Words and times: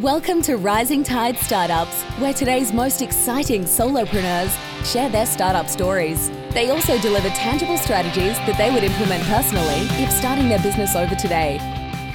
Welcome 0.00 0.42
to 0.42 0.56
Rising 0.56 1.04
Tide 1.04 1.36
Startups, 1.36 2.02
where 2.18 2.34
today's 2.34 2.72
most 2.72 3.00
exciting 3.00 3.62
solopreneurs 3.62 4.52
share 4.84 5.08
their 5.08 5.24
startup 5.24 5.68
stories. 5.68 6.30
They 6.50 6.70
also 6.70 6.98
deliver 6.98 7.28
tangible 7.28 7.78
strategies 7.78 8.36
that 8.38 8.58
they 8.58 8.72
would 8.72 8.82
implement 8.82 9.22
personally 9.22 9.86
if 10.02 10.10
starting 10.10 10.48
their 10.48 10.58
business 10.58 10.96
over 10.96 11.14
today. 11.14 11.60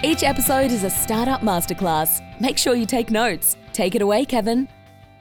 Each 0.04 0.23
episode 0.23 0.71
is 0.71 0.84
a 0.84 0.89
startup 0.89 1.39
masterclass. 1.39 2.20
Make 2.42 2.57
sure 2.57 2.76
you 2.76 2.85
take 2.85 3.12
notes. 3.12 3.55
Take 3.71 3.96
it 3.96 4.01
away, 4.01 4.25
Kevin. 4.25 4.67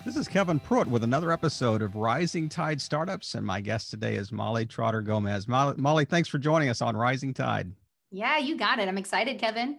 This 0.05 0.17
is 0.17 0.27
Kevin 0.27 0.59
Pruitt 0.59 0.89
with 0.89 1.05
another 1.05 1.31
episode 1.31 1.81
of 1.81 1.95
Rising 1.95 2.49
Tide 2.49 2.81
Startups, 2.81 3.37
and 3.37 3.47
my 3.47 3.61
guest 3.61 3.89
today 3.89 4.17
is 4.17 4.33
Molly 4.33 4.67
Trotter 4.67 5.01
Gomez. 5.01 5.47
Molly, 5.47 5.77
Molly, 5.77 6.07
thanks 6.07 6.29
for 6.29 6.39
joining 6.39 6.71
us 6.71 6.83
on 6.83 6.97
Rising 6.97 7.33
Tide. 7.33 7.71
Yeah, 8.11 8.39
you 8.39 8.57
got 8.57 8.81
it. 8.81 8.89
I'm 8.89 8.99
excited, 8.99 9.39
Kevin. 9.39 9.79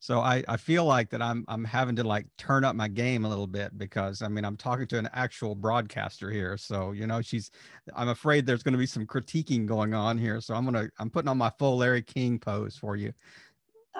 So 0.00 0.20
I, 0.20 0.44
I 0.46 0.56
feel 0.56 0.84
like 0.84 1.10
that 1.10 1.20
I'm 1.20 1.44
I'm 1.48 1.64
having 1.64 1.96
to 1.96 2.04
like 2.04 2.26
turn 2.36 2.64
up 2.64 2.76
my 2.76 2.86
game 2.86 3.24
a 3.24 3.28
little 3.28 3.48
bit 3.48 3.76
because 3.78 4.22
I 4.22 4.28
mean 4.28 4.44
I'm 4.44 4.56
talking 4.56 4.86
to 4.88 4.98
an 4.98 5.08
actual 5.12 5.54
broadcaster 5.54 6.30
here. 6.30 6.56
So 6.56 6.92
you 6.92 7.06
know 7.06 7.20
she's 7.20 7.50
I'm 7.96 8.08
afraid 8.08 8.46
there's 8.46 8.62
going 8.62 8.72
to 8.72 8.78
be 8.78 8.86
some 8.86 9.06
critiquing 9.06 9.66
going 9.66 9.94
on 9.94 10.16
here. 10.16 10.40
So 10.40 10.54
I'm 10.54 10.64
gonna 10.64 10.88
I'm 10.98 11.10
putting 11.10 11.28
on 11.28 11.38
my 11.38 11.50
full 11.58 11.78
Larry 11.78 12.02
King 12.02 12.38
pose 12.38 12.76
for 12.76 12.94
you. 12.94 13.12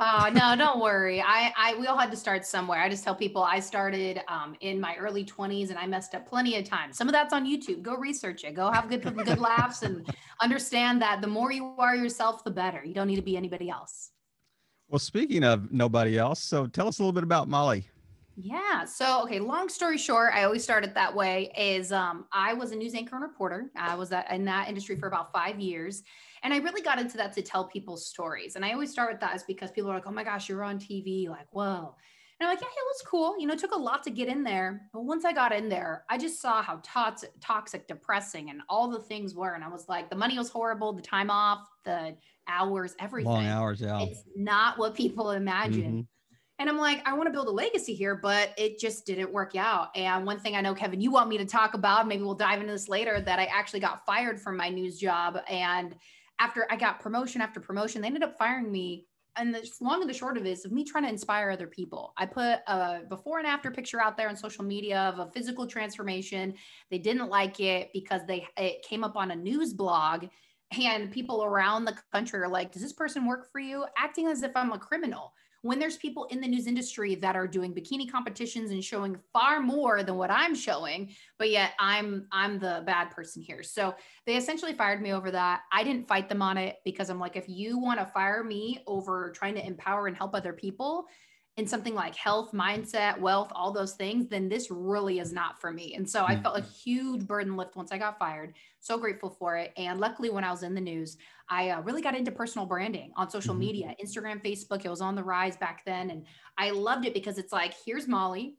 Oh 0.00 0.30
no, 0.32 0.54
don't 0.58 0.80
worry. 0.80 1.20
I, 1.20 1.52
I 1.56 1.74
we 1.80 1.88
all 1.88 1.98
had 1.98 2.12
to 2.12 2.16
start 2.16 2.46
somewhere. 2.46 2.80
I 2.80 2.88
just 2.88 3.02
tell 3.02 3.16
people 3.16 3.42
I 3.42 3.58
started 3.58 4.20
um, 4.28 4.54
in 4.60 4.80
my 4.80 4.94
early 4.96 5.24
20s 5.24 5.70
and 5.70 5.78
I 5.78 5.86
messed 5.86 6.14
up 6.14 6.28
plenty 6.28 6.56
of 6.56 6.64
times. 6.64 6.96
Some 6.96 7.08
of 7.08 7.12
that's 7.12 7.32
on 7.32 7.44
YouTube. 7.44 7.82
Go 7.82 7.96
research 7.96 8.44
it. 8.44 8.54
Go 8.54 8.70
have 8.70 8.88
good 8.88 9.02
good 9.02 9.40
laughs 9.40 9.82
and 9.82 10.08
understand 10.40 11.02
that 11.02 11.20
the 11.20 11.26
more 11.26 11.50
you 11.50 11.74
are 11.78 11.96
yourself, 11.96 12.44
the 12.44 12.52
better. 12.52 12.84
You 12.84 12.94
don't 12.94 13.08
need 13.08 13.16
to 13.16 13.22
be 13.22 13.36
anybody 13.36 13.68
else. 13.68 14.12
Well, 14.88 14.98
speaking 14.98 15.44
of 15.44 15.70
nobody 15.70 16.18
else, 16.18 16.40
so 16.42 16.66
tell 16.66 16.88
us 16.88 16.98
a 16.98 17.02
little 17.02 17.12
bit 17.12 17.22
about 17.22 17.46
Molly. 17.46 17.88
Yeah. 18.40 18.84
So, 18.84 19.22
okay, 19.24 19.40
long 19.40 19.68
story 19.68 19.98
short, 19.98 20.32
I 20.32 20.44
always 20.44 20.62
start 20.62 20.84
it 20.84 20.94
that 20.94 21.14
way 21.14 21.50
is 21.58 21.90
um, 21.90 22.26
I 22.32 22.54
was 22.54 22.70
a 22.70 22.76
news 22.76 22.94
anchor 22.94 23.16
and 23.16 23.22
reporter. 23.22 23.70
I 23.76 23.96
was 23.96 24.12
in 24.30 24.44
that 24.44 24.68
industry 24.68 24.96
for 24.96 25.08
about 25.08 25.32
five 25.32 25.58
years. 25.58 26.04
And 26.44 26.54
I 26.54 26.58
really 26.58 26.80
got 26.80 27.00
into 27.00 27.16
that 27.16 27.32
to 27.32 27.42
tell 27.42 27.64
people's 27.64 28.06
stories. 28.06 28.54
And 28.54 28.64
I 28.64 28.72
always 28.72 28.92
start 28.92 29.10
with 29.10 29.20
that 29.20 29.34
is 29.34 29.42
because 29.42 29.72
people 29.72 29.90
are 29.90 29.94
like, 29.94 30.06
oh 30.06 30.12
my 30.12 30.22
gosh, 30.22 30.48
you're 30.48 30.62
on 30.62 30.78
TV. 30.78 31.28
Like, 31.28 31.48
whoa. 31.50 31.96
And 32.40 32.48
I'm 32.48 32.52
like, 32.54 32.60
yeah, 32.60 32.68
it 32.68 32.86
was 32.86 33.02
cool. 33.04 33.34
You 33.38 33.48
know, 33.48 33.54
it 33.54 33.58
took 33.58 33.72
a 33.72 33.78
lot 33.78 34.04
to 34.04 34.10
get 34.10 34.28
in 34.28 34.44
there. 34.44 34.82
But 34.92 35.04
once 35.04 35.24
I 35.24 35.32
got 35.32 35.52
in 35.52 35.68
there, 35.68 36.04
I 36.08 36.16
just 36.16 36.40
saw 36.40 36.62
how 36.62 36.80
toxic, 36.84 37.32
toxic, 37.40 37.88
depressing, 37.88 38.50
and 38.50 38.60
all 38.68 38.88
the 38.88 39.00
things 39.00 39.34
were. 39.34 39.54
And 39.54 39.64
I 39.64 39.68
was 39.68 39.88
like, 39.88 40.08
the 40.08 40.14
money 40.14 40.38
was 40.38 40.48
horrible, 40.48 40.92
the 40.92 41.02
time 41.02 41.30
off, 41.30 41.66
the 41.84 42.16
hours, 42.46 42.94
everything. 43.00 43.32
Long 43.32 43.46
hours, 43.46 43.80
yeah. 43.80 44.02
It's 44.02 44.22
not 44.36 44.78
what 44.78 44.94
people 44.94 45.32
imagine. 45.32 45.82
Mm-hmm. 45.82 46.00
And 46.60 46.68
I'm 46.68 46.78
like, 46.78 47.02
I 47.06 47.12
want 47.12 47.26
to 47.26 47.32
build 47.32 47.48
a 47.48 47.52
legacy 47.52 47.94
here, 47.94 48.14
but 48.14 48.54
it 48.56 48.78
just 48.78 49.04
didn't 49.04 49.32
work 49.32 49.56
out. 49.56 49.88
And 49.96 50.24
one 50.24 50.38
thing 50.38 50.54
I 50.54 50.60
know, 50.60 50.74
Kevin, 50.74 51.00
you 51.00 51.10
want 51.10 51.28
me 51.28 51.38
to 51.38 51.44
talk 51.44 51.74
about, 51.74 52.06
maybe 52.06 52.22
we'll 52.22 52.34
dive 52.34 52.60
into 52.60 52.72
this 52.72 52.88
later, 52.88 53.20
that 53.20 53.40
I 53.40 53.46
actually 53.46 53.80
got 53.80 54.06
fired 54.06 54.40
from 54.40 54.56
my 54.56 54.68
news 54.68 54.98
job. 54.98 55.40
And 55.48 55.96
after 56.38 56.68
I 56.70 56.76
got 56.76 57.00
promotion 57.00 57.40
after 57.40 57.58
promotion, 57.58 58.00
they 58.00 58.06
ended 58.06 58.22
up 58.22 58.38
firing 58.38 58.70
me 58.70 59.07
and 59.38 59.54
the 59.54 59.68
long 59.80 60.00
and 60.00 60.10
the 60.10 60.14
short 60.14 60.36
of 60.36 60.44
it 60.44 60.50
is 60.50 60.64
of 60.64 60.72
me 60.72 60.84
trying 60.84 61.04
to 61.04 61.10
inspire 61.10 61.50
other 61.50 61.66
people. 61.66 62.12
I 62.16 62.26
put 62.26 62.60
a 62.66 63.02
before 63.08 63.38
and 63.38 63.46
after 63.46 63.70
picture 63.70 64.00
out 64.00 64.16
there 64.16 64.28
on 64.28 64.36
social 64.36 64.64
media 64.64 65.00
of 65.00 65.18
a 65.18 65.30
physical 65.32 65.66
transformation. 65.66 66.54
They 66.90 66.98
didn't 66.98 67.28
like 67.28 67.60
it 67.60 67.90
because 67.92 68.22
they 68.26 68.46
it 68.56 68.82
came 68.82 69.04
up 69.04 69.16
on 69.16 69.30
a 69.30 69.36
news 69.36 69.72
blog 69.72 70.26
and 70.70 71.10
people 71.10 71.44
around 71.44 71.84
the 71.84 71.96
country 72.12 72.40
are 72.40 72.48
like, 72.48 72.72
"Does 72.72 72.82
this 72.82 72.92
person 72.92 73.26
work 73.26 73.50
for 73.50 73.60
you?" 73.60 73.86
acting 73.96 74.26
as 74.26 74.42
if 74.42 74.52
I'm 74.54 74.72
a 74.72 74.78
criminal 74.78 75.32
when 75.62 75.78
there's 75.78 75.96
people 75.96 76.26
in 76.26 76.40
the 76.40 76.48
news 76.48 76.66
industry 76.66 77.14
that 77.16 77.36
are 77.36 77.46
doing 77.46 77.74
bikini 77.74 78.10
competitions 78.10 78.70
and 78.70 78.82
showing 78.82 79.16
far 79.32 79.60
more 79.60 80.02
than 80.02 80.16
what 80.16 80.30
I'm 80.30 80.54
showing, 80.54 81.10
but 81.38 81.50
yet 81.50 81.72
I'm 81.80 82.26
I'm 82.30 82.58
the 82.58 82.82
bad 82.86 83.10
person 83.10 83.42
here. 83.42 83.62
So 83.62 83.94
they 84.26 84.36
essentially 84.36 84.74
fired 84.74 85.02
me 85.02 85.12
over 85.12 85.30
that. 85.30 85.62
I 85.72 85.82
didn't 85.82 86.08
fight 86.08 86.28
them 86.28 86.42
on 86.42 86.56
it 86.56 86.76
because 86.84 87.10
I'm 87.10 87.18
like 87.18 87.36
if 87.36 87.48
you 87.48 87.78
want 87.78 87.98
to 88.00 88.06
fire 88.06 88.44
me 88.44 88.82
over 88.86 89.32
trying 89.32 89.54
to 89.54 89.66
empower 89.66 90.06
and 90.06 90.16
help 90.16 90.34
other 90.34 90.52
people, 90.52 91.06
in 91.58 91.66
something 91.66 91.94
like 91.94 92.14
health, 92.14 92.52
mindset, 92.52 93.18
wealth, 93.18 93.50
all 93.52 93.72
those 93.72 93.94
things, 93.94 94.28
then 94.28 94.48
this 94.48 94.70
really 94.70 95.18
is 95.18 95.32
not 95.32 95.60
for 95.60 95.72
me. 95.72 95.94
And 95.96 96.08
so 96.08 96.24
I 96.24 96.40
felt 96.40 96.56
a 96.56 96.60
mm-hmm. 96.60 96.70
huge 96.70 97.26
burden 97.26 97.56
lift 97.56 97.74
once 97.74 97.90
I 97.90 97.98
got 97.98 98.16
fired. 98.16 98.54
So 98.78 98.96
grateful 98.96 99.28
for 99.28 99.56
it. 99.56 99.72
And 99.76 99.98
luckily, 99.98 100.30
when 100.30 100.44
I 100.44 100.52
was 100.52 100.62
in 100.62 100.72
the 100.72 100.80
news, 100.80 101.16
I 101.50 101.70
uh, 101.70 101.80
really 101.80 102.00
got 102.00 102.14
into 102.14 102.30
personal 102.30 102.64
branding 102.64 103.10
on 103.16 103.28
social 103.28 103.54
mm-hmm. 103.54 103.60
media, 103.60 103.94
Instagram, 104.02 104.40
Facebook. 104.40 104.84
It 104.84 104.88
was 104.88 105.00
on 105.00 105.16
the 105.16 105.24
rise 105.24 105.56
back 105.56 105.82
then. 105.84 106.10
And 106.10 106.26
I 106.56 106.70
loved 106.70 107.06
it 107.06 107.12
because 107.12 107.38
it's 107.38 107.52
like, 107.52 107.74
here's 107.84 108.06
Molly. 108.06 108.54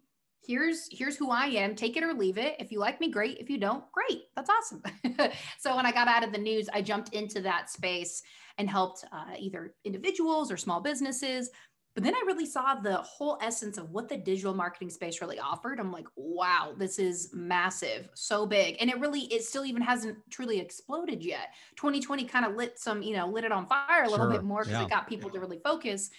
Here's 0.46 0.88
here's 0.92 1.16
who 1.16 1.32
I 1.32 1.46
am. 1.46 1.76
Take 1.76 1.96
it 1.96 2.04
or 2.04 2.14
leave 2.14 2.38
it. 2.38 2.56
If 2.60 2.72
you 2.72 2.80
like 2.80 3.00
me, 3.00 3.10
great. 3.10 3.38
If 3.40 3.50
you 3.50 3.58
don't, 3.58 3.84
great. 3.92 4.24
That's 4.36 4.50
awesome. 4.50 4.82
so 5.60 5.76
when 5.76 5.86
I 5.86 5.92
got 5.92 6.08
out 6.08 6.24
of 6.24 6.32
the 6.32 6.38
news, 6.38 6.70
I 6.74 6.82
jumped 6.82 7.14
into 7.14 7.42
that 7.42 7.70
space 7.70 8.24
and 8.58 8.70
helped 8.70 9.06
uh, 9.12 9.36
either 9.38 9.74
individuals 9.84 10.50
or 10.50 10.58
small 10.58 10.80
businesses 10.80 11.50
but 11.96 12.04
then 12.04 12.16
I 12.16 12.24
really 12.26 12.46
saw 12.46 12.76
the 12.76 12.98
whole 12.98 13.38
essence 13.42 13.78
of 13.78 13.92
what 13.92 14.08
the 14.08 14.18
digital 14.18 14.54
marketing 14.54 14.90
space 14.90 15.22
really 15.22 15.40
offered. 15.40 15.80
I'm 15.80 15.92
like, 15.92 16.08
wow, 16.16 16.74
this 16.78 17.00
is 17.00 17.30
massive, 17.34 18.10
so 18.14 18.46
big. 18.46 18.78
And 18.80 18.90
it 18.90 19.00
really, 19.00 19.22
it 19.22 19.44
still 19.44 19.66
even 19.66 19.82
hasn't 19.82 20.18
truly 20.30 20.60
exploded 20.60 21.24
yet. 21.24 21.54
2020 21.78 22.26
kind 22.26 22.46
of 22.46 22.56
lit 22.56 22.80
some, 22.80 23.02
you 23.02 23.16
know, 23.16 23.28
lit 23.28 23.44
it 23.44 23.52
on 23.52 23.66
fire 23.66 24.04
a 24.04 24.10
little 24.10 24.28
sure. 24.28 24.34
bit 24.34 24.44
more 24.44 24.64
because 24.64 24.80
yeah. 24.80 24.86
it 24.86 24.90
got 24.90 25.08
people 25.08 25.30
to 25.30 25.40
really 25.40 25.60
focus. 25.64 26.12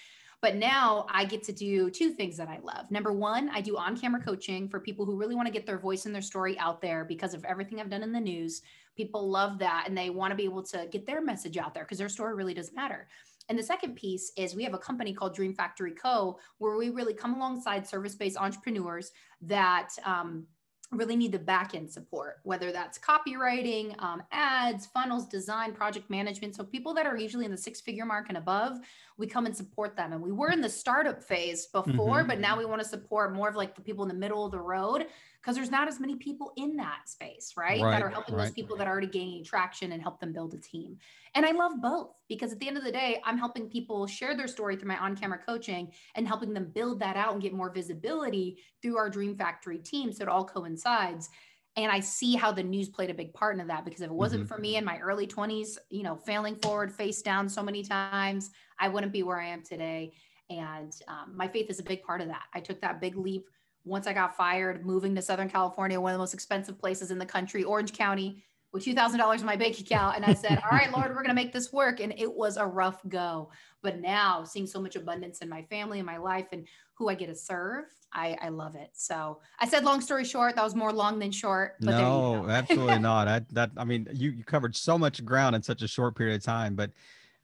But 0.42 0.56
now 0.56 1.06
I 1.10 1.26
get 1.26 1.42
to 1.44 1.52
do 1.52 1.90
two 1.90 2.12
things 2.12 2.36
that 2.38 2.48
I 2.48 2.58
love. 2.62 2.90
Number 2.90 3.12
one, 3.12 3.50
I 3.50 3.60
do 3.60 3.76
on 3.76 3.96
camera 3.96 4.22
coaching 4.22 4.68
for 4.68 4.80
people 4.80 5.04
who 5.04 5.16
really 5.16 5.34
want 5.34 5.46
to 5.46 5.52
get 5.52 5.66
their 5.66 5.78
voice 5.78 6.06
and 6.06 6.14
their 6.14 6.22
story 6.22 6.58
out 6.58 6.80
there 6.80 7.04
because 7.04 7.34
of 7.34 7.44
everything 7.44 7.78
I've 7.78 7.90
done 7.90 8.02
in 8.02 8.12
the 8.12 8.20
news. 8.20 8.62
People 8.96 9.28
love 9.28 9.58
that 9.58 9.84
and 9.86 9.96
they 9.96 10.08
want 10.08 10.30
to 10.30 10.36
be 10.36 10.44
able 10.44 10.62
to 10.64 10.88
get 10.90 11.06
their 11.06 11.20
message 11.20 11.58
out 11.58 11.74
there 11.74 11.84
because 11.84 11.98
their 11.98 12.08
story 12.08 12.34
really 12.34 12.54
does 12.54 12.72
matter. 12.72 13.06
And 13.50 13.58
the 13.58 13.64
second 13.64 13.96
piece 13.96 14.30
is 14.36 14.54
we 14.54 14.62
have 14.62 14.74
a 14.74 14.78
company 14.78 15.12
called 15.12 15.34
Dream 15.34 15.52
Factory 15.52 15.90
Co., 15.90 16.38
where 16.58 16.76
we 16.76 16.88
really 16.90 17.12
come 17.12 17.34
alongside 17.34 17.84
service 17.84 18.14
based 18.14 18.38
entrepreneurs 18.38 19.10
that 19.42 19.88
um, 20.04 20.46
really 20.92 21.16
need 21.16 21.32
the 21.32 21.38
back 21.40 21.74
end 21.74 21.90
support, 21.90 22.36
whether 22.44 22.70
that's 22.70 22.96
copywriting, 22.96 24.00
um, 24.00 24.22
ads, 24.30 24.86
funnels, 24.86 25.26
design, 25.26 25.72
project 25.72 26.08
management. 26.08 26.54
So 26.54 26.62
people 26.62 26.94
that 26.94 27.06
are 27.06 27.16
usually 27.16 27.44
in 27.44 27.50
the 27.50 27.56
six 27.56 27.80
figure 27.80 28.06
mark 28.06 28.26
and 28.28 28.38
above, 28.38 28.78
we 29.18 29.26
come 29.26 29.46
and 29.46 29.56
support 29.56 29.96
them. 29.96 30.12
And 30.12 30.22
we 30.22 30.30
were 30.30 30.52
in 30.52 30.60
the 30.60 30.68
startup 30.68 31.20
phase 31.20 31.66
before, 31.66 32.18
mm-hmm. 32.18 32.28
but 32.28 32.38
now 32.38 32.56
we 32.56 32.64
want 32.64 32.80
to 32.80 32.88
support 32.88 33.34
more 33.34 33.48
of 33.48 33.56
like 33.56 33.74
the 33.74 33.82
people 33.82 34.04
in 34.04 34.08
the 34.08 34.14
middle 34.14 34.44
of 34.44 34.52
the 34.52 34.60
road 34.60 35.06
because 35.40 35.56
there's 35.56 35.70
not 35.70 35.88
as 35.88 35.98
many 35.98 36.16
people 36.16 36.52
in 36.56 36.76
that 36.76 37.08
space, 37.08 37.54
right? 37.56 37.80
right 37.80 37.90
that 37.90 38.02
are 38.02 38.10
helping 38.10 38.34
right. 38.34 38.44
those 38.44 38.52
people 38.52 38.76
that 38.76 38.86
are 38.86 38.90
already 38.90 39.06
gaining 39.06 39.42
traction 39.42 39.92
and 39.92 40.02
help 40.02 40.20
them 40.20 40.32
build 40.32 40.52
a 40.52 40.58
team. 40.58 40.98
And 41.34 41.46
I 41.46 41.52
love 41.52 41.72
both 41.80 42.10
because 42.28 42.52
at 42.52 42.58
the 42.60 42.68
end 42.68 42.76
of 42.76 42.84
the 42.84 42.92
day, 42.92 43.20
I'm 43.24 43.38
helping 43.38 43.68
people 43.68 44.06
share 44.06 44.36
their 44.36 44.48
story 44.48 44.76
through 44.76 44.88
my 44.88 44.98
on 44.98 45.16
camera 45.16 45.38
coaching 45.44 45.92
and 46.14 46.28
helping 46.28 46.52
them 46.52 46.70
build 46.74 47.00
that 47.00 47.16
out 47.16 47.32
and 47.32 47.40
get 47.40 47.54
more 47.54 47.70
visibility 47.70 48.58
through 48.82 48.98
our 48.98 49.08
Dream 49.08 49.34
Factory 49.34 49.78
team. 49.78 50.12
So 50.12 50.22
it 50.22 50.28
all 50.28 50.44
coincides. 50.44 51.30
And 51.76 51.90
I 51.90 52.00
see 52.00 52.34
how 52.34 52.52
the 52.52 52.62
news 52.62 52.88
played 52.88 53.10
a 53.10 53.14
big 53.14 53.32
part 53.32 53.58
in 53.58 53.66
that 53.68 53.84
because 53.84 54.02
if 54.02 54.10
it 54.10 54.14
wasn't 54.14 54.42
mm-hmm. 54.42 54.54
for 54.54 54.60
me 54.60 54.76
in 54.76 54.84
my 54.84 54.98
early 54.98 55.26
20s, 55.26 55.78
you 55.88 56.02
know, 56.02 56.16
failing 56.16 56.56
forward, 56.56 56.92
face 56.92 57.22
down 57.22 57.48
so 57.48 57.62
many 57.62 57.82
times, 57.82 58.50
I 58.78 58.88
wouldn't 58.88 59.12
be 59.12 59.22
where 59.22 59.40
I 59.40 59.46
am 59.46 59.62
today. 59.62 60.12
And 60.50 60.92
um, 61.06 61.34
my 61.36 61.46
faith 61.46 61.70
is 61.70 61.78
a 61.78 61.84
big 61.84 62.02
part 62.02 62.20
of 62.20 62.26
that. 62.26 62.42
I 62.52 62.60
took 62.60 62.80
that 62.80 63.00
big 63.00 63.16
leap 63.16 63.46
once 63.84 64.06
I 64.06 64.12
got 64.12 64.36
fired, 64.36 64.84
moving 64.84 65.14
to 65.14 65.22
Southern 65.22 65.48
California, 65.48 66.00
one 66.00 66.12
of 66.12 66.14
the 66.14 66.22
most 66.22 66.34
expensive 66.34 66.78
places 66.78 67.10
in 67.10 67.18
the 67.18 67.26
country, 67.26 67.64
Orange 67.64 67.92
County, 67.92 68.42
with 68.72 68.84
$2,000 68.84 69.40
in 69.40 69.46
my 69.46 69.56
bank 69.56 69.80
account. 69.80 70.16
And 70.16 70.24
I 70.24 70.34
said, 70.34 70.60
All 70.62 70.76
right, 70.76 70.92
Lord, 70.92 71.08
we're 71.08 71.22
going 71.22 71.28
to 71.28 71.34
make 71.34 71.52
this 71.52 71.72
work. 71.72 72.00
And 72.00 72.14
it 72.16 72.32
was 72.32 72.56
a 72.56 72.66
rough 72.66 73.00
go. 73.08 73.50
But 73.82 74.00
now, 74.00 74.44
seeing 74.44 74.66
so 74.66 74.80
much 74.80 74.96
abundance 74.96 75.40
in 75.40 75.48
my 75.48 75.62
family 75.62 75.98
and 75.98 76.06
my 76.06 76.18
life 76.18 76.48
and 76.52 76.66
who 76.94 77.08
I 77.08 77.14
get 77.14 77.28
to 77.28 77.34
serve, 77.34 77.86
I, 78.12 78.36
I 78.42 78.48
love 78.50 78.74
it. 78.74 78.90
So 78.92 79.40
I 79.58 79.66
said, 79.66 79.84
long 79.84 80.00
story 80.00 80.24
short, 80.24 80.56
that 80.56 80.64
was 80.64 80.74
more 80.74 80.92
long 80.92 81.18
than 81.18 81.32
short. 81.32 81.76
But 81.80 81.92
no, 81.92 82.46
absolutely 82.48 82.98
not. 83.00 83.26
I, 83.26 83.40
that, 83.52 83.70
I 83.76 83.84
mean, 83.84 84.06
you, 84.12 84.30
you 84.30 84.44
covered 84.44 84.76
so 84.76 84.98
much 84.98 85.24
ground 85.24 85.56
in 85.56 85.62
such 85.62 85.82
a 85.82 85.88
short 85.88 86.16
period 86.16 86.36
of 86.36 86.44
time. 86.44 86.74
But 86.74 86.90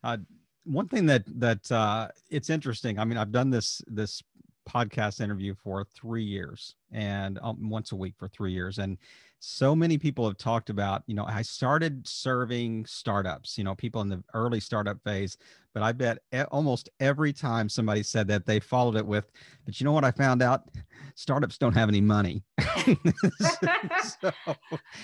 uh, 0.04 0.18
one 0.64 0.88
thing 0.88 1.06
that, 1.06 1.24
that 1.40 1.72
uh, 1.72 2.08
it's 2.30 2.50
interesting, 2.50 2.98
I 2.98 3.04
mean, 3.04 3.16
I've 3.16 3.32
done 3.32 3.50
this, 3.50 3.80
this 3.86 4.22
podcast 4.68 5.20
interview 5.20 5.54
for 5.54 5.84
three 5.84 6.24
years 6.24 6.74
and 6.92 7.38
um, 7.42 7.70
once 7.70 7.92
a 7.92 7.96
week 7.96 8.14
for 8.18 8.28
three 8.28 8.52
years. 8.52 8.78
And 8.78 8.98
so 9.48 9.76
many 9.76 9.96
people 9.96 10.26
have 10.26 10.36
talked 10.36 10.70
about, 10.70 11.04
you 11.06 11.14
know, 11.14 11.24
I 11.24 11.42
started 11.42 12.06
serving 12.06 12.84
startups, 12.84 13.56
you 13.56 13.62
know, 13.62 13.76
people 13.76 14.00
in 14.00 14.08
the 14.08 14.20
early 14.34 14.58
startup 14.58 15.00
phase, 15.04 15.38
but 15.72 15.84
I 15.84 15.92
bet 15.92 16.18
almost 16.50 16.88
every 16.98 17.32
time 17.32 17.68
somebody 17.68 18.02
said 18.02 18.26
that 18.26 18.44
they 18.44 18.58
followed 18.58 18.96
it 18.96 19.06
with, 19.06 19.30
but 19.64 19.78
you 19.78 19.84
know 19.84 19.92
what 19.92 20.04
I 20.04 20.10
found 20.10 20.42
out? 20.42 20.64
startups 21.16 21.58
don't 21.58 21.72
have 21.72 21.88
any 21.88 22.00
money. 22.00 22.42
so, 24.20 24.32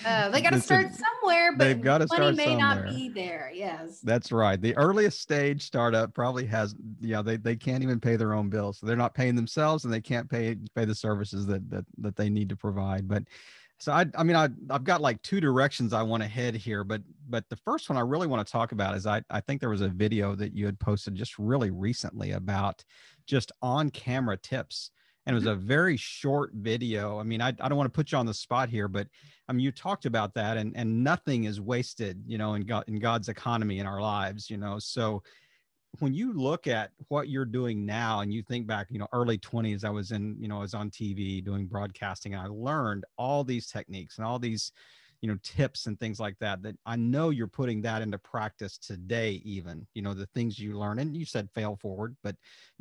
uh, 0.05 0.29
they 0.29 0.41
got 0.41 0.51
to 0.51 0.61
start 0.61 0.87
somewhere, 0.93 1.55
but 1.57 1.65
they've 1.65 1.81
got 1.81 1.99
to 1.99 2.07
start 2.07 2.35
may 2.35 2.45
somewhere. 2.45 2.85
not 2.85 2.95
be 2.95 3.09
there. 3.09 3.51
Yes, 3.53 3.99
that's 4.01 4.31
right. 4.31 4.61
The 4.61 4.75
earliest 4.77 5.19
stage 5.19 5.63
startup 5.63 6.13
probably 6.13 6.45
has, 6.45 6.75
yeah, 7.01 7.21
they, 7.21 7.37
they 7.37 7.55
can't 7.55 7.83
even 7.83 7.99
pay 7.99 8.15
their 8.15 8.33
own 8.33 8.49
bills, 8.49 8.79
so 8.79 8.85
they're 8.85 8.95
not 8.95 9.13
paying 9.13 9.35
themselves, 9.35 9.83
and 9.85 9.93
they 9.93 10.01
can't 10.01 10.29
pay 10.29 10.55
pay 10.75 10.85
the 10.85 10.95
services 10.95 11.45
that 11.47 11.69
that 11.69 11.85
that 11.97 12.15
they 12.15 12.29
need 12.29 12.49
to 12.49 12.55
provide. 12.55 13.07
But 13.07 13.23
so 13.83 13.91
I, 13.91 14.05
I 14.15 14.23
mean, 14.23 14.37
I, 14.37 14.47
I've 14.69 14.85
got 14.85 15.01
like 15.01 15.21
two 15.23 15.41
directions 15.41 15.91
I 15.91 16.03
want 16.03 16.23
to 16.23 16.29
head 16.29 16.55
here, 16.55 16.85
but 16.85 17.01
but 17.27 17.49
the 17.49 17.57
first 17.57 17.89
one 17.89 17.97
I 17.97 18.01
really 18.01 18.27
want 18.27 18.45
to 18.45 18.49
talk 18.49 18.71
about 18.71 18.95
is 18.95 19.05
I, 19.05 19.21
I 19.29 19.41
think 19.41 19.59
there 19.59 19.69
was 19.69 19.81
a 19.81 19.89
video 19.89 20.35
that 20.35 20.55
you 20.55 20.65
had 20.65 20.79
posted 20.79 21.15
just 21.15 21.37
really 21.37 21.69
recently 21.69 22.31
about 22.31 22.85
just 23.27 23.51
on 23.61 23.89
camera 23.89 24.37
tips. 24.37 24.91
And 25.25 25.33
it 25.33 25.35
was 25.35 25.43
mm-hmm. 25.43 25.61
a 25.61 25.65
very 25.65 25.97
short 25.97 26.51
video. 26.53 27.19
I 27.19 27.23
mean, 27.23 27.41
I, 27.41 27.49
I 27.49 27.67
don't 27.67 27.75
want 27.75 27.93
to 27.93 27.95
put 27.95 28.13
you 28.13 28.17
on 28.17 28.25
the 28.25 28.33
spot 28.33 28.69
here, 28.69 28.87
but 28.87 29.07
I 29.49 29.53
mean, 29.53 29.65
you 29.65 29.71
talked 29.71 30.05
about 30.05 30.33
that 30.35 30.55
and, 30.55 30.75
and 30.77 31.03
nothing 31.03 31.43
is 31.43 31.59
wasted, 31.59 32.23
you 32.25 32.37
know, 32.37 32.53
in 32.53 32.61
God, 32.61 32.85
in 32.87 32.99
God's 32.99 33.27
economy 33.27 33.79
in 33.79 33.85
our 33.85 34.01
lives, 34.01 34.49
you 34.49 34.57
know? 34.57 34.79
So 34.79 35.23
when 35.99 36.13
you 36.13 36.33
look 36.33 36.67
at 36.67 36.91
what 37.09 37.29
you're 37.29 37.45
doing 37.45 37.85
now 37.85 38.21
and 38.21 38.33
you 38.33 38.41
think 38.41 38.65
back, 38.65 38.87
you 38.89 38.99
know, 38.99 39.07
early 39.13 39.37
20s, 39.37 39.83
I 39.83 39.89
was 39.89 40.11
in, 40.11 40.35
you 40.39 40.47
know, 40.47 40.57
I 40.57 40.61
was 40.61 40.73
on 40.73 40.89
TV 40.89 41.43
doing 41.43 41.67
broadcasting 41.67 42.33
and 42.33 42.41
I 42.41 42.47
learned 42.47 43.05
all 43.17 43.43
these 43.43 43.67
techniques 43.67 44.17
and 44.17 44.25
all 44.25 44.39
these, 44.39 44.71
you 45.21 45.29
know, 45.29 45.37
tips 45.43 45.85
and 45.85 45.99
things 45.99 46.19
like 46.19 46.37
that, 46.39 46.63
that 46.63 46.75
I 46.85 46.95
know 46.95 47.29
you're 47.29 47.47
putting 47.47 47.81
that 47.83 48.01
into 48.01 48.17
practice 48.17 48.77
today, 48.77 49.41
even, 49.45 49.87
you 49.93 50.01
know, 50.01 50.13
the 50.13 50.25
things 50.27 50.59
you 50.59 50.77
learn. 50.77 50.99
And 50.99 51.15
you 51.15 51.25
said 51.25 51.49
fail 51.53 51.75
forward, 51.75 52.15
but 52.23 52.35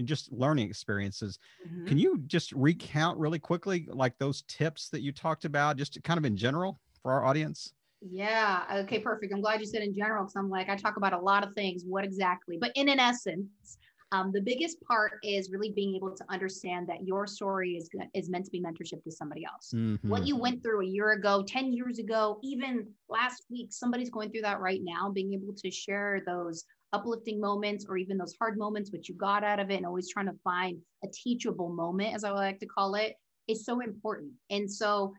just 0.05 0.33
learning 0.33 0.69
experiences. 0.69 1.39
Mm-hmm. 1.67 1.87
Can 1.87 1.99
you 1.99 2.19
just 2.27 2.51
recount 2.53 3.19
really 3.19 3.39
quickly, 3.39 3.87
like 3.91 4.19
those 4.19 4.43
tips 4.49 4.89
that 4.89 5.03
you 5.03 5.13
talked 5.13 5.45
about, 5.45 5.77
just 5.77 6.03
kind 6.03 6.19
of 6.19 6.25
in 6.25 6.37
general 6.37 6.81
for 7.03 7.13
our 7.13 7.25
audience? 7.25 7.75
Yeah. 8.11 8.65
Okay. 8.85 8.99
Perfect. 8.99 9.33
I'm 9.33 9.41
glad 9.41 9.61
you 9.61 9.67
said 9.67 9.83
in 9.83 9.95
general 9.95 10.25
because 10.25 10.37
I'm 10.37 10.51
like, 10.51 10.69
I 10.69 10.77
talk 10.77 10.97
about 10.97 11.13
a 11.13 11.19
lot 11.19 11.47
of 11.47 11.55
things. 11.55 11.85
What 11.87 12.05
exactly? 12.05 12.59
But 12.61 12.73
in 12.75 12.89
an 12.89 12.99
essence, 12.99 13.79
um, 14.13 14.31
the 14.31 14.43
biggest 14.43 14.81
part 14.83 15.13
is 15.23 15.51
really 15.51 15.73
being 15.73 15.95
able 15.97 16.15
to 16.15 16.25
understand 16.29 16.87
that 16.89 17.07
your 17.07 17.27
story 17.27 17.77
is 17.77 17.89
is 18.13 18.29
meant 18.29 18.45
to 18.45 18.51
be 18.51 18.61
mentorship 18.61 19.03
to 19.05 19.11
somebody 19.11 19.45
else. 19.45 19.73
Mm-hmm. 19.75 20.09
What 20.09 20.27
you 20.27 20.37
went 20.37 20.63
through 20.63 20.83
a 20.83 20.87
year 20.87 21.13
ago, 21.13 21.43
10 21.47 21.73
years 21.73 21.99
ago, 21.99 22.39
even 22.43 22.87
last 23.09 23.47
week, 23.51 23.69
somebody's 23.73 24.11
going 24.11 24.31
through 24.31 24.43
that 24.43 24.61
right 24.61 24.81
now. 24.83 25.11
Being 25.11 25.33
able 25.33 25.55
to 25.55 25.71
share 25.71 26.23
those 26.27 26.65
uplifting 26.93 27.41
moments 27.41 27.87
or 27.89 27.97
even 27.97 28.19
those 28.19 28.35
hard 28.39 28.59
moments, 28.59 28.93
what 28.93 29.09
you 29.09 29.15
got 29.15 29.45
out 29.45 29.59
of 29.59 29.71
it, 29.71 29.77
and 29.77 29.87
always 29.87 30.11
trying 30.11 30.27
to 30.27 30.37
find 30.45 30.79
a 31.03 31.09
teachable 31.09 31.71
moment, 31.71 32.15
as 32.15 32.23
I 32.23 32.33
like 32.33 32.61
to 32.61 32.67
call 32.67 32.97
it, 32.97 33.15
is 33.49 33.65
so 33.65 33.81
important. 33.81 34.33
And 34.51 34.71
so 34.71 35.15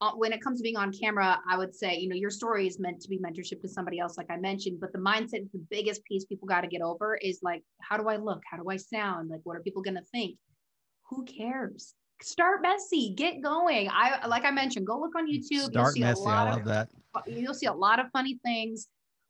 uh, 0.00 0.12
when 0.12 0.32
it 0.32 0.42
comes 0.42 0.58
to 0.58 0.62
being 0.62 0.76
on 0.76 0.92
camera, 0.92 1.40
I 1.48 1.56
would 1.56 1.74
say, 1.74 1.96
you 1.96 2.08
know, 2.08 2.14
your 2.14 2.30
story 2.30 2.66
is 2.66 2.78
meant 2.78 3.00
to 3.00 3.08
be 3.08 3.18
mentorship 3.18 3.62
to 3.62 3.68
somebody 3.68 3.98
else, 3.98 4.18
like 4.18 4.30
I 4.30 4.36
mentioned, 4.36 4.78
but 4.80 4.92
the 4.92 4.98
mindset 4.98 5.42
is 5.42 5.50
the 5.52 5.64
biggest 5.70 6.04
piece 6.04 6.24
people 6.24 6.46
got 6.46 6.62
to 6.62 6.68
get 6.68 6.82
over 6.82 7.16
is 7.16 7.40
like, 7.42 7.62
how 7.80 7.96
do 7.96 8.08
I 8.08 8.16
look? 8.16 8.42
How 8.50 8.58
do 8.58 8.68
I 8.68 8.76
sound? 8.76 9.30
Like, 9.30 9.40
what 9.44 9.56
are 9.56 9.60
people 9.60 9.82
going 9.82 9.96
to 9.96 10.04
think? 10.12 10.36
Who 11.08 11.24
cares? 11.24 11.94
Start 12.22 12.62
messy, 12.62 13.14
get 13.14 13.42
going. 13.42 13.88
I, 13.90 14.26
like 14.26 14.44
I 14.44 14.50
mentioned, 14.50 14.86
go 14.86 14.98
look 14.98 15.14
on 15.16 15.30
YouTube. 15.30 15.70
Start 15.70 15.98
messy. 15.98 16.26
I 16.26 16.50
love 16.50 16.60
of, 16.60 16.64
that. 16.66 16.90
You'll 17.26 17.54
see 17.54 17.66
a 17.66 17.72
lot 17.72 17.98
of 17.98 18.06
funny 18.12 18.38
things, 18.44 18.88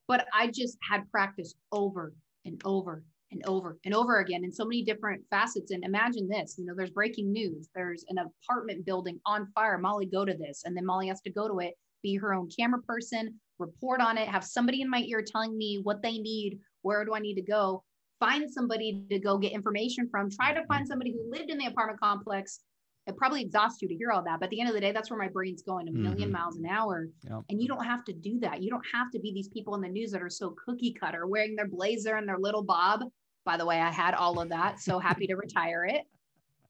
but 0.08 0.26
I 0.32 0.48
just 0.48 0.78
had 0.88 1.08
practice 1.10 1.54
over 1.70 2.12
and 2.44 2.60
over 2.64 3.04
and 3.32 3.42
over 3.46 3.78
and 3.84 3.94
over 3.94 4.20
again 4.20 4.44
in 4.44 4.52
so 4.52 4.64
many 4.64 4.82
different 4.82 5.22
facets. 5.30 5.70
And 5.70 5.84
imagine 5.84 6.28
this, 6.28 6.56
you 6.58 6.64
know, 6.64 6.74
there's 6.76 6.90
breaking 6.90 7.32
news, 7.32 7.68
there's 7.74 8.04
an 8.08 8.18
apartment 8.18 8.86
building 8.86 9.20
on 9.26 9.48
fire. 9.54 9.78
Molly, 9.78 10.06
go 10.06 10.24
to 10.24 10.34
this. 10.34 10.62
And 10.64 10.76
then 10.76 10.86
Molly 10.86 11.08
has 11.08 11.20
to 11.22 11.30
go 11.30 11.48
to 11.48 11.58
it, 11.60 11.74
be 12.02 12.16
her 12.16 12.34
own 12.34 12.48
camera 12.48 12.80
person, 12.82 13.34
report 13.58 14.00
on 14.00 14.18
it, 14.18 14.28
have 14.28 14.44
somebody 14.44 14.82
in 14.82 14.90
my 14.90 15.00
ear 15.00 15.22
telling 15.22 15.56
me 15.56 15.80
what 15.82 16.02
they 16.02 16.18
need, 16.18 16.60
where 16.82 17.04
do 17.04 17.14
I 17.14 17.18
need 17.18 17.34
to 17.34 17.42
go, 17.42 17.82
find 18.20 18.50
somebody 18.50 19.04
to 19.10 19.18
go 19.18 19.38
get 19.38 19.52
information 19.52 20.08
from, 20.10 20.30
try 20.30 20.52
to 20.52 20.64
find 20.66 20.82
mm-hmm. 20.82 20.86
somebody 20.86 21.12
who 21.12 21.30
lived 21.30 21.50
in 21.50 21.58
the 21.58 21.66
apartment 21.66 22.00
complex. 22.00 22.60
It 23.06 23.16
probably 23.16 23.42
exhausts 23.42 23.80
you 23.82 23.88
to 23.88 23.94
hear 23.94 24.10
all 24.10 24.22
that. 24.24 24.40
But 24.40 24.46
at 24.46 24.50
the 24.50 24.60
end 24.60 24.68
of 24.68 24.74
the 24.74 24.80
day, 24.80 24.92
that's 24.92 25.10
where 25.10 25.18
my 25.18 25.28
brain's 25.28 25.62
going 25.62 25.88
a 25.88 25.92
1000000 25.92 26.16
mm-hmm. 26.16 26.32
miles 26.32 26.56
an 26.56 26.66
hour. 26.66 27.08
Yep. 27.22 27.42
And 27.50 27.62
you 27.62 27.68
don't 27.68 27.84
have 27.84 28.04
to 28.04 28.12
do 28.12 28.40
that. 28.40 28.62
You 28.62 28.70
don't 28.70 28.84
have 28.92 29.10
to 29.12 29.20
be 29.20 29.32
these 29.32 29.48
people 29.48 29.74
in 29.76 29.80
the 29.80 29.88
news 29.88 30.10
that 30.10 30.22
are 30.22 30.30
so 30.30 30.54
cookie 30.64 30.92
cutter, 30.92 31.26
wearing 31.26 31.54
their 31.54 31.68
blazer 31.68 32.16
and 32.16 32.28
their 32.28 32.38
little 32.38 32.64
bob 32.64 33.02
by 33.46 33.56
the 33.56 33.64
way, 33.64 33.80
I 33.80 33.90
had 33.90 34.12
all 34.12 34.38
of 34.40 34.50
that. 34.50 34.80
So 34.80 34.98
happy 34.98 35.26
to 35.28 35.36
retire 35.36 35.86
it. 35.86 36.02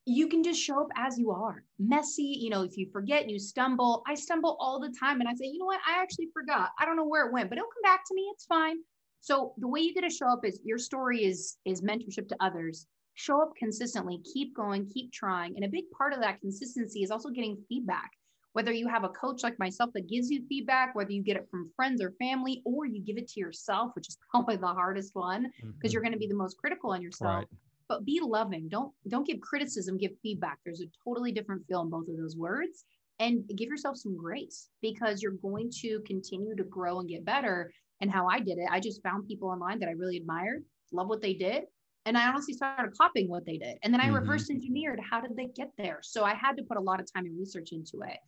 You 0.04 0.28
can 0.28 0.44
just 0.44 0.60
show 0.60 0.80
up 0.82 0.88
as 0.94 1.18
you 1.18 1.32
are. 1.32 1.64
Messy, 1.80 2.36
you 2.38 2.50
know, 2.50 2.62
if 2.62 2.76
you 2.76 2.88
forget, 2.92 3.28
you 3.28 3.40
stumble. 3.40 4.04
I 4.06 4.14
stumble 4.14 4.56
all 4.60 4.78
the 4.78 4.94
time 5.00 5.18
and 5.18 5.28
I 5.28 5.32
say, 5.32 5.46
you 5.46 5.58
know 5.58 5.64
what? 5.64 5.80
I 5.88 6.00
actually 6.00 6.28
forgot. 6.32 6.70
I 6.78 6.84
don't 6.84 6.94
know 6.94 7.06
where 7.06 7.26
it 7.26 7.32
went, 7.32 7.48
but 7.48 7.58
it'll 7.58 7.70
come 7.70 7.82
back 7.82 8.04
to 8.06 8.14
me. 8.14 8.30
It's 8.32 8.44
fine. 8.44 8.76
So 9.20 9.54
the 9.56 9.66
way 9.66 9.80
you 9.80 9.92
get 9.92 10.02
to 10.02 10.10
show 10.10 10.28
up 10.28 10.44
is 10.44 10.60
your 10.62 10.78
story 10.78 11.24
is 11.24 11.56
is 11.64 11.80
mentorship 11.80 12.28
to 12.28 12.36
others. 12.38 12.86
Show 13.16 13.42
up 13.42 13.52
consistently, 13.58 14.20
keep 14.32 14.54
going, 14.54 14.88
keep 14.88 15.12
trying. 15.12 15.56
And 15.56 15.64
a 15.64 15.68
big 15.68 15.90
part 15.90 16.12
of 16.12 16.20
that 16.20 16.40
consistency 16.40 17.02
is 17.02 17.10
also 17.10 17.30
getting 17.30 17.58
feedback 17.68 18.10
whether 18.56 18.72
you 18.72 18.88
have 18.88 19.04
a 19.04 19.10
coach 19.10 19.42
like 19.42 19.58
myself 19.58 19.90
that 19.92 20.08
gives 20.08 20.30
you 20.30 20.42
feedback, 20.48 20.94
whether 20.94 21.12
you 21.12 21.22
get 21.22 21.36
it 21.36 21.46
from 21.50 21.70
friends 21.76 22.00
or 22.00 22.12
family, 22.12 22.62
or 22.64 22.86
you 22.86 23.02
give 23.02 23.18
it 23.18 23.28
to 23.28 23.38
yourself, 23.38 23.90
which 23.94 24.08
is 24.08 24.16
probably 24.30 24.56
the 24.56 24.66
hardest 24.66 25.14
one 25.14 25.42
because 25.42 25.68
mm-hmm. 25.68 25.88
you're 25.90 26.00
going 26.00 26.14
to 26.14 26.18
be 26.18 26.26
the 26.26 26.34
most 26.34 26.56
critical 26.56 26.92
on 26.92 27.02
yourself. 27.02 27.40
Right. 27.40 27.46
But 27.86 28.06
be 28.06 28.18
loving. 28.22 28.70
Don't 28.70 28.94
don't 29.08 29.26
give 29.26 29.42
criticism, 29.42 29.98
give 29.98 30.12
feedback. 30.22 30.56
There's 30.64 30.80
a 30.80 30.86
totally 31.04 31.32
different 31.32 31.66
feel 31.68 31.82
in 31.82 31.90
both 31.90 32.08
of 32.08 32.16
those 32.16 32.34
words. 32.34 32.86
And 33.18 33.46
give 33.54 33.68
yourself 33.68 33.98
some 33.98 34.16
grace 34.16 34.70
because 34.80 35.22
you're 35.22 35.32
going 35.32 35.70
to 35.82 36.00
continue 36.06 36.56
to 36.56 36.64
grow 36.64 37.00
and 37.00 37.08
get 37.10 37.26
better. 37.26 37.70
And 38.00 38.10
how 38.10 38.26
I 38.26 38.40
did 38.40 38.56
it, 38.56 38.68
I 38.70 38.80
just 38.80 39.02
found 39.02 39.28
people 39.28 39.50
online 39.50 39.80
that 39.80 39.90
I 39.90 39.92
really 39.92 40.16
admired, 40.16 40.64
love 40.92 41.08
what 41.08 41.20
they 41.20 41.34
did, 41.34 41.64
and 42.06 42.16
I 42.16 42.28
honestly 42.28 42.54
started 42.54 42.96
copying 42.96 43.28
what 43.28 43.44
they 43.44 43.58
did. 43.58 43.76
And 43.82 43.92
then 43.92 44.00
I 44.00 44.06
mm-hmm. 44.06 44.14
reverse 44.14 44.48
engineered 44.48 45.00
how 45.00 45.20
did 45.20 45.36
they 45.36 45.46
get 45.46 45.70
there. 45.76 45.98
So 46.02 46.24
I 46.24 46.34
had 46.34 46.56
to 46.56 46.62
put 46.62 46.78
a 46.78 46.80
lot 46.80 47.00
of 47.00 47.12
time 47.12 47.26
and 47.26 47.38
research 47.38 47.72
into 47.72 48.00
it. 48.06 48.18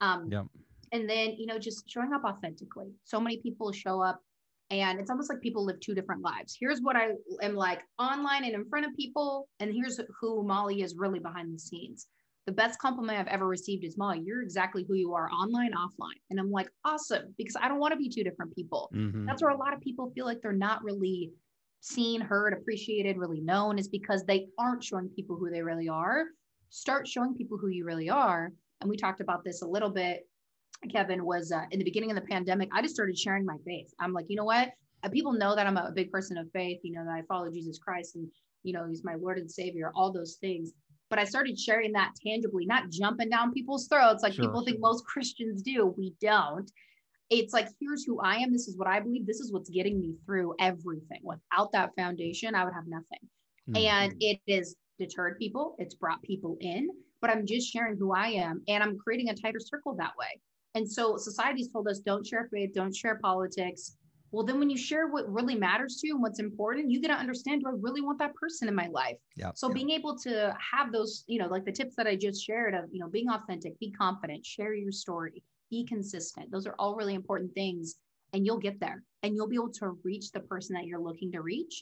Um, 0.00 0.30
yep. 0.30 0.46
And 0.92 1.10
then, 1.10 1.34
you 1.36 1.46
know, 1.46 1.58
just 1.58 1.90
showing 1.90 2.12
up 2.12 2.22
authentically. 2.24 2.92
So 3.04 3.20
many 3.20 3.38
people 3.38 3.72
show 3.72 4.00
up 4.00 4.20
and 4.70 4.98
it's 4.98 5.10
almost 5.10 5.28
like 5.28 5.40
people 5.40 5.64
live 5.64 5.80
two 5.80 5.94
different 5.94 6.22
lives. 6.22 6.56
Here's 6.58 6.80
what 6.80 6.96
I 6.96 7.10
am 7.42 7.54
like 7.54 7.82
online 7.98 8.44
and 8.44 8.54
in 8.54 8.64
front 8.64 8.86
of 8.86 8.94
people, 8.96 9.48
and 9.60 9.72
here's 9.72 10.00
who 10.20 10.42
Molly 10.42 10.82
is 10.82 10.94
really 10.96 11.18
behind 11.18 11.54
the 11.54 11.58
scenes. 11.58 12.06
The 12.46 12.52
best 12.52 12.78
compliment 12.78 13.18
I've 13.18 13.26
ever 13.26 13.46
received 13.46 13.84
is 13.84 13.96
Molly, 13.96 14.22
you're 14.24 14.42
exactly 14.42 14.84
who 14.86 14.94
you 14.94 15.14
are 15.14 15.30
online, 15.30 15.72
offline. 15.72 16.20
And 16.30 16.38
I'm 16.38 16.50
like, 16.50 16.68
awesome, 16.84 17.34
because 17.38 17.56
I 17.60 17.68
don't 17.68 17.78
want 17.78 17.92
to 17.92 17.98
be 17.98 18.08
two 18.08 18.22
different 18.22 18.54
people. 18.54 18.90
Mm-hmm. 18.94 19.26
That's 19.26 19.42
where 19.42 19.50
a 19.50 19.56
lot 19.56 19.72
of 19.72 19.80
people 19.80 20.12
feel 20.14 20.26
like 20.26 20.40
they're 20.42 20.52
not 20.52 20.82
really 20.84 21.30
seen, 21.84 22.20
heard, 22.20 22.52
appreciated, 22.52 23.16
really 23.16 23.40
known, 23.40 23.78
is 23.78 23.88
because 23.88 24.24
they 24.24 24.46
aren't 24.58 24.82
showing 24.82 25.08
people 25.10 25.36
who 25.36 25.50
they 25.50 25.62
really 25.62 25.88
are. 25.88 26.24
Start 26.70 27.06
showing 27.06 27.34
people 27.34 27.58
who 27.58 27.68
you 27.68 27.84
really 27.84 28.10
are 28.10 28.52
and 28.84 28.90
we 28.90 28.96
talked 28.98 29.22
about 29.22 29.42
this 29.44 29.62
a 29.62 29.66
little 29.66 29.88
bit, 29.88 30.28
Kevin, 30.90 31.24
was 31.24 31.50
uh, 31.50 31.64
in 31.70 31.78
the 31.78 31.84
beginning 31.84 32.10
of 32.10 32.16
the 32.16 32.28
pandemic, 32.28 32.68
I 32.72 32.82
just 32.82 32.94
started 32.94 33.18
sharing 33.18 33.46
my 33.46 33.56
faith. 33.66 33.92
I'm 33.98 34.12
like, 34.12 34.26
you 34.28 34.36
know 34.36 34.44
what? 34.44 34.70
Uh, 35.02 35.08
people 35.08 35.32
know 35.32 35.56
that 35.56 35.66
I'm 35.66 35.78
a 35.78 35.90
big 35.90 36.10
person 36.10 36.36
of 36.36 36.50
faith, 36.52 36.80
you 36.82 36.92
know, 36.92 37.02
that 37.04 37.14
I 37.14 37.22
follow 37.22 37.50
Jesus 37.50 37.78
Christ 37.78 38.16
and, 38.16 38.28
you 38.62 38.74
know, 38.74 38.86
he's 38.86 39.02
my 39.02 39.14
Lord 39.14 39.38
and 39.38 39.50
Savior, 39.50 39.90
all 39.94 40.12
those 40.12 40.36
things. 40.40 40.72
But 41.08 41.18
I 41.18 41.24
started 41.24 41.58
sharing 41.58 41.92
that 41.92 42.12
tangibly, 42.22 42.66
not 42.66 42.90
jumping 42.90 43.30
down 43.30 43.52
people's 43.52 43.86
throats 43.86 44.22
like 44.22 44.34
sure, 44.34 44.44
people 44.44 44.60
sure. 44.60 44.66
think 44.66 44.80
most 44.80 45.04
Christians 45.06 45.62
do. 45.62 45.94
We 45.96 46.14
don't. 46.20 46.70
It's 47.30 47.52
like, 47.52 47.68
here's 47.80 48.04
who 48.04 48.20
I 48.20 48.36
am. 48.36 48.52
This 48.52 48.68
is 48.68 48.76
what 48.76 48.88
I 48.88 49.00
believe. 49.00 49.26
This 49.26 49.40
is 49.40 49.52
what's 49.52 49.70
getting 49.70 50.00
me 50.00 50.14
through 50.26 50.54
everything. 50.60 51.20
Without 51.22 51.72
that 51.72 51.90
foundation, 51.96 52.54
I 52.54 52.64
would 52.64 52.74
have 52.74 52.86
nothing. 52.86 53.20
Mm-hmm. 53.68 53.76
And 53.76 54.14
it 54.20 54.40
has 54.48 54.76
deterred 54.98 55.38
people, 55.38 55.74
it's 55.78 55.94
brought 55.94 56.22
people 56.22 56.56
in 56.60 56.88
but 57.24 57.34
I'm 57.34 57.46
just 57.46 57.72
sharing 57.72 57.96
who 57.96 58.12
I 58.12 58.26
am 58.26 58.60
and 58.68 58.82
I'm 58.82 58.98
creating 58.98 59.30
a 59.30 59.34
tighter 59.34 59.58
circle 59.58 59.94
that 59.96 60.12
way. 60.18 60.38
And 60.74 60.86
so 60.86 61.16
society's 61.16 61.68
told 61.72 61.88
us 61.88 62.00
don't 62.00 62.26
share 62.26 62.50
faith, 62.52 62.74
don't 62.74 62.94
share 62.94 63.18
politics. 63.22 63.96
Well, 64.30 64.44
then 64.44 64.58
when 64.58 64.68
you 64.68 64.76
share 64.76 65.08
what 65.08 65.26
really 65.32 65.54
matters 65.54 65.96
to 66.00 66.08
you 66.08 66.16
and 66.16 66.22
what's 66.22 66.38
important, 66.38 66.90
you 66.90 67.00
get 67.00 67.08
to 67.08 67.14
understand 67.14 67.62
do 67.62 67.68
I 67.68 67.72
really 67.80 68.02
want 68.02 68.18
that 68.18 68.34
person 68.34 68.68
in 68.68 68.74
my 68.74 68.88
life? 68.88 69.16
Yeah. 69.36 69.52
So 69.54 69.70
being 69.70 69.88
able 69.88 70.18
to 70.18 70.54
have 70.72 70.92
those, 70.92 71.24
you 71.26 71.38
know, 71.38 71.46
like 71.46 71.64
the 71.64 71.72
tips 71.72 71.94
that 71.96 72.06
I 72.06 72.14
just 72.14 72.44
shared 72.44 72.74
of, 72.74 72.90
you 72.92 73.00
know, 73.00 73.08
being 73.08 73.30
authentic, 73.30 73.78
be 73.78 73.90
confident, 73.90 74.44
share 74.44 74.74
your 74.74 74.92
story, 74.92 75.42
be 75.74 75.84
consistent. 75.94 76.50
Those 76.50 76.66
are 76.68 76.76
all 76.78 76.94
really 77.00 77.16
important 77.22 77.50
things. 77.54 77.86
And 78.32 78.40
you'll 78.44 78.64
get 78.68 78.78
there 78.80 78.98
and 79.22 79.30
you'll 79.34 79.52
be 79.54 79.60
able 79.62 79.78
to 79.82 79.98
reach 80.10 80.26
the 80.30 80.44
person 80.52 80.74
that 80.74 80.86
you're 80.88 81.06
looking 81.08 81.30
to 81.32 81.40
reach. 81.40 81.74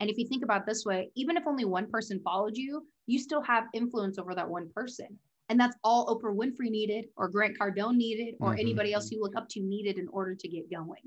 And 0.00 0.10
if 0.10 0.16
you 0.18 0.26
think 0.28 0.44
about 0.44 0.66
this 0.66 0.84
way, 0.84 1.00
even 1.14 1.36
if 1.36 1.46
only 1.46 1.64
one 1.64 1.88
person 1.94 2.20
followed 2.28 2.56
you, 2.56 2.72
you 3.06 3.18
still 3.18 3.42
have 3.52 3.64
influence 3.80 4.18
over 4.18 4.34
that 4.34 4.54
one 4.56 4.68
person. 4.78 5.10
And 5.48 5.56
that's 5.60 5.76
all 5.84 6.02
Oprah 6.06 6.36
Winfrey 6.40 6.70
needed, 6.78 7.04
or 7.16 7.28
Grant 7.28 7.58
Cardone 7.58 7.96
needed, 7.96 8.34
or 8.40 8.50
mm-hmm. 8.50 8.60
anybody 8.64 8.90
else 8.94 9.10
you 9.10 9.20
look 9.22 9.36
up 9.36 9.48
to 9.50 9.60
needed 9.60 9.96
in 9.98 10.08
order 10.08 10.34
to 10.34 10.48
get 10.48 10.70
going. 10.70 11.04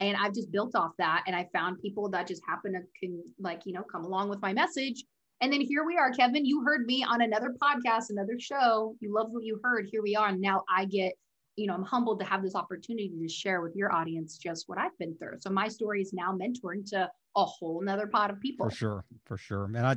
And 0.00 0.16
I've 0.16 0.34
just 0.34 0.52
built 0.56 0.74
off 0.80 0.92
that. 0.98 1.20
And 1.26 1.34
I 1.34 1.48
found 1.52 1.80
people 1.80 2.08
that 2.10 2.28
just 2.32 2.42
happen 2.50 2.72
to 2.74 2.82
can 3.00 3.12
like, 3.48 3.62
you 3.66 3.72
know, 3.72 3.84
come 3.92 4.04
along 4.04 4.26
with 4.28 4.40
my 4.42 4.52
message 4.52 4.98
And 5.40 5.52
then 5.52 5.60
here 5.60 5.84
we 5.84 5.96
are, 5.96 6.10
Kevin. 6.10 6.44
You 6.44 6.62
heard 6.64 6.84
me 6.86 7.04
on 7.04 7.22
another 7.22 7.54
podcast, 7.62 8.10
another 8.10 8.38
show. 8.38 8.96
You 9.00 9.14
loved 9.14 9.32
what 9.32 9.44
you 9.44 9.60
heard. 9.62 9.88
Here 9.90 10.02
we 10.02 10.16
are. 10.16 10.28
And 10.28 10.40
now 10.40 10.64
I 10.68 10.84
get, 10.84 11.12
you 11.58 11.66
know, 11.66 11.74
I'm 11.74 11.82
humbled 11.82 12.20
to 12.20 12.24
have 12.24 12.42
this 12.42 12.54
opportunity 12.54 13.12
to 13.20 13.28
share 13.28 13.60
with 13.60 13.74
your 13.74 13.92
audience 13.92 14.38
just 14.38 14.68
what 14.68 14.78
I've 14.78 14.96
been 14.98 15.16
through. 15.16 15.38
So 15.40 15.50
my 15.50 15.66
story 15.66 16.00
is 16.00 16.12
now 16.12 16.32
mentoring 16.32 16.88
to 16.90 17.10
a 17.36 17.44
whole 17.44 17.82
nother 17.82 18.06
pot 18.06 18.30
of 18.30 18.40
people. 18.40 18.70
For 18.70 18.74
sure. 18.74 19.04
For 19.24 19.36
sure. 19.36 19.66
Man, 19.66 19.84
I 19.84 19.96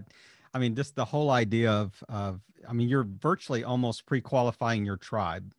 I 0.53 0.59
mean, 0.59 0.75
just 0.75 0.95
the 0.95 1.05
whole 1.05 1.29
idea 1.29 1.71
of 1.71 2.03
of 2.09 2.41
I 2.67 2.73
mean, 2.73 2.89
you're 2.89 3.07
virtually 3.19 3.63
almost 3.63 4.05
pre-qualifying 4.05 4.85
your 4.85 4.97
tribe. 4.97 5.53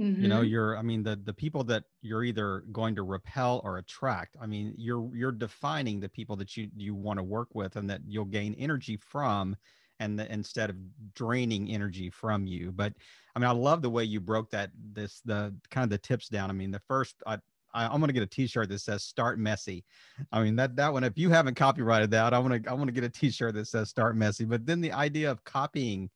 Mm-hmm. 0.00 0.22
You 0.22 0.28
know, 0.28 0.36
mm-hmm. 0.36 0.46
you're 0.46 0.76
I 0.76 0.82
mean, 0.82 1.02
the 1.02 1.16
the 1.16 1.34
people 1.34 1.64
that 1.64 1.84
you're 2.00 2.24
either 2.24 2.64
going 2.70 2.94
to 2.94 3.02
repel 3.02 3.60
or 3.64 3.78
attract. 3.78 4.36
I 4.40 4.46
mean, 4.46 4.74
you're 4.76 5.10
you're 5.12 5.32
defining 5.32 5.98
the 5.98 6.08
people 6.08 6.36
that 6.36 6.56
you 6.56 6.68
you 6.76 6.94
want 6.94 7.18
to 7.18 7.24
work 7.24 7.48
with 7.54 7.74
and 7.74 7.90
that 7.90 8.02
you'll 8.06 8.24
gain 8.26 8.54
energy 8.54 8.96
from 8.96 9.56
and 10.02 10.18
the, 10.18 10.30
instead 10.32 10.68
of 10.68 10.76
draining 11.14 11.70
energy 11.70 12.10
from 12.10 12.46
you. 12.46 12.72
But 12.72 12.92
I 13.34 13.38
mean, 13.38 13.48
I 13.48 13.52
love 13.52 13.82
the 13.82 13.90
way 13.90 14.04
you 14.04 14.20
broke 14.20 14.50
that 14.50 14.70
this 14.92 15.20
the 15.24 15.54
kind 15.70 15.84
of 15.84 15.90
the 15.90 15.98
tips 15.98 16.28
down. 16.28 16.50
I 16.50 16.52
mean, 16.52 16.70
the 16.70 16.82
first 16.88 17.16
I, 17.26 17.38
I, 17.72 17.92
am 17.94 18.00
gonna 18.00 18.12
get 18.12 18.22
a 18.22 18.26
T-shirt 18.26 18.68
that 18.68 18.80
says 18.80 19.04
"Start 19.04 19.38
Messy." 19.38 19.84
I 20.32 20.42
mean 20.42 20.56
that 20.56 20.76
that 20.76 20.92
one. 20.92 21.04
If 21.04 21.16
you 21.16 21.30
haven't 21.30 21.54
copyrighted 21.54 22.10
that, 22.10 22.34
I 22.34 22.38
want 22.38 22.64
to 22.64 22.70
I 22.70 22.74
want 22.74 22.88
to 22.88 22.92
get 22.92 23.04
a 23.04 23.08
T-shirt 23.08 23.54
that 23.54 23.68
says 23.68 23.88
"Start 23.88 24.16
Messy." 24.16 24.44
But 24.44 24.66
then 24.66 24.80
the 24.80 24.92
idea 24.92 25.30
of 25.30 25.44
copying, 25.44 26.10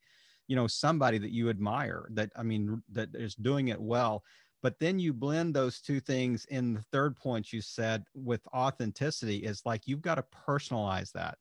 you 0.47 0.55
know, 0.55 0.67
somebody 0.67 1.17
that 1.17 1.31
you 1.31 1.49
admire, 1.49 2.07
that 2.11 2.29
I 2.35 2.43
mean, 2.43 2.83
that 2.91 3.09
is 3.15 3.35
doing 3.35 3.69
it 3.69 3.81
well. 3.81 4.23
But 4.63 4.79
then 4.79 4.99
you 4.99 5.13
blend 5.13 5.53
those 5.53 5.81
two 5.81 5.99
things 5.99 6.45
in 6.45 6.73
the 6.73 6.81
third 6.91 7.15
point 7.15 7.53
you 7.53 7.61
said 7.61 8.03
with 8.15 8.41
authenticity 8.53 9.37
is 9.37 9.61
like 9.65 9.87
you've 9.87 10.01
got 10.01 10.15
to 10.15 10.25
personalize 10.47 11.11
that. 11.13 11.37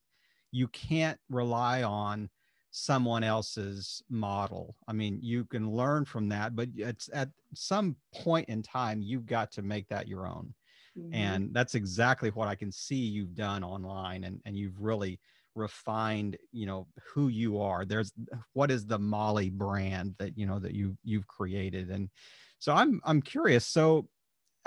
You 0.53 0.69
can't 0.69 1.19
rely 1.29 1.83
on 1.83 2.31
someone 2.77 3.25
else's 3.25 4.03
model. 4.11 4.77
I 4.87 4.93
mean, 4.93 5.19
you 5.23 5.47
can 5.47 5.71
learn 5.71 6.05
from 6.05 6.29
that, 6.29 6.55
but 6.55 6.69
it's 6.77 7.09
at 7.15 7.31
some 7.55 7.97
point 8.15 8.51
in 8.51 8.63
time, 8.63 9.01
you've 9.01 9.25
got 9.25 9.51
to 9.53 9.63
make 9.63 9.89
that 9.89 10.07
your 10.07 10.27
own. 10.27 10.53
Mm-hmm. 10.99 11.15
And 11.15 11.55
that's 11.55 11.75
exactly 11.75 12.29
what 12.29 12.49
I 12.49 12.55
can 12.55 12.71
see 12.71 12.97
you've 12.97 13.35
done 13.35 13.65
online 13.65 14.25
and, 14.25 14.43
and 14.45 14.59
you've 14.59 14.79
really 14.79 15.19
refined, 15.55 16.37
you 16.53 16.67
know, 16.67 16.87
who 17.03 17.29
you 17.29 17.59
are. 17.59 17.87
There's 17.87 18.13
what 18.53 18.71
is 18.71 18.85
the 18.85 18.99
Molly 18.99 19.49
brand 19.49 20.15
that, 20.19 20.37
you 20.37 20.45
know, 20.45 20.59
that 20.59 20.75
you 20.75 20.99
you've 21.03 21.27
created. 21.27 21.89
And 21.89 22.11
so 22.59 22.75
I'm 22.75 23.01
I'm 23.05 23.23
curious. 23.23 23.67
So 23.67 24.07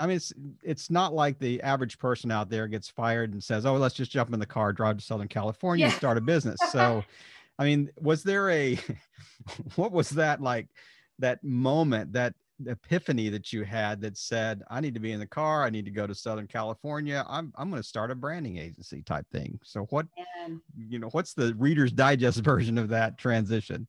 I 0.00 0.06
mean, 0.08 0.16
it's 0.16 0.32
it's 0.64 0.90
not 0.90 1.14
like 1.14 1.38
the 1.38 1.62
average 1.62 1.98
person 1.98 2.32
out 2.32 2.50
there 2.50 2.66
gets 2.66 2.88
fired 2.88 3.34
and 3.34 3.44
says, 3.44 3.66
"Oh, 3.66 3.74
let's 3.74 3.94
just 3.94 4.10
jump 4.10 4.32
in 4.32 4.40
the 4.40 4.46
car, 4.46 4.72
drive 4.72 4.96
to 4.96 5.04
Southern 5.04 5.28
California, 5.28 5.84
yeah. 5.84 5.90
and 5.90 5.96
start 5.96 6.16
a 6.16 6.22
business." 6.22 6.58
So, 6.72 7.04
I 7.60 7.64
mean, 7.64 7.90
was 8.00 8.22
there 8.22 8.48
a 8.50 8.78
what 9.76 9.92
was 9.92 10.08
that 10.10 10.40
like 10.40 10.68
that 11.18 11.44
moment, 11.44 12.14
that 12.14 12.34
epiphany 12.66 13.28
that 13.28 13.52
you 13.52 13.64
had 13.64 14.00
that 14.00 14.16
said, 14.16 14.62
I 14.70 14.80
need 14.80 14.94
to 14.94 15.00
be 15.00 15.12
in 15.12 15.20
the 15.20 15.26
car, 15.26 15.64
I 15.64 15.70
need 15.70 15.84
to 15.84 15.90
go 15.90 16.06
to 16.06 16.14
Southern 16.14 16.46
California, 16.46 17.22
I'm 17.28 17.52
I'm 17.56 17.68
going 17.68 17.82
to 17.82 17.86
start 17.86 18.10
a 18.10 18.14
branding 18.14 18.56
agency 18.56 19.02
type 19.02 19.26
thing. 19.30 19.60
So 19.62 19.82
what 19.90 20.06
Man. 20.38 20.62
you 20.74 20.98
know, 20.98 21.10
what's 21.10 21.34
the 21.34 21.54
reader's 21.58 21.92
digest 21.92 22.38
version 22.44 22.78
of 22.78 22.88
that 22.88 23.18
transition? 23.18 23.86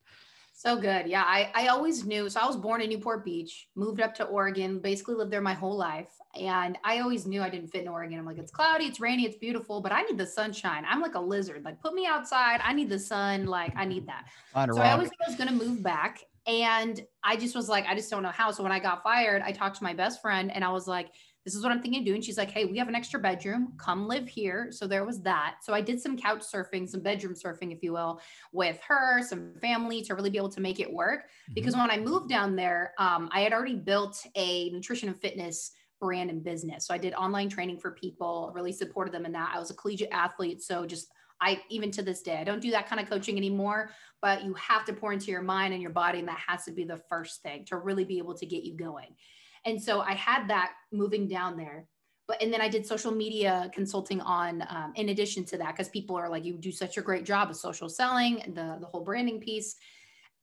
So 0.62 0.78
good. 0.78 1.08
Yeah. 1.08 1.24
I, 1.24 1.50
I 1.56 1.68
always 1.70 2.06
knew. 2.06 2.30
So 2.30 2.40
I 2.40 2.46
was 2.46 2.56
born 2.56 2.82
in 2.82 2.90
Newport 2.92 3.26
Beach, 3.26 3.68
moved 3.76 4.00
up 4.00 4.14
to 4.14 4.26
Oregon, 4.26 4.78
basically 4.78 5.16
lived 5.16 5.32
there 5.32 5.42
my 5.42 5.56
whole 5.56 5.76
life. 5.76 6.12
And 6.40 6.78
I 6.84 7.00
always 7.00 7.26
knew 7.26 7.42
I 7.42 7.50
didn't 7.50 7.70
fit 7.70 7.82
in 7.82 7.88
Oregon. 7.88 8.20
I'm 8.20 8.28
like, 8.28 8.38
it's 8.38 8.52
cloudy, 8.52 8.86
it's 8.86 9.00
rainy, 9.00 9.26
it's 9.26 9.38
beautiful, 9.38 9.82
but 9.82 9.92
I 9.92 10.04
need 10.04 10.20
the 10.20 10.28
sunshine. 10.28 10.86
I'm 10.88 11.02
like 11.02 11.16
a 11.16 11.20
lizard. 11.20 11.66
Like, 11.66 11.82
put 11.82 11.96
me 11.96 12.06
outside. 12.06 12.62
I 12.64 12.74
need 12.74 12.90
the 12.90 13.00
sun. 13.00 13.48
Like, 13.48 13.74
I 13.76 13.86
need 13.86 14.06
that. 14.06 14.28
so 14.76 14.78
rock. 14.78 14.86
I 14.86 14.92
always 14.92 15.10
knew 15.10 15.26
I 15.26 15.30
was 15.30 15.36
going 15.36 15.50
to 15.50 15.66
move 15.66 15.82
back. 15.82 16.26
And 16.46 17.04
I 17.24 17.38
just 17.38 17.56
was 17.56 17.68
like, 17.68 17.88
I 17.88 17.96
just 17.96 18.12
don't 18.12 18.22
know 18.22 18.30
how. 18.30 18.52
So 18.52 18.62
when 18.62 18.72
I 18.72 18.78
got 18.78 19.02
fired, 19.02 19.42
I 19.42 19.54
talked 19.54 19.78
to 19.78 19.84
my 19.84 19.96
best 19.96 20.22
friend 20.22 20.52
and 20.52 20.64
I 20.64 20.70
was 20.70 20.88
like, 20.88 21.08
this 21.46 21.56
is 21.56 21.64
what 21.64 21.72
I'm 21.72 21.82
thinking 21.82 22.02
of 22.02 22.06
doing. 22.06 22.22
She's 22.22 22.38
like, 22.38 22.52
hey, 22.52 22.66
we 22.66 22.78
have 22.78 22.88
an 22.88 22.96
extra 22.96 23.20
bedroom. 23.20 23.74
Come 23.78 24.08
live 24.08 24.28
here. 24.28 24.68
So 24.72 24.86
there 24.86 25.06
was 25.06 25.22
that. 25.22 25.58
So 25.64 25.74
I 25.74 25.82
did 25.82 26.00
some 26.00 26.16
couch 26.16 26.42
surfing, 26.42 26.88
some 26.88 27.02
bedroom 27.02 27.34
surfing, 27.34 27.72
if 27.72 27.82
you 27.82 27.94
will, 27.94 28.22
with 28.52 28.80
her, 28.88 29.24
some 29.24 29.54
family 29.60 30.04
to 30.04 30.14
really 30.14 30.30
be 30.30 30.38
able 30.38 30.50
to 30.50 30.62
make 30.62 30.80
it 30.80 30.92
work. 30.92 31.22
Mm-hmm. 31.22 31.54
Because 31.56 31.76
when 31.76 31.90
I 31.90 31.98
moved 31.98 32.30
down 32.30 32.56
there, 32.56 32.94
um, 33.00 33.30
I 33.32 33.42
had 33.42 33.54
already 33.54 33.76
built 33.76 34.24
a 34.36 34.70
nutrition 34.70 35.10
and 35.10 35.20
fitness 35.20 35.72
brand 36.00 36.30
and 36.30 36.44
business. 36.44 36.86
So 36.86 36.94
I 36.94 36.98
did 36.98 37.14
online 37.14 37.50
training 37.50 37.80
for 37.80 37.92
people, 37.92 38.52
really 38.54 38.72
supported 38.72 39.14
them 39.14 39.26
in 39.26 39.32
that. 39.34 39.52
I 39.54 39.60
was 39.60 39.72
a 39.72 39.76
collegiate 39.76 40.10
athlete. 40.12 40.62
So 40.62 40.86
just 40.86 41.12
I 41.42 41.62
even 41.70 41.90
to 41.92 42.04
this 42.04 42.22
day, 42.22 42.38
I 42.38 42.44
don't 42.44 42.62
do 42.62 42.72
that 42.72 42.88
kind 42.88 43.02
of 43.02 43.10
coaching 43.10 43.38
anymore, 43.38 43.92
but 44.22 44.44
you 44.44 44.54
have 44.54 44.86
to 44.86 44.94
pour 44.94 45.12
into 45.12 45.32
your 45.32 45.42
mind 45.42 45.74
and 45.74 45.82
your 45.82 45.92
body. 45.92 46.20
And 46.20 46.28
that 46.28 46.40
has 46.48 46.66
to 46.66 46.72
be 46.72 46.84
the 46.84 47.02
first 47.10 47.42
thing 47.42 47.66
to 47.66 47.78
really 47.78 48.04
be 48.04 48.20
able 48.20 48.36
to 48.36 48.46
get 48.46 48.64
you 48.64 48.76
going. 48.76 49.16
And 49.66 49.82
so 49.82 50.02
I 50.02 50.14
had 50.14 50.48
that 50.50 50.72
moving 50.92 51.28
down 51.28 51.58
there. 51.58 51.88
But, 52.28 52.42
and 52.42 52.54
then 52.54 52.62
I 52.62 52.70
did 52.70 52.86
social 52.86 53.12
media 53.12 53.70
consulting 53.74 54.22
on, 54.22 54.64
um, 54.70 54.94
in 54.96 55.10
addition 55.10 55.44
to 55.46 55.58
that, 55.58 55.76
because 55.76 55.90
people 55.90 56.16
are 56.16 56.30
like, 56.30 56.46
you 56.46 56.58
do 56.58 56.72
such 56.72 56.98
a 56.98 57.02
great 57.02 57.26
job 57.26 57.50
of 57.50 57.58
social 57.58 57.90
selling 57.90 58.42
and 58.42 58.56
the, 58.56 58.78
the 58.80 58.86
whole 58.86 59.04
branding 59.04 59.40
piece. 59.40 59.76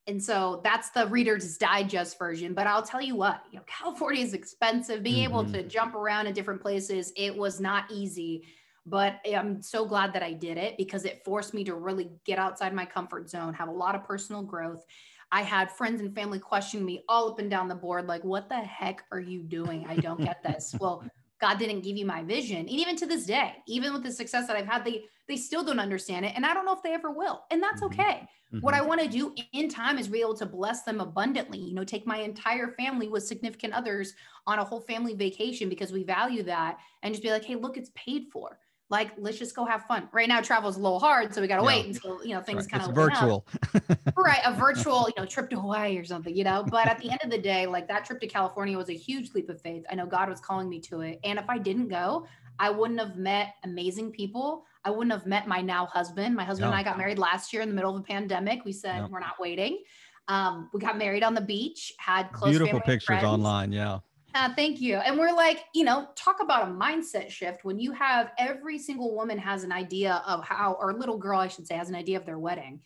And 0.07 0.23
so 0.23 0.61
that's 0.65 0.91
the 0.91 1.07
Reader's 1.07 1.57
Digest 1.57 2.19
version. 2.19 2.55
But 2.55 2.67
I'll 2.67 2.83
tell 2.83 3.01
you 3.01 3.15
what, 3.15 3.43
you 3.51 3.59
know, 3.59 3.65
California 3.67 4.23
is 4.23 4.35
expensive. 4.35 5.03
Being 5.03 5.29
mm-hmm. 5.29 5.39
able 5.39 5.53
to 5.53 5.63
jump 5.63 5.95
around 5.95 6.27
in 6.27 6.35
different 6.35 6.61
places, 6.61 7.13
it 7.17 7.35
was 7.35 7.61
not 7.61 7.85
easy. 7.91 8.45
But 8.87 9.17
I'm 9.35 9.61
so 9.61 9.85
glad 9.85 10.15
that 10.15 10.23
I 10.23 10.33
did 10.33 10.57
it 10.57 10.79
because 10.79 11.05
it 11.05 11.23
forced 11.25 11.53
me 11.53 11.63
to 11.65 11.75
really 11.75 12.11
get 12.25 12.39
outside 12.39 12.73
my 12.75 12.87
comfort 12.87 13.29
zone, 13.29 13.53
have 13.55 13.69
a 13.69 13.73
lot 13.73 13.95
of 13.95 14.05
personal 14.05 14.43
growth. 14.43 14.85
I 15.31 15.43
had 15.43 15.71
friends 15.71 16.01
and 16.01 16.15
family 16.15 16.39
question 16.39 16.85
me 16.85 17.03
all 17.09 17.31
up 17.31 17.39
and 17.39 17.51
down 17.51 17.69
the 17.69 17.75
board, 17.75 18.07
like, 18.07 18.25
what 18.25 18.49
the 18.49 18.57
heck 18.57 19.05
are 19.13 19.21
you 19.21 19.43
doing? 19.43 19.87
I 19.89 19.97
don't 19.97 20.21
get 20.21 20.43
this. 20.43 20.75
well, 20.81 21.05
God 21.41 21.59
didn't 21.59 21.83
give 21.83 21.97
you 21.97 22.07
my 22.07 22.23
vision. 22.23 22.59
And 22.59 22.71
even 22.71 22.97
to 22.97 23.07
this 23.07 23.27
day, 23.27 23.55
even 23.67 23.93
with 23.93 24.03
the 24.03 24.13
success 24.13 24.47
that 24.47 24.57
I've 24.57 24.67
had, 24.67 24.85
they 24.85 25.05
they 25.29 25.37
still 25.37 25.63
don't 25.63 25.79
understand 25.79 26.25
it. 26.25 26.33
And 26.35 26.47
I 26.47 26.55
don't 26.55 26.65
know 26.65 26.73
if 26.73 26.83
they 26.83 26.95
ever 26.95 27.11
will. 27.11 27.45
And 27.51 27.63
that's 27.63 27.83
mm-hmm. 27.83 28.01
okay. 28.01 28.29
Mm-hmm. 28.53 28.61
What 28.61 28.73
I 28.73 28.81
want 28.81 29.03
to 29.03 29.09
do 29.09 29.35
in 29.53 29.69
time 29.69 29.99
is 29.99 30.09
be 30.09 30.23
able 30.23 30.37
to 30.37 30.47
bless 30.47 30.83
them 30.83 31.01
abundantly. 31.01 31.59
You 31.59 31.75
know, 31.75 31.85
take 31.85 32.07
my 32.07 32.17
entire 32.19 32.69
family 32.79 33.09
with 33.09 33.27
significant 33.27 33.75
others 33.75 34.15
on 34.47 34.59
a 34.59 34.65
whole 34.65 34.81
family 34.81 35.15
vacation 35.15 35.69
because 35.69 35.93
we 35.93 36.03
value 36.03 36.43
that 36.45 36.79
and 37.03 37.13
just 37.13 37.23
be 37.23 37.31
like, 37.31 37.45
hey, 37.45 37.57
look, 37.57 37.77
it's 37.77 37.91
paid 37.95 38.29
for 38.33 38.59
like 38.91 39.13
let's 39.19 39.39
just 39.39 39.55
go 39.55 39.65
have 39.65 39.85
fun. 39.85 40.09
Right 40.13 40.29
now 40.29 40.41
travel 40.41 40.71
is 40.71 40.77
a 40.77 40.81
little 40.81 40.99
hard 40.99 41.35
so 41.35 41.41
we 41.41 41.47
got 41.47 41.57
to 41.57 41.63
yeah. 41.63 41.67
wait 41.67 41.87
until 41.87 42.25
you 42.25 42.35
know 42.35 42.41
things 42.41 42.65
right. 42.65 42.81
kind 42.81 42.89
of 42.89 42.95
virtual. 42.95 43.47
Right 44.17 44.41
a 44.45 44.53
virtual 44.53 45.09
you 45.09 45.15
know 45.23 45.27
trip 45.27 45.51
to 45.51 45.61
hawaii 45.61 45.97
or 45.97 46.05
something 46.05 46.35
you 46.35 46.45
know? 46.45 46.65
But 46.69 46.89
at 46.89 46.99
the 46.99 47.11
end 47.11 47.21
of 47.23 47.31
the 47.31 47.39
day 47.39 47.67
like 47.67 47.87
that 47.89 48.05
trip 48.05 48.21
to 48.21 48.27
california 48.27 48.77
was 48.77 48.89
a 48.89 48.95
huge 48.95 49.35
leap 49.35 49.49
of 49.49 49.61
faith. 49.61 49.85
I 49.91 49.95
know 49.95 50.07
god 50.07 50.29
was 50.29 50.41
calling 50.41 50.69
me 50.69 50.81
to 50.83 51.01
it. 51.01 51.21
And 51.25 51.39
if 51.39 51.49
i 51.49 51.59
didn't 51.59 51.89
go 51.89 52.27
i 52.59 52.71
wouldn't 52.71 52.99
have 52.99 53.17
met 53.17 53.55
amazing 53.65 54.11
people. 54.13 54.65
I 54.85 54.91
wouldn't 54.91 55.13
have 55.13 55.27
met 55.27 55.47
my 55.47 55.61
now 55.61 55.87
husband. 55.87 56.35
My 56.35 56.45
husband 56.45 56.71
no. 56.71 56.77
and 56.77 56.81
i 56.81 56.83
got 56.83 56.97
married 56.99 57.19
last 57.19 57.53
year 57.53 57.63
in 57.63 57.69
the 57.69 57.75
middle 57.75 57.95
of 57.95 58.01
a 58.01 58.05
pandemic. 58.05 58.65
We 58.65 58.73
said 58.73 59.03
no. 59.03 59.09
we're 59.09 59.21
not 59.21 59.39
waiting. 59.39 59.83
Um, 60.29 60.69
we 60.75 60.81
got 60.81 60.99
married 60.99 61.23
on 61.23 61.35
the 61.35 61.41
beach 61.41 61.93
had 61.99 62.31
close 62.33 62.51
beautiful 62.51 62.81
pictures 62.81 63.25
online 63.25 63.73
yeah 63.73 64.01
uh, 64.39 64.55
thank 64.55 64.81
you. 64.81 64.97
And 64.97 65.19
we're 65.19 65.35
like, 65.35 65.65
you 65.75 65.83
know, 65.83 66.09
talk 66.15 66.41
about 66.41 66.69
a 66.69 66.71
mindset 66.71 67.29
shift 67.29 67.65
when 67.65 67.81
you 67.81 67.91
have 67.93 68.31
every 68.39 68.79
single 68.79 69.13
woman 69.13 69.37
has 69.37 69.65
an 69.65 69.73
idea 69.73 70.23
of 70.27 70.45
how, 70.45 70.77
or 70.81 70.95
little 70.95 71.19
girl, 71.19 71.41
I 71.41 71.49
should 71.49 71.67
say, 71.67 71.75
has 71.75 71.89
an 71.89 71.97
idea 71.97 72.19
of 72.19 72.25
their 72.25 72.39
wedding. 72.39 72.81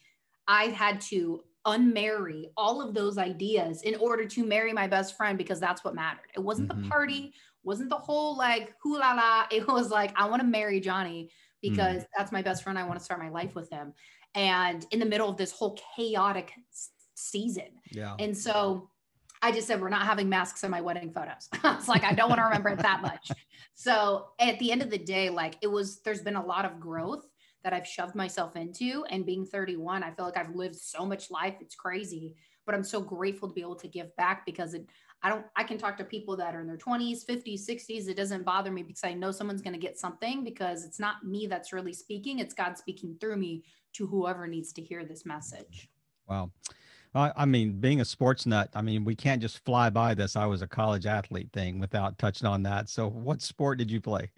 I 0.49 0.65
had 0.65 1.01
to 1.03 1.43
unmarry 1.67 2.47
all 2.57 2.81
of 2.81 2.95
those 2.95 3.19
ideas 3.19 3.83
in 3.83 3.97
order 3.97 4.25
to 4.25 4.47
marry 4.47 4.73
my 4.73 4.87
best 4.87 5.15
friend 5.15 5.37
because 5.37 5.61
that's 5.61 5.85
what 5.85 5.95
mattered. 5.95 6.31
It 6.35 6.41
wasn't 6.41 6.71
mm-hmm. 6.71 6.85
the 6.85 6.89
party, 6.89 7.35
wasn't 7.65 7.91
the 7.91 7.97
whole 7.97 8.35
like 8.37 8.75
hoo 8.83 8.99
la 8.99 9.13
la. 9.13 9.45
It 9.51 9.69
was 9.69 9.91
like, 9.91 10.13
I 10.17 10.27
want 10.29 10.41
to 10.41 10.49
marry 10.49 10.81
Johnny 10.81 11.31
because 11.61 12.03
mm. 12.03 12.07
that's 12.17 12.33
my 12.33 12.41
best 12.41 12.63
friend. 12.63 12.79
I 12.79 12.85
want 12.85 12.99
to 12.99 13.05
start 13.05 13.21
my 13.21 13.29
life 13.29 13.55
with 13.55 13.71
him. 13.71 13.93
And 14.35 14.87
in 14.91 14.99
the 14.99 15.07
middle 15.07 15.29
of 15.29 15.37
this 15.37 15.53
whole 15.53 15.79
chaotic 15.95 16.55
season. 17.15 17.69
Yeah. 17.91 18.17
And 18.19 18.37
so 18.37 18.89
I 19.43 19.51
just 19.51 19.67
said, 19.67 19.81
we're 19.81 19.89
not 19.89 20.07
having 20.07 20.29
masks 20.29 20.63
in 20.63 20.71
my 20.71 20.81
wedding 20.81 21.13
photos. 21.13 21.49
it's 21.65 21.89
like, 21.89 22.05
I 22.05 22.13
don't 22.13 22.29
want 22.29 22.39
to 22.39 22.45
remember 22.45 22.69
it 22.71 22.79
that 22.79 23.03
much. 23.03 23.33
So 23.75 24.29
at 24.39 24.59
the 24.61 24.71
end 24.71 24.83
of 24.83 24.91
the 24.91 24.99
day, 24.99 25.29
like 25.31 25.57
it 25.63 25.67
was, 25.67 26.01
there's 26.03 26.23
been 26.23 26.37
a 26.37 26.45
lot 26.45 26.65
of 26.65 26.79
growth 26.79 27.27
that 27.65 27.73
I've 27.73 27.87
shoved 27.87 28.15
myself 28.15 28.55
into. 28.55 29.05
And 29.11 29.27
being 29.27 29.45
31, 29.45 30.05
I 30.05 30.11
feel 30.13 30.25
like 30.25 30.37
I've 30.37 30.55
lived 30.55 30.77
so 30.77 31.05
much 31.05 31.31
life. 31.31 31.55
It's 31.61 31.75
crazy. 31.75 32.37
But 32.65 32.77
I'm 32.77 32.85
so 32.85 33.01
grateful 33.01 33.49
to 33.49 33.55
be 33.55 33.61
able 33.61 33.77
to 33.77 33.89
give 33.89 34.15
back 34.17 34.47
because 34.47 34.75
it, 34.75 34.87
I 35.25 35.29
don't, 35.29 35.45
I 35.57 35.65
can 35.65 35.79
talk 35.79 35.97
to 35.99 36.05
people 36.05 36.37
that 36.37 36.55
are 36.55 36.61
in 36.61 36.67
their 36.67 36.77
20s, 36.77 37.25
50s, 37.25 37.69
60s. 37.69 38.09
It 38.09 38.17
doesn't 38.17 38.45
bother 38.45 38.71
me 38.71 38.83
because 38.85 39.03
I 39.05 39.15
know 39.15 39.33
someone's 39.33 39.63
going 39.63 39.75
to 39.75 39.81
get 39.81 39.99
something 39.99 40.45
because 40.45 40.85
it's 40.85 41.01
not 41.01 41.25
me 41.25 41.49
that's 41.49 41.73
really 41.73 41.93
speaking. 41.93 42.39
It's 42.39 42.55
God 42.55 42.79
speaking 42.79 43.17
through 43.21 43.37
me 43.37 43.65
to 43.95 44.07
whoever 44.07 44.47
needs 44.47 44.73
to 44.75 44.83
hear 44.83 45.05
this 45.05 45.27
message. 45.27 45.89
Wow. 46.29 46.53
I, 47.15 47.33
I 47.37 47.45
mean, 47.45 47.79
being 47.79 48.01
a 48.01 48.05
sports 48.05 48.47
nut, 48.47 48.71
I 48.75 48.83
mean, 48.83 49.05
we 49.05 49.15
can't 49.15 49.43
just 49.43 49.65
fly 49.65 49.91
by 49.91 50.15
this. 50.15 50.37
I 50.37 50.47
was 50.47 50.63
a 50.63 50.67
college 50.67 51.07
athlete 51.07 51.51
thing 51.53 51.79
without 51.79 52.19
touching 52.19 52.47
on 52.47 52.63
that. 52.63 52.89
So, 52.89 53.09
what 53.09 53.43
sport 53.43 53.79
did 53.79 53.91
you 53.91 54.01
play? 54.01 54.31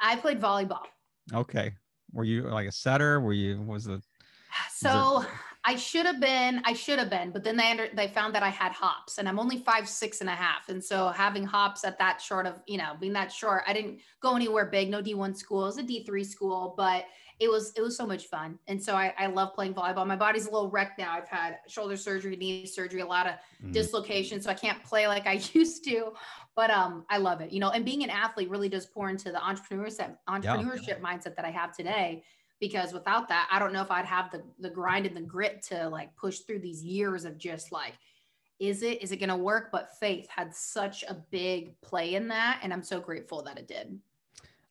I 0.00 0.16
played 0.16 0.40
volleyball. 0.40 0.84
Okay. 1.32 1.72
Were 2.12 2.24
you 2.24 2.42
like 2.42 2.68
a 2.68 2.72
setter? 2.72 3.20
Were 3.20 3.32
you, 3.32 3.60
was 3.62 3.84
the, 3.84 4.02
So 4.72 5.24
I 5.68 5.76
should 5.76 6.06
have 6.06 6.18
been, 6.18 6.62
I 6.64 6.72
should 6.72 6.98
have 6.98 7.10
been, 7.10 7.30
but 7.30 7.44
then 7.44 7.58
they 7.58 7.70
under, 7.70 7.88
they 7.92 8.08
found 8.08 8.34
that 8.34 8.42
I 8.42 8.48
had 8.48 8.72
hops 8.72 9.18
and 9.18 9.28
I'm 9.28 9.38
only 9.38 9.58
five, 9.58 9.86
six 9.86 10.22
and 10.22 10.30
a 10.30 10.34
half. 10.34 10.70
And 10.70 10.82
so 10.82 11.08
having 11.08 11.44
hops 11.44 11.84
at 11.84 11.98
that 11.98 12.22
short 12.22 12.46
of, 12.46 12.62
you 12.66 12.78
know, 12.78 12.94
being 12.98 13.12
that 13.12 13.30
short, 13.30 13.64
I 13.66 13.74
didn't 13.74 14.00
go 14.22 14.34
anywhere 14.34 14.64
big, 14.64 14.88
no 14.88 15.02
D1 15.02 15.36
school, 15.36 15.64
it 15.64 15.66
was 15.66 15.76
a 15.76 15.82
D3 15.82 16.24
school, 16.24 16.72
but 16.74 17.04
it 17.38 17.50
was, 17.50 17.74
it 17.76 17.82
was 17.82 17.98
so 17.98 18.06
much 18.06 18.28
fun. 18.28 18.58
And 18.66 18.82
so 18.82 18.94
I, 18.94 19.12
I 19.18 19.26
love 19.26 19.52
playing 19.52 19.74
volleyball. 19.74 20.06
My 20.06 20.16
body's 20.16 20.46
a 20.46 20.50
little 20.50 20.70
wrecked 20.70 20.98
now. 20.98 21.12
I've 21.12 21.28
had 21.28 21.58
shoulder 21.68 21.98
surgery, 21.98 22.34
knee 22.36 22.64
surgery, 22.64 23.02
a 23.02 23.06
lot 23.06 23.26
of 23.26 23.34
mm. 23.62 23.70
dislocation. 23.70 24.40
So 24.40 24.48
I 24.48 24.54
can't 24.54 24.82
play 24.82 25.06
like 25.06 25.26
I 25.26 25.32
used 25.52 25.84
to, 25.84 26.14
but 26.56 26.70
um, 26.70 27.04
I 27.10 27.18
love 27.18 27.42
it, 27.42 27.52
you 27.52 27.60
know, 27.60 27.72
and 27.72 27.84
being 27.84 28.02
an 28.02 28.10
athlete 28.10 28.48
really 28.48 28.70
does 28.70 28.86
pour 28.86 29.10
into 29.10 29.30
the 29.32 29.38
entrepreneurship, 29.38 30.16
entrepreneurship 30.30 30.88
yeah. 30.88 30.94
mindset 31.04 31.36
that 31.36 31.44
I 31.44 31.50
have 31.50 31.76
today 31.76 32.24
because 32.60 32.92
without 32.92 33.28
that 33.28 33.48
i 33.50 33.58
don't 33.58 33.72
know 33.72 33.82
if 33.82 33.90
i'd 33.90 34.04
have 34.04 34.30
the 34.30 34.42
the 34.60 34.70
grind 34.70 35.06
and 35.06 35.16
the 35.16 35.20
grit 35.20 35.62
to 35.62 35.88
like 35.88 36.14
push 36.16 36.40
through 36.40 36.58
these 36.58 36.82
years 36.82 37.24
of 37.24 37.38
just 37.38 37.72
like 37.72 37.94
is 38.60 38.82
it 38.82 39.02
is 39.02 39.12
it 39.12 39.18
going 39.18 39.28
to 39.28 39.36
work? 39.36 39.70
But 39.70 39.96
faith 40.00 40.26
had 40.28 40.54
such 40.54 41.04
a 41.04 41.14
big 41.30 41.80
play 41.80 42.14
in 42.14 42.28
that 42.28 42.60
and 42.62 42.72
i'm 42.72 42.82
so 42.82 43.00
grateful 43.00 43.42
that 43.42 43.58
it 43.58 43.68
did. 43.68 43.98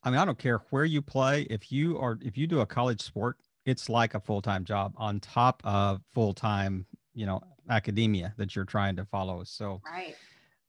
I 0.04 0.10
mean 0.10 0.20
i 0.20 0.26
don't 0.26 0.38
care 0.38 0.62
where 0.70 0.86
you 0.86 1.02
play 1.02 1.44
if 1.50 1.72
you 1.72 1.98
are 2.00 2.18
if 2.22 2.38
you 2.38 2.48
do 2.48 2.62
a 2.62 2.66
college 2.66 3.02
sport 3.02 3.38
it's 3.66 3.90
like 3.90 4.14
a 4.14 4.20
full-time 4.20 4.64
job 4.64 4.94
on 4.98 5.20
top 5.20 5.62
of 5.66 6.02
full-time 6.14 6.86
you 7.14 7.26
know 7.26 7.42
academia 7.70 8.34
that 8.38 8.56
you're 8.56 8.66
trying 8.66 8.96
to 8.96 9.06
follow. 9.06 9.44
So 9.44 9.82
right 9.86 10.16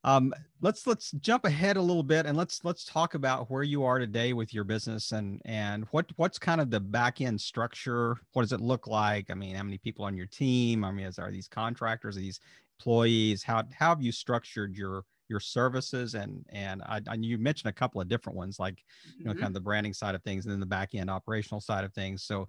um, 0.05 0.33
let's 0.61 0.87
let's 0.87 1.11
jump 1.13 1.45
ahead 1.45 1.77
a 1.77 1.83
little 1.83 2.03
bit 2.03 2.25
and 2.25 2.37
let's 2.37 2.65
let's 2.65 2.85
talk 2.85 3.15
about 3.15 3.51
where 3.51 3.65
you 3.65 3.85
are 3.85 3.99
today 3.99 4.33
with 4.33 4.55
your 4.55 4.65
business 4.65 5.13
and 5.13 5.43
and 5.45 5.87
what 5.91 6.07
what's 6.17 6.39
kind 6.39 6.61
of 6.61 6.71
the 6.71 6.81
back 6.81 7.21
end 7.21 7.41
structure? 7.41 8.17
What 8.33 8.43
does 8.43 8.53
it 8.53 8.61
look 8.61 8.87
like? 8.87 9.31
I 9.31 9.35
mean 9.35 9.57
how 9.57 9.65
many 9.65 9.79
people 9.79 10.05
on 10.05 10.17
your 10.17 10.27
team? 10.27 10.85
I 10.85 10.93
mean 10.93 11.07
is, 11.07 11.19
are 11.19 11.33
these 11.33 11.49
contractors 11.49 12.17
are 12.17 12.21
these 12.21 12.41
employees? 12.79 13.43
How, 13.43 13.65
how 13.77 13.89
have 13.91 14.03
you 14.03 14.13
structured 14.13 14.77
your 14.77 15.05
your 15.29 15.41
services? 15.41 16.15
And 16.15 16.45
and 16.51 16.81
I, 16.83 17.01
I 17.09 17.15
you 17.15 17.37
mentioned 17.37 17.71
a 17.71 17.75
couple 17.75 18.01
of 18.01 18.09
different 18.09 18.37
ones 18.37 18.61
like 18.61 18.85
you 19.19 19.25
know 19.25 19.33
mm-hmm. 19.33 19.41
kind 19.41 19.51
of 19.51 19.55
the 19.55 19.61
branding 19.61 19.95
side 19.95 20.15
of 20.15 20.23
things 20.23 20.47
and 20.47 20.53
then 20.53 20.61
the 20.61 20.67
back 20.67 20.95
end 20.95 21.11
operational 21.11 21.61
side 21.61 21.85
of 21.85 21.93
things. 21.93 22.23
So 22.23 22.49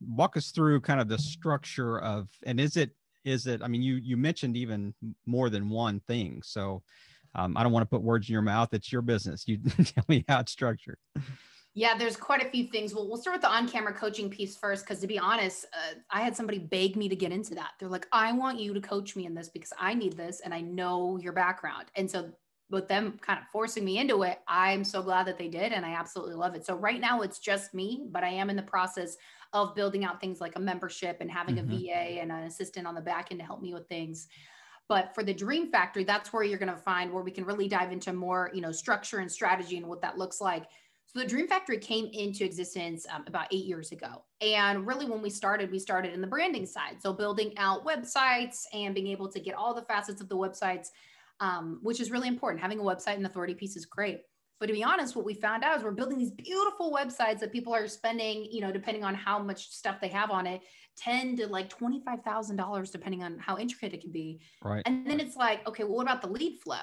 walk 0.00 0.36
us 0.36 0.50
through 0.50 0.80
kind 0.80 1.00
of 1.00 1.08
the 1.08 1.18
structure 1.18 2.00
of 2.00 2.28
and 2.44 2.58
is 2.58 2.76
it 2.76 2.90
is 3.28 3.46
it 3.46 3.62
i 3.62 3.68
mean 3.68 3.82
you 3.82 3.96
you 3.96 4.16
mentioned 4.16 4.56
even 4.56 4.94
more 5.26 5.50
than 5.50 5.68
one 5.68 6.00
thing. 6.00 6.40
So 6.42 6.82
um, 7.34 7.56
i 7.56 7.62
don't 7.62 7.72
want 7.72 7.82
to 7.82 7.88
put 7.94 8.02
words 8.02 8.28
in 8.28 8.32
your 8.32 8.42
mouth 8.42 8.72
it's 8.72 8.92
your 8.92 9.02
business. 9.02 9.44
You 9.46 9.58
tell 9.84 10.04
me 10.08 10.24
how 10.28 10.40
it's 10.40 10.52
structured. 10.52 10.98
Yeah 11.74 11.96
there's 11.96 12.16
quite 12.16 12.42
a 12.44 12.50
few 12.50 12.68
things. 12.68 12.94
Well 12.94 13.06
we'll 13.06 13.18
start 13.18 13.34
with 13.34 13.42
the 13.42 13.50
on-camera 13.50 13.94
coaching 13.94 14.30
piece 14.30 14.56
first 14.56 14.84
because 14.84 15.00
to 15.00 15.06
be 15.06 15.18
honest 15.18 15.66
uh, 15.72 15.94
i 16.10 16.22
had 16.22 16.34
somebody 16.34 16.58
beg 16.58 16.96
me 16.96 17.08
to 17.08 17.16
get 17.16 17.32
into 17.32 17.54
that. 17.54 17.72
They're 17.78 17.88
like 17.88 18.06
i 18.12 18.32
want 18.32 18.58
you 18.58 18.74
to 18.74 18.80
coach 18.80 19.16
me 19.16 19.26
in 19.26 19.34
this 19.34 19.48
because 19.48 19.72
i 19.78 19.94
need 19.94 20.16
this 20.16 20.40
and 20.40 20.54
i 20.54 20.60
know 20.60 21.18
your 21.18 21.32
background. 21.32 21.86
And 21.94 22.10
so 22.10 22.32
with 22.70 22.88
them 22.88 23.18
kind 23.20 23.38
of 23.38 23.46
forcing 23.50 23.84
me 23.84 23.98
into 23.98 24.22
it, 24.24 24.40
I'm 24.46 24.84
so 24.84 25.02
glad 25.02 25.26
that 25.26 25.38
they 25.38 25.48
did. 25.48 25.72
And 25.72 25.86
I 25.86 25.94
absolutely 25.94 26.34
love 26.34 26.54
it. 26.54 26.66
So 26.66 26.74
right 26.74 27.00
now 27.00 27.22
it's 27.22 27.38
just 27.38 27.72
me, 27.72 28.06
but 28.10 28.22
I 28.22 28.28
am 28.28 28.50
in 28.50 28.56
the 28.56 28.62
process 28.62 29.16
of 29.52 29.74
building 29.74 30.04
out 30.04 30.20
things 30.20 30.40
like 30.40 30.56
a 30.56 30.60
membership 30.60 31.18
and 31.20 31.30
having 31.30 31.56
mm-hmm. 31.56 31.72
a 31.72 31.78
VA 31.78 32.20
and 32.20 32.30
an 32.30 32.44
assistant 32.44 32.86
on 32.86 32.94
the 32.94 33.00
back 33.00 33.28
end 33.30 33.40
to 33.40 33.46
help 33.46 33.62
me 33.62 33.72
with 33.72 33.88
things. 33.88 34.28
But 34.88 35.14
for 35.14 35.22
the 35.22 35.34
Dream 35.34 35.70
Factory, 35.70 36.04
that's 36.04 36.32
where 36.32 36.42
you're 36.42 36.58
going 36.58 36.72
to 36.72 36.80
find 36.80 37.12
where 37.12 37.22
we 37.22 37.30
can 37.30 37.44
really 37.44 37.68
dive 37.68 37.92
into 37.92 38.12
more, 38.12 38.50
you 38.54 38.60
know, 38.60 38.72
structure 38.72 39.18
and 39.18 39.30
strategy 39.30 39.76
and 39.76 39.86
what 39.86 40.00
that 40.02 40.16
looks 40.16 40.40
like. 40.40 40.64
So 41.06 41.20
the 41.20 41.26
Dream 41.26 41.48
Factory 41.48 41.78
came 41.78 42.10
into 42.12 42.44
existence 42.44 43.06
um, 43.10 43.24
about 43.26 43.46
eight 43.50 43.64
years 43.64 43.92
ago. 43.92 44.24
And 44.42 44.86
really, 44.86 45.06
when 45.06 45.22
we 45.22 45.30
started, 45.30 45.70
we 45.70 45.78
started 45.78 46.12
in 46.12 46.20
the 46.20 46.26
branding 46.26 46.66
side. 46.66 46.96
So 47.00 47.14
building 47.14 47.56
out 47.56 47.86
websites 47.86 48.64
and 48.74 48.94
being 48.94 49.06
able 49.06 49.28
to 49.30 49.40
get 49.40 49.54
all 49.54 49.74
the 49.74 49.82
facets 49.82 50.20
of 50.20 50.28
the 50.28 50.36
websites, 50.36 50.88
um, 51.40 51.78
which 51.82 52.00
is 52.00 52.10
really 52.10 52.28
important. 52.28 52.60
Having 52.60 52.80
a 52.80 52.82
website 52.82 53.14
and 53.14 53.26
authority 53.26 53.54
piece 53.54 53.76
is 53.76 53.86
great. 53.86 54.20
But 54.60 54.66
to 54.66 54.72
be 54.72 54.82
honest, 54.82 55.14
what 55.14 55.24
we 55.24 55.34
found 55.34 55.62
out 55.62 55.78
is 55.78 55.84
we're 55.84 55.92
building 55.92 56.18
these 56.18 56.32
beautiful 56.32 56.92
websites 56.92 57.38
that 57.40 57.52
people 57.52 57.72
are 57.72 57.86
spending, 57.86 58.44
you 58.50 58.60
know, 58.60 58.72
depending 58.72 59.04
on 59.04 59.14
how 59.14 59.38
much 59.38 59.68
stuff 59.70 60.00
they 60.00 60.08
have 60.08 60.30
on 60.30 60.46
it, 60.46 60.62
ten 60.96 61.36
to 61.36 61.46
like 61.46 61.68
twenty 61.68 62.00
five 62.00 62.22
thousand 62.22 62.56
dollars, 62.56 62.90
depending 62.90 63.22
on 63.22 63.38
how 63.38 63.56
intricate 63.56 63.94
it 63.94 64.00
can 64.00 64.10
be. 64.10 64.40
Right. 64.64 64.82
And 64.84 65.06
then 65.06 65.20
it's 65.20 65.36
like, 65.36 65.66
okay, 65.68 65.84
well, 65.84 65.94
what 65.94 66.02
about 66.02 66.22
the 66.22 66.28
lead 66.28 66.58
flow? 66.58 66.76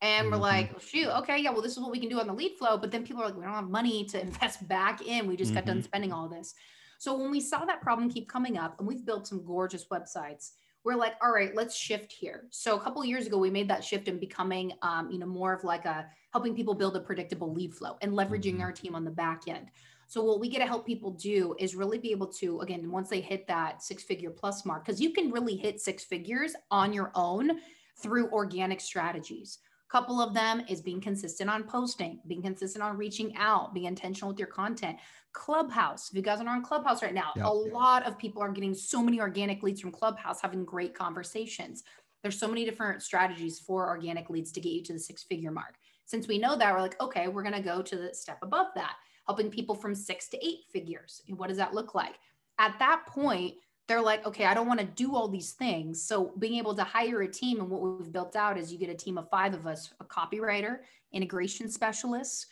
And 0.00 0.26
we're 0.26 0.32
mm-hmm. 0.32 0.42
like, 0.42 0.80
shoot, 0.80 1.08
okay, 1.18 1.38
yeah, 1.38 1.50
well, 1.50 1.62
this 1.62 1.72
is 1.72 1.78
what 1.78 1.92
we 1.92 2.00
can 2.00 2.08
do 2.08 2.18
on 2.18 2.26
the 2.26 2.32
lead 2.32 2.56
flow. 2.58 2.76
But 2.76 2.90
then 2.90 3.04
people 3.04 3.22
are 3.22 3.26
like, 3.26 3.36
we 3.36 3.44
don't 3.44 3.54
have 3.54 3.68
money 3.68 4.04
to 4.06 4.20
invest 4.26 4.66
back 4.66 5.06
in. 5.06 5.26
We 5.26 5.36
just 5.36 5.50
mm-hmm. 5.50 5.58
got 5.58 5.66
done 5.66 5.76
mm-hmm. 5.76 5.84
spending 5.84 6.12
all 6.12 6.28
this. 6.28 6.54
So 6.98 7.16
when 7.16 7.30
we 7.30 7.40
saw 7.40 7.64
that 7.64 7.82
problem 7.82 8.10
keep 8.10 8.28
coming 8.28 8.56
up, 8.56 8.78
and 8.78 8.88
we've 8.88 9.04
built 9.04 9.26
some 9.26 9.44
gorgeous 9.44 9.86
websites 9.92 10.52
we're 10.84 10.96
like, 10.96 11.14
all 11.22 11.32
right, 11.32 11.54
let's 11.54 11.76
shift 11.76 12.12
here. 12.12 12.46
So 12.50 12.76
a 12.76 12.80
couple 12.80 13.04
years 13.04 13.26
ago, 13.26 13.38
we 13.38 13.50
made 13.50 13.68
that 13.68 13.84
shift 13.84 14.08
in 14.08 14.18
becoming, 14.18 14.72
um, 14.82 15.10
you 15.10 15.18
know, 15.18 15.26
more 15.26 15.52
of 15.52 15.64
like 15.64 15.84
a 15.84 16.06
helping 16.32 16.54
people 16.54 16.74
build 16.74 16.96
a 16.96 17.00
predictable 17.00 17.52
lead 17.52 17.74
flow 17.74 17.96
and 18.02 18.12
leveraging 18.12 18.54
mm-hmm. 18.54 18.62
our 18.62 18.72
team 18.72 18.94
on 18.94 19.04
the 19.04 19.10
back 19.10 19.42
end. 19.46 19.68
So 20.08 20.22
what 20.22 20.40
we 20.40 20.48
get 20.48 20.58
to 20.58 20.66
help 20.66 20.84
people 20.84 21.12
do 21.12 21.54
is 21.58 21.74
really 21.74 21.98
be 21.98 22.10
able 22.10 22.26
to, 22.26 22.60
again, 22.60 22.90
once 22.90 23.08
they 23.08 23.20
hit 23.20 23.46
that 23.46 23.82
six 23.82 24.02
figure 24.02 24.30
plus 24.30 24.66
mark, 24.66 24.84
because 24.84 25.00
you 25.00 25.10
can 25.10 25.30
really 25.30 25.56
hit 25.56 25.80
six 25.80 26.04
figures 26.04 26.54
on 26.70 26.92
your 26.92 27.12
own 27.14 27.60
through 27.96 28.28
organic 28.30 28.80
strategies 28.80 29.58
couple 29.92 30.22
of 30.22 30.32
them 30.32 30.62
is 30.70 30.80
being 30.80 31.02
consistent 31.02 31.50
on 31.50 31.64
posting 31.64 32.18
being 32.26 32.40
consistent 32.40 32.82
on 32.82 32.96
reaching 32.96 33.36
out 33.36 33.74
being 33.74 33.84
intentional 33.84 34.30
with 34.30 34.38
your 34.38 34.48
content. 34.48 34.96
Clubhouse 35.32 36.08
if 36.08 36.16
you 36.16 36.22
guys 36.22 36.40
are 36.40 36.48
on 36.48 36.62
clubhouse 36.62 37.02
right 37.02 37.12
now 37.12 37.32
a 37.42 37.52
lot 37.52 38.06
of 38.06 38.16
people 38.16 38.40
are 38.40 38.50
getting 38.50 38.74
so 38.74 39.02
many 39.02 39.20
organic 39.20 39.62
leads 39.62 39.82
from 39.82 39.92
clubhouse 39.92 40.40
having 40.40 40.64
great 40.64 40.94
conversations. 40.94 41.84
There's 42.22 42.38
so 42.38 42.48
many 42.48 42.64
different 42.64 43.02
strategies 43.02 43.60
for 43.60 43.86
organic 43.86 44.30
leads 44.30 44.50
to 44.52 44.60
get 44.62 44.72
you 44.72 44.82
to 44.84 44.94
the 44.94 44.98
six 44.98 45.24
figure 45.24 45.50
mark. 45.50 45.74
Since 46.06 46.26
we 46.26 46.38
know 46.38 46.56
that 46.56 46.72
we're 46.72 46.80
like 46.80 46.98
okay 46.98 47.28
we're 47.28 47.42
going 47.42 47.54
to 47.54 47.60
go 47.60 47.82
to 47.82 47.96
the 47.96 48.14
step 48.14 48.38
above 48.40 48.68
that 48.76 48.96
helping 49.26 49.50
people 49.50 49.74
from 49.74 49.94
six 49.94 50.28
to 50.30 50.46
eight 50.46 50.60
figures. 50.72 51.20
And 51.28 51.38
what 51.38 51.48
does 51.48 51.58
that 51.58 51.74
look 51.74 51.94
like? 51.94 52.14
At 52.58 52.78
that 52.78 53.04
point 53.06 53.56
they're 53.88 54.00
like, 54.00 54.24
okay, 54.26 54.44
I 54.44 54.54
don't 54.54 54.66
want 54.66 54.80
to 54.80 54.86
do 54.86 55.14
all 55.14 55.28
these 55.28 55.52
things. 55.52 56.02
So 56.02 56.32
being 56.38 56.54
able 56.54 56.74
to 56.74 56.84
hire 56.84 57.22
a 57.22 57.28
team 57.28 57.60
and 57.60 57.68
what 57.68 57.82
we've 57.82 58.12
built 58.12 58.36
out 58.36 58.56
is 58.56 58.72
you 58.72 58.78
get 58.78 58.90
a 58.90 58.94
team 58.94 59.18
of 59.18 59.28
five 59.28 59.54
of 59.54 59.66
us, 59.66 59.92
a 60.00 60.04
copywriter, 60.04 60.78
integration 61.12 61.68
specialist, 61.68 62.46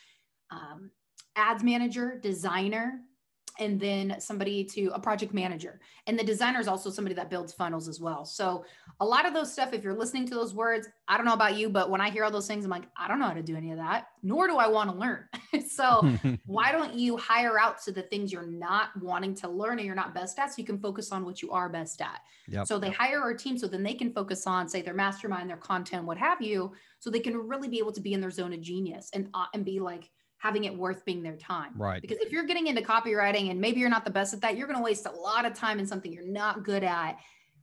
um, 0.51 0.91
ads 1.37 1.63
manager, 1.63 2.19
designer, 2.21 3.01
and 3.61 3.79
then 3.79 4.17
somebody 4.19 4.65
to 4.65 4.89
a 4.95 4.99
project 4.99 5.35
manager. 5.35 5.81
And 6.07 6.19
the 6.19 6.25
designer 6.25 6.59
is 6.59 6.67
also 6.67 6.91
somebody 6.91 7.15
that 7.15 7.29
builds 7.29 7.53
funnels 7.53 7.89
as 7.89 8.01
well. 8.01 8.25
So 8.25 8.65
a 9.01 9.05
lot 9.05 9.27
of 9.27 9.35
those 9.35 9.53
stuff, 9.53 9.75
if 9.75 9.85
you're 9.85 9.95
listening 9.95 10.27
to 10.29 10.35
those 10.35 10.55
words, 10.55 10.89
I 11.07 11.17
don't 11.17 11.27
know 11.27 11.35
about 11.35 11.57
you, 11.57 11.69
but 11.69 11.91
when 11.91 12.01
I 12.01 12.11
hear 12.11 12.25
all 12.25 12.31
those 12.31 12.47
things, 12.47 12.65
I'm 12.65 12.71
like, 12.71 12.89
I 12.97 13.07
don't 13.07 13.19
know 13.19 13.27
how 13.27 13.35
to 13.35 13.43
do 13.43 13.57
any 13.57 13.71
of 13.71 13.77
that, 13.77 14.09
nor 14.23 14.49
do 14.49 14.57
I 14.57 14.67
want 14.67 14.91
to 14.91 14.97
learn. 14.97 15.25
so 15.69 16.11
why 16.47 16.73
don't 16.73 16.95
you 16.95 17.19
hire 17.19 17.61
out 17.61 17.83
to 17.83 17.93
the 17.93 18.03
things 18.03 18.33
you're 18.33 18.47
not 18.47 18.89
wanting 19.01 19.35
to 19.37 19.49
learn 19.49 19.79
and 19.79 19.87
you're 19.87 19.95
not 19.95 20.15
best 20.15 20.39
at 20.39 20.53
so 20.53 20.55
you 20.57 20.65
can 20.65 20.79
focus 20.79 21.13
on 21.13 21.25
what 21.25 21.43
you 21.43 21.53
are 21.53 21.69
best 21.69 22.01
at. 22.01 22.21
Yep. 22.49 22.67
So 22.67 22.79
they 22.79 22.91
hire 22.91 23.21
our 23.21 23.35
team 23.35 23.59
so 23.59 23.69
then 23.69 23.83
they 23.83 23.95
can 23.95 24.13
focus 24.13 24.47
on 24.47 24.69
say 24.69 24.81
their 24.81 24.95
mastermind, 24.95 25.51
their 25.51 25.57
content, 25.59 26.05
what 26.05 26.17
have 26.17 26.41
you, 26.41 26.73
so 26.99 27.11
they 27.11 27.21
can 27.21 27.37
really 27.37 27.69
be 27.69 27.79
able 27.79 27.93
to 27.93 28.01
be 28.01 28.15
in 28.15 28.21
their 28.21 28.31
zone 28.31 28.53
of 28.55 28.61
genius 28.61 29.11
and 29.13 29.29
uh, 29.35 29.47
and 29.55 29.65
be 29.65 29.81
like, 29.81 30.11
having 30.41 30.65
it 30.65 30.75
worth 30.75 31.05
being 31.05 31.23
their 31.23 31.37
time. 31.37 31.73
Right. 31.77 32.01
Because 32.01 32.17
if 32.19 32.33
you're 32.33 32.47
getting 32.47 32.67
into 32.67 32.81
copywriting 32.81 33.51
and 33.51 33.61
maybe 33.61 33.79
you're 33.79 33.91
not 33.91 34.07
the 34.07 34.11
best 34.11 34.33
at 34.33 34.41
that, 34.41 34.57
you're 34.57 34.67
going 34.67 34.79
to 34.79 34.83
waste 34.83 35.07
a 35.07 35.11
lot 35.11 35.45
of 35.45 35.53
time 35.53 35.79
in 35.79 35.87
something 35.87 36.11
you're 36.11 36.27
not 36.27 36.65
good 36.65 36.83
at 36.83 37.19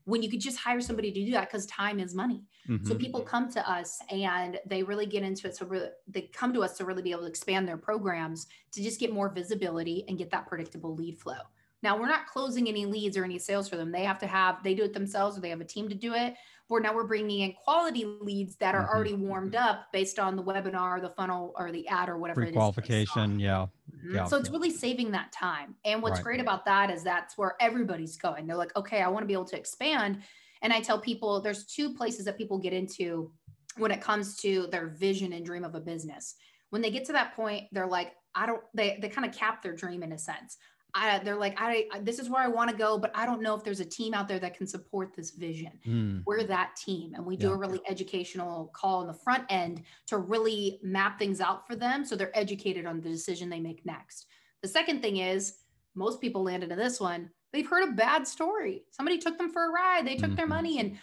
when 0.06 0.22
you 0.22 0.30
could 0.30 0.40
just 0.40 0.58
hire 0.58 0.80
somebody 0.80 1.12
to 1.12 1.26
do 1.26 1.32
that 1.32 1.50
because 1.50 1.66
time 1.66 2.00
is 2.00 2.14
money. 2.14 2.46
Mm-hmm. 2.70 2.88
So 2.88 2.96
people 2.96 3.22
come 3.22 3.52
to 3.52 3.70
us 3.70 4.00
and 4.12 4.60
they 4.68 4.84
really 4.84 5.08
get 5.08 5.24
into 5.24 5.48
it. 5.48 5.56
So 5.56 5.66
really, 5.66 5.90
they 6.08 6.30
come 6.34 6.54
to 6.54 6.62
us 6.62 6.78
to 6.78 6.86
really 6.86 7.02
be 7.02 7.12
able 7.12 7.22
to 7.22 7.28
expand 7.28 7.68
their 7.68 7.78
programs 7.78 8.46
to 8.74 8.84
just 8.84 9.00
get 9.00 9.12
more 9.12 9.28
visibility 9.28 10.06
and 10.08 10.18
get 10.18 10.30
that 10.30 10.48
predictable 10.48 10.96
lead 10.96 11.18
flow. 11.18 11.40
Now 11.84 12.00
we're 12.00 12.08
not 12.08 12.28
closing 12.28 12.68
any 12.68 12.86
leads 12.86 13.18
or 13.18 13.24
any 13.24 13.40
sales 13.40 13.70
for 13.70 13.78
them. 13.78 13.92
They 13.92 14.04
have 14.04 14.20
to 14.20 14.28
have, 14.28 14.64
they 14.64 14.74
do 14.74 14.84
it 14.84 14.94
themselves 14.94 15.38
or 15.38 15.42
they 15.42 15.50
have 15.50 15.62
a 15.62 15.66
team 15.66 15.90
to 15.90 15.96
do 15.96 16.14
it 16.14 16.34
But 16.70 16.82
now 16.82 16.94
we're 16.94 17.06
bringing 17.06 17.42
in 17.42 17.54
quality 17.54 18.06
leads 18.06 18.56
that 18.58 18.76
are 18.76 18.84
mm-hmm. 18.84 18.96
already 18.96 19.14
warmed 19.14 19.54
mm-hmm. 19.54 19.68
up 19.68 19.88
based 19.94 20.20
on 20.20 20.36
the 20.36 20.44
webinar, 20.44 21.02
the 21.02 21.10
funnel, 21.10 21.54
or 21.58 21.72
the 21.72 21.88
ad, 21.88 22.10
or 22.10 22.18
whatever. 22.18 22.42
Pre-qualification, 22.42 23.40
yeah. 23.40 23.68
Mm-hmm. 23.96 24.16
yeah. 24.16 24.26
So 24.26 24.38
it's 24.38 24.50
really 24.50 24.72
saving 24.72 25.12
that 25.12 25.32
time. 25.32 25.76
And 25.86 26.02
what's 26.02 26.18
right. 26.18 26.24
great 26.24 26.40
about 26.42 26.66
that 26.66 26.90
is 26.92 27.04
that's 27.04 27.38
where 27.38 27.56
everybody's 27.62 28.18
going. 28.18 28.48
They're 28.48 28.58
like, 28.58 28.76
okay, 28.76 29.02
I 29.02 29.08
want 29.08 29.24
to 29.24 29.28
be 29.28 29.34
able 29.34 29.46
to 29.46 29.58
expand. 29.58 30.20
And 30.62 30.74
I 30.74 30.82
tell 30.82 31.00
people 31.00 31.42
there's 31.42 31.66
two 31.66 31.94
places 31.94 32.26
that 32.26 32.38
people 32.38 32.58
get 32.58 32.74
into 32.74 33.32
when 33.78 33.92
it 33.92 34.02
comes 34.02 34.36
to 34.38 34.68
their 34.72 34.88
vision 34.88 35.34
and 35.34 35.46
dream 35.46 35.64
of 35.64 35.76
a 35.76 35.80
business. 35.80 36.36
When 36.70 36.82
they 36.82 36.92
get 36.92 37.06
to 37.06 37.14
that 37.14 37.36
point, 37.36 37.66
they're 37.72 37.88
like, 37.88 38.14
I 38.36 38.46
don't, 38.46 38.62
they, 38.74 38.98
they 39.02 39.08
kind 39.08 39.28
of 39.28 39.34
cap 39.34 39.62
their 39.62 39.76
dream 39.76 40.04
in 40.04 40.12
a 40.12 40.18
sense. 40.18 40.58
I, 40.94 41.20
they're 41.20 41.36
like, 41.36 41.56
I, 41.60 41.88
this 42.02 42.18
is 42.18 42.30
where 42.30 42.42
I 42.42 42.48
want 42.48 42.72
to 42.72 42.76
go, 42.76 42.98
but 42.98 43.12
I 43.14 43.26
don't 43.26 43.42
know 43.42 43.54
if 43.54 43.64
there's 43.64 43.82
a 43.82 43.86
team 43.86 44.14
out 44.14 44.28
there 44.28 44.40
that 44.40 44.58
can 44.58 44.66
support 44.66 45.14
this 45.16 45.32
vision. 45.32 45.72
Mm. 45.86 46.24
We're 46.26 46.44
that 46.44 46.76
team. 46.76 47.14
And 47.14 47.26
we 47.26 47.38
do 47.38 47.52
a 47.52 47.56
really 47.56 47.82
educational 47.88 48.72
call 48.74 49.02
on 49.02 49.08
the 49.08 49.14
front 49.14 49.44
end 49.50 49.84
to 50.08 50.18
really 50.18 50.80
map 50.82 51.20
things 51.20 51.40
out 51.40 51.68
for 51.68 51.76
them. 51.76 52.04
So 52.04 52.16
they're 52.16 52.36
educated 52.38 52.86
on 52.86 53.02
the 53.02 53.10
decision 53.10 53.50
they 53.50 53.60
make 53.60 53.86
next. 53.86 54.26
The 54.62 54.68
second 54.68 55.02
thing 55.02 55.18
is 55.18 55.60
most 55.94 56.22
people 56.22 56.44
land 56.44 56.64
into 56.64 56.76
this 56.76 57.00
one. 57.00 57.30
they've 57.54 57.68
heard 57.68 57.88
a 57.88 57.94
bad 57.94 58.28
story. 58.28 58.84
Somebody 58.92 59.18
took 59.18 59.38
them 59.38 59.52
for 59.52 59.66
a 59.66 59.72
ride, 59.72 60.06
they 60.06 60.16
took 60.16 60.28
mm-hmm. 60.28 60.36
their 60.36 60.48
money. 60.48 60.80
And 60.80 60.98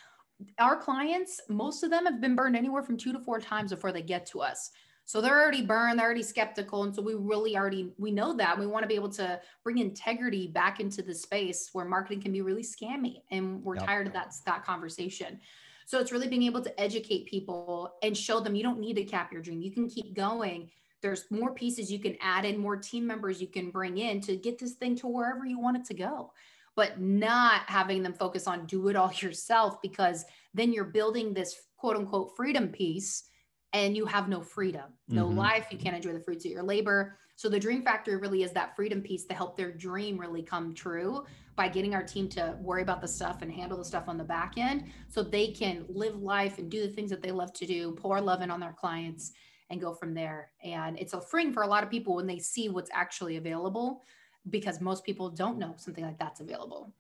our 0.58 0.76
clients, 0.76 1.40
most 1.48 1.82
of 1.82 1.90
them 1.90 2.06
have 2.06 2.20
been 2.20 2.34
burned 2.34 2.56
anywhere 2.56 2.82
from 2.82 2.96
two 2.96 3.12
to 3.12 3.20
four 3.20 3.40
times 3.40 3.70
before 3.70 3.92
they 3.92 4.02
get 4.02 4.26
to 4.26 4.40
us. 4.40 4.70
So 5.06 5.20
they're 5.20 5.40
already 5.40 5.62
burned, 5.62 5.98
they're 5.98 6.06
already 6.06 6.22
skeptical. 6.22 6.84
And 6.84 6.94
so 6.94 7.02
we 7.02 7.14
really 7.14 7.56
already, 7.56 7.92
we 7.98 8.10
know 8.10 8.34
that 8.36 8.58
we 8.58 8.66
want 8.66 8.84
to 8.84 8.88
be 8.88 8.94
able 8.94 9.10
to 9.10 9.40
bring 9.62 9.78
integrity 9.78 10.48
back 10.48 10.80
into 10.80 11.02
the 11.02 11.14
space 11.14 11.70
where 11.72 11.84
marketing 11.84 12.22
can 12.22 12.32
be 12.32 12.40
really 12.40 12.62
scammy. 12.62 13.22
And 13.30 13.62
we're 13.62 13.76
yep. 13.76 13.86
tired 13.86 14.06
of 14.06 14.12
that, 14.14 14.34
that 14.46 14.64
conversation. 14.64 15.40
So 15.86 16.00
it's 16.00 16.10
really 16.10 16.28
being 16.28 16.44
able 16.44 16.62
to 16.62 16.80
educate 16.80 17.26
people 17.26 17.94
and 18.02 18.16
show 18.16 18.40
them 18.40 18.54
you 18.54 18.62
don't 18.62 18.80
need 18.80 18.96
to 18.96 19.04
cap 19.04 19.30
your 19.30 19.42
dream. 19.42 19.60
You 19.60 19.72
can 19.72 19.88
keep 19.88 20.14
going. 20.14 20.70
There's 21.02 21.26
more 21.30 21.52
pieces 21.52 21.92
you 21.92 21.98
can 21.98 22.16
add 22.22 22.46
in, 22.46 22.56
more 22.56 22.78
team 22.78 23.06
members 23.06 23.42
you 23.42 23.48
can 23.48 23.70
bring 23.70 23.98
in 23.98 24.22
to 24.22 24.36
get 24.36 24.58
this 24.58 24.72
thing 24.72 24.96
to 24.96 25.06
wherever 25.06 25.44
you 25.44 25.58
want 25.58 25.76
it 25.76 25.84
to 25.86 25.94
go 25.94 26.32
but 26.76 27.00
not 27.00 27.62
having 27.66 28.02
them 28.02 28.12
focus 28.12 28.46
on 28.46 28.66
do 28.66 28.88
it 28.88 28.96
all 28.96 29.12
yourself 29.20 29.80
because 29.82 30.24
then 30.54 30.72
you're 30.72 30.84
building 30.84 31.32
this 31.32 31.54
quote 31.76 31.96
unquote 31.96 32.36
freedom 32.36 32.68
piece 32.68 33.24
and 33.74 33.96
you 33.96 34.06
have 34.06 34.28
no 34.28 34.40
freedom, 34.40 34.84
no 35.08 35.26
mm-hmm. 35.26 35.38
life. 35.38 35.66
You 35.70 35.76
can't 35.76 35.96
enjoy 35.96 36.12
the 36.12 36.20
fruits 36.20 36.44
of 36.44 36.52
your 36.52 36.62
labor. 36.62 37.18
So 37.34 37.48
the 37.48 37.58
dream 37.58 37.82
factory 37.82 38.16
really 38.16 38.44
is 38.44 38.52
that 38.52 38.76
freedom 38.76 39.02
piece 39.02 39.24
to 39.26 39.34
help 39.34 39.56
their 39.56 39.72
dream 39.72 40.16
really 40.16 40.42
come 40.42 40.72
true 40.72 41.24
by 41.56 41.68
getting 41.68 41.92
our 41.92 42.02
team 42.02 42.28
to 42.28 42.56
worry 42.60 42.82
about 42.82 43.00
the 43.00 43.08
stuff 43.08 43.42
and 43.42 43.52
handle 43.52 43.76
the 43.76 43.84
stuff 43.84 44.04
on 44.06 44.16
the 44.16 44.24
back 44.24 44.54
end 44.56 44.84
so 45.08 45.24
they 45.24 45.48
can 45.48 45.84
live 45.88 46.22
life 46.22 46.58
and 46.58 46.70
do 46.70 46.82
the 46.82 46.88
things 46.88 47.10
that 47.10 47.20
they 47.20 47.32
love 47.32 47.52
to 47.52 47.66
do, 47.66 47.92
pour 47.92 48.20
love 48.20 48.42
in 48.42 48.50
on 48.50 48.60
their 48.60 48.72
clients 48.72 49.32
and 49.70 49.80
go 49.80 49.92
from 49.92 50.14
there. 50.14 50.52
And 50.62 50.96
it's 50.96 51.12
a 51.12 51.20
freeing 51.20 51.52
for 51.52 51.64
a 51.64 51.66
lot 51.66 51.82
of 51.82 51.90
people 51.90 52.14
when 52.14 52.28
they 52.28 52.38
see 52.38 52.68
what's 52.68 52.90
actually 52.94 53.36
available 53.36 54.04
because 54.50 54.80
most 54.80 55.04
people 55.04 55.30
don't 55.30 55.58
know 55.58 55.74
something 55.76 56.04
like 56.04 56.18
that's 56.18 56.40
available. 56.40 56.92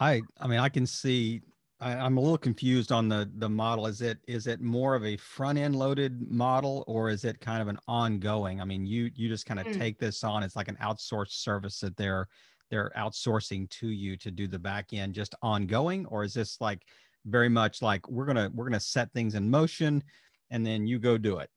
I 0.00 0.22
I 0.40 0.48
mean 0.48 0.58
I 0.58 0.68
can 0.68 0.86
see 0.86 1.42
I, 1.82 2.06
am 2.06 2.16
a 2.16 2.20
little 2.20 2.38
confused 2.38 2.92
on 2.92 3.08
the 3.08 3.28
the 3.38 3.48
model. 3.48 3.86
Is 3.86 4.00
it 4.00 4.18
is 4.28 4.46
it 4.46 4.60
more 4.60 4.94
of 4.94 5.04
a 5.04 5.16
front 5.16 5.58
end 5.58 5.74
loaded 5.74 6.30
model 6.30 6.84
or 6.86 7.10
is 7.10 7.24
it 7.24 7.40
kind 7.40 7.60
of 7.60 7.68
an 7.68 7.78
ongoing? 7.88 8.60
I 8.60 8.64
mean, 8.64 8.86
you 8.86 9.10
you 9.16 9.28
just 9.28 9.46
kind 9.46 9.58
of 9.58 9.66
mm. 9.66 9.78
take 9.78 9.98
this 9.98 10.22
on. 10.22 10.42
It's 10.42 10.54
like 10.54 10.68
an 10.68 10.78
outsourced 10.80 11.42
service 11.42 11.80
that 11.80 11.96
they're 11.96 12.28
they're 12.70 12.92
outsourcing 12.96 13.68
to 13.70 13.88
you 13.88 14.16
to 14.18 14.30
do 14.30 14.46
the 14.46 14.58
back 14.58 14.92
end, 14.92 15.14
just 15.14 15.34
ongoing, 15.42 16.06
or 16.06 16.22
is 16.22 16.32
this 16.32 16.60
like 16.60 16.82
very 17.26 17.48
much 17.48 17.82
like 17.82 18.08
we're 18.08 18.26
gonna 18.26 18.50
we're 18.54 18.66
gonna 18.66 18.80
set 18.80 19.12
things 19.12 19.34
in 19.34 19.50
motion 19.50 20.02
and 20.50 20.64
then 20.64 20.86
you 20.86 21.00
go 21.00 21.18
do 21.18 21.38
it? 21.38 21.50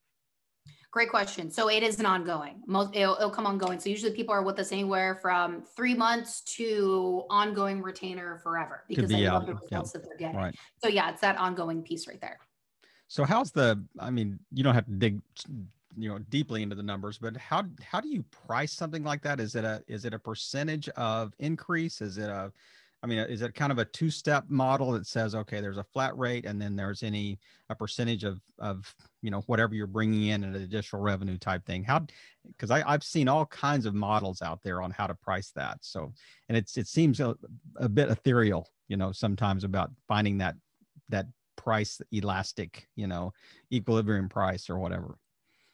Great 0.96 1.10
question. 1.10 1.52
So 1.52 1.70
it 1.70 1.84
is 1.84 2.00
an 2.00 2.06
ongoing. 2.06 2.62
Most 2.68 2.96
it'll, 2.96 3.16
it'll, 3.16 3.30
come 3.30 3.46
ongoing. 3.46 3.82
So 3.82 3.90
usually 3.90 4.14
people 4.14 4.34
are 4.34 4.42
with 4.42 4.58
us 4.60 4.72
anywhere 4.72 5.16
from 5.16 5.62
three 5.76 5.94
months 5.94 6.40
to 6.56 7.26
ongoing 7.30 7.82
retainer 7.82 8.40
forever 8.42 8.86
because 8.88 9.10
be, 9.10 9.16
they 9.16 9.30
love 9.30 9.46
the 9.46 9.56
results 9.56 9.92
that 9.92 10.06
they're 10.06 10.16
getting. 10.16 10.38
Right. 10.38 10.56
So 10.82 10.88
yeah, 10.88 11.10
it's 11.10 11.20
that 11.20 11.38
ongoing 11.38 11.84
piece 11.84 12.08
right 12.08 12.22
there. 12.22 12.40
So 13.10 13.26
how's 13.26 13.52
the? 13.52 13.84
I 14.00 14.10
mean, 14.10 14.40
you 14.54 14.64
don't 14.64 14.74
have 14.74 14.86
to 14.86 14.94
dig, 14.94 15.20
you 15.98 16.08
know, 16.08 16.18
deeply 16.30 16.64
into 16.64 16.78
the 16.78 16.84
numbers, 16.84 17.18
but 17.18 17.36
how 17.36 17.66
how 17.84 18.00
do 18.00 18.08
you 18.08 18.24
price 18.48 18.72
something 18.72 19.04
like 19.04 19.22
that? 19.24 19.42
Is 19.42 19.56
it 19.56 19.66
a 19.66 19.84
is 19.90 20.06
it 20.06 20.14
a 20.14 20.20
percentage 20.20 20.88
of 20.90 21.34
increase? 21.40 22.00
Is 22.00 22.18
it 22.18 22.30
a 22.30 22.54
I 23.04 23.08
mean, 23.08 23.20
is 23.20 23.44
it 23.44 23.54
kind 23.54 23.72
of 23.72 23.78
a 23.78 23.86
two-step 23.86 24.46
model 24.48 24.92
that 24.94 25.06
says, 25.06 25.36
okay, 25.36 25.62
there's 25.62 25.78
a 25.78 25.84
flat 25.84 26.18
rate, 26.18 26.46
and 26.46 26.60
then 26.60 26.76
there's 26.76 27.04
any 27.04 27.38
a 27.70 27.76
percentage 27.76 28.24
of 28.24 28.40
of 28.58 28.96
you 29.26 29.32
know 29.32 29.42
whatever 29.48 29.74
you're 29.74 29.88
bringing 29.88 30.28
in 30.28 30.44
an 30.44 30.54
additional 30.54 31.02
revenue 31.02 31.40
type 31.40 31.66
thing? 31.66 31.84
How? 31.84 32.06
Because 32.46 32.70
I've 32.70 33.04
seen 33.04 33.28
all 33.28 33.48
kinds 33.48 33.88
of 33.88 33.96
models 33.96 34.44
out 34.44 34.62
there 34.62 34.84
on 34.84 34.92
how 34.92 35.08
to 35.08 35.16
price 35.16 35.50
that. 35.56 35.80
So, 35.82 36.14
and 36.48 36.56
it's 36.56 36.78
it 36.78 36.88
seems 36.88 37.20
a, 37.20 37.36
a 37.78 37.90
bit 37.90 38.10
ethereal, 38.10 38.70
you 38.88 38.98
know, 38.98 39.12
sometimes 39.12 39.64
about 39.64 39.90
finding 40.08 40.38
that 40.38 40.56
that 41.10 41.26
price 41.56 42.00
elastic, 42.12 42.88
you 42.96 43.08
know, 43.08 43.34
equilibrium 43.74 44.30
price 44.30 44.70
or 44.70 44.78
whatever. 44.78 45.18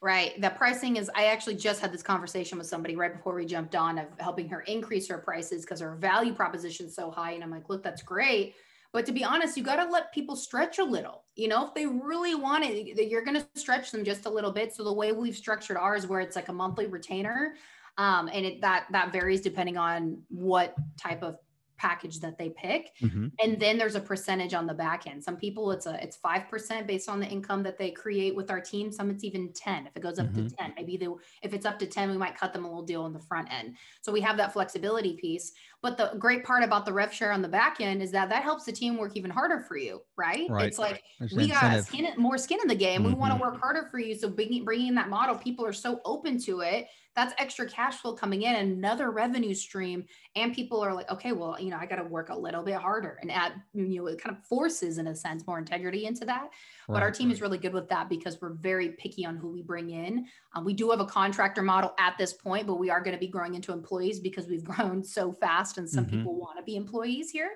Right. 0.00 0.40
The 0.40 0.50
pricing 0.50 0.96
is, 0.96 1.10
I 1.14 1.26
actually 1.26 1.56
just 1.56 1.80
had 1.80 1.92
this 1.92 2.02
conversation 2.02 2.58
with 2.58 2.66
somebody 2.66 2.96
right 2.96 3.14
before 3.14 3.34
we 3.34 3.44
jumped 3.44 3.76
on 3.76 3.98
of 3.98 4.06
helping 4.18 4.48
her 4.48 4.62
increase 4.62 5.06
her 5.08 5.18
prices 5.18 5.62
because 5.62 5.78
her 5.80 5.94
value 5.94 6.34
proposition 6.34 6.86
is 6.86 6.94
so 6.96 7.10
high. 7.10 7.32
And 7.32 7.44
I'm 7.44 7.52
like, 7.52 7.68
look, 7.68 7.84
that's 7.84 8.02
great. 8.02 8.56
But 8.92 9.06
to 9.06 9.12
be 9.12 9.24
honest, 9.24 9.56
you 9.56 9.62
got 9.62 9.76
to 9.76 9.90
let 9.90 10.12
people 10.12 10.36
stretch 10.36 10.78
a 10.78 10.84
little. 10.84 11.24
You 11.34 11.48
know, 11.48 11.66
if 11.66 11.74
they 11.74 11.86
really 11.86 12.34
want 12.34 12.64
it, 12.64 13.08
you're 13.08 13.24
going 13.24 13.40
to 13.40 13.46
stretch 13.54 13.90
them 13.90 14.04
just 14.04 14.26
a 14.26 14.30
little 14.30 14.52
bit. 14.52 14.74
So 14.74 14.84
the 14.84 14.92
way 14.92 15.12
we've 15.12 15.36
structured 15.36 15.78
ours, 15.78 16.06
where 16.06 16.20
it's 16.20 16.36
like 16.36 16.48
a 16.48 16.52
monthly 16.52 16.86
retainer, 16.86 17.54
um, 17.98 18.28
and 18.32 18.44
it, 18.44 18.60
that 18.60 18.86
that 18.90 19.12
varies 19.12 19.40
depending 19.40 19.76
on 19.76 20.22
what 20.28 20.74
type 20.98 21.22
of 21.22 21.38
package 21.82 22.20
that 22.20 22.38
they 22.38 22.50
pick 22.50 22.92
mm-hmm. 23.02 23.26
and 23.42 23.58
then 23.58 23.76
there's 23.76 23.96
a 23.96 24.00
percentage 24.00 24.54
on 24.54 24.68
the 24.68 24.72
back 24.72 25.08
end 25.08 25.22
some 25.22 25.36
people 25.36 25.72
it's 25.72 25.86
a 25.86 26.00
it's 26.00 26.16
5% 26.16 26.86
based 26.86 27.08
on 27.08 27.18
the 27.18 27.26
income 27.26 27.64
that 27.64 27.76
they 27.76 27.90
create 27.90 28.36
with 28.36 28.52
our 28.52 28.60
team 28.60 28.92
some 28.92 29.10
it's 29.10 29.24
even 29.24 29.52
10 29.52 29.88
if 29.88 29.96
it 29.96 30.00
goes 30.00 30.20
up 30.20 30.26
mm-hmm. 30.28 30.46
to 30.46 30.54
10 30.54 30.74
maybe 30.76 30.96
they, 30.96 31.08
if 31.42 31.52
it's 31.52 31.66
up 31.66 31.80
to 31.80 31.86
10 31.86 32.08
we 32.08 32.16
might 32.16 32.38
cut 32.38 32.52
them 32.52 32.64
a 32.64 32.68
little 32.68 32.84
deal 32.84 33.02
on 33.02 33.12
the 33.12 33.18
front 33.18 33.52
end 33.52 33.74
so 34.00 34.12
we 34.12 34.20
have 34.20 34.36
that 34.36 34.52
flexibility 34.52 35.14
piece 35.14 35.54
but 35.82 35.96
the 35.96 36.12
great 36.20 36.44
part 36.44 36.62
about 36.62 36.86
the 36.86 36.92
rev 36.92 37.12
share 37.12 37.32
on 37.32 37.42
the 37.42 37.48
back 37.48 37.80
end 37.80 38.00
is 38.00 38.12
that 38.12 38.28
that 38.28 38.44
helps 38.44 38.64
the 38.64 38.72
team 38.72 38.96
work 38.96 39.16
even 39.16 39.30
harder 39.30 39.60
for 39.60 39.76
you 39.76 40.00
right, 40.16 40.48
right. 40.50 40.66
it's 40.66 40.78
like 40.78 41.02
there's 41.18 41.32
we 41.32 41.48
got 41.48 41.82
skin, 41.82 42.06
more 42.16 42.38
skin 42.38 42.60
in 42.62 42.68
the 42.68 42.76
game 42.76 43.00
mm-hmm. 43.00 43.08
we 43.10 43.14
want 43.18 43.32
to 43.34 43.40
work 43.40 43.58
harder 43.58 43.88
for 43.90 43.98
you 43.98 44.14
so 44.14 44.28
bringing, 44.28 44.64
bringing 44.64 44.94
that 44.94 45.08
model 45.08 45.34
people 45.34 45.66
are 45.66 45.72
so 45.72 46.00
open 46.04 46.38
to 46.38 46.60
it 46.60 46.86
that's 47.14 47.34
extra 47.38 47.66
cash 47.66 47.96
flow 47.96 48.14
coming 48.14 48.42
in, 48.42 48.54
another 48.54 49.10
revenue 49.10 49.54
stream. 49.54 50.04
And 50.34 50.54
people 50.54 50.80
are 50.80 50.94
like, 50.94 51.10
okay, 51.10 51.32
well, 51.32 51.60
you 51.60 51.70
know, 51.70 51.76
I 51.76 51.84
got 51.84 51.96
to 51.96 52.04
work 52.04 52.30
a 52.30 52.36
little 52.36 52.62
bit 52.62 52.76
harder 52.76 53.18
and 53.20 53.30
add, 53.30 53.52
you 53.74 54.00
know, 54.00 54.06
it 54.06 54.20
kind 54.20 54.34
of 54.34 54.42
forces 54.46 54.98
in 54.98 55.06
a 55.08 55.14
sense 55.14 55.46
more 55.46 55.58
integrity 55.58 56.06
into 56.06 56.24
that. 56.24 56.42
Right, 56.42 56.50
but 56.88 57.02
our 57.02 57.10
team 57.10 57.30
is 57.30 57.42
really 57.42 57.58
good 57.58 57.74
with 57.74 57.88
that 57.90 58.08
because 58.08 58.40
we're 58.40 58.54
very 58.54 58.90
picky 58.90 59.26
on 59.26 59.36
who 59.36 59.52
we 59.52 59.62
bring 59.62 59.90
in. 59.90 60.26
Um, 60.54 60.64
we 60.64 60.72
do 60.72 60.90
have 60.90 61.00
a 61.00 61.06
contractor 61.06 61.62
model 61.62 61.92
at 61.98 62.16
this 62.16 62.32
point, 62.32 62.66
but 62.66 62.76
we 62.76 62.88
are 62.88 63.02
going 63.02 63.14
to 63.14 63.20
be 63.20 63.28
growing 63.28 63.54
into 63.54 63.72
employees 63.72 64.18
because 64.18 64.46
we've 64.46 64.64
grown 64.72 65.04
so 65.04 65.32
fast 65.32 65.76
and 65.76 65.88
some 65.88 66.06
mm-hmm. 66.06 66.18
people 66.18 66.36
want 66.36 66.56
to 66.58 66.64
be 66.64 66.76
employees 66.76 67.30
here. 67.30 67.50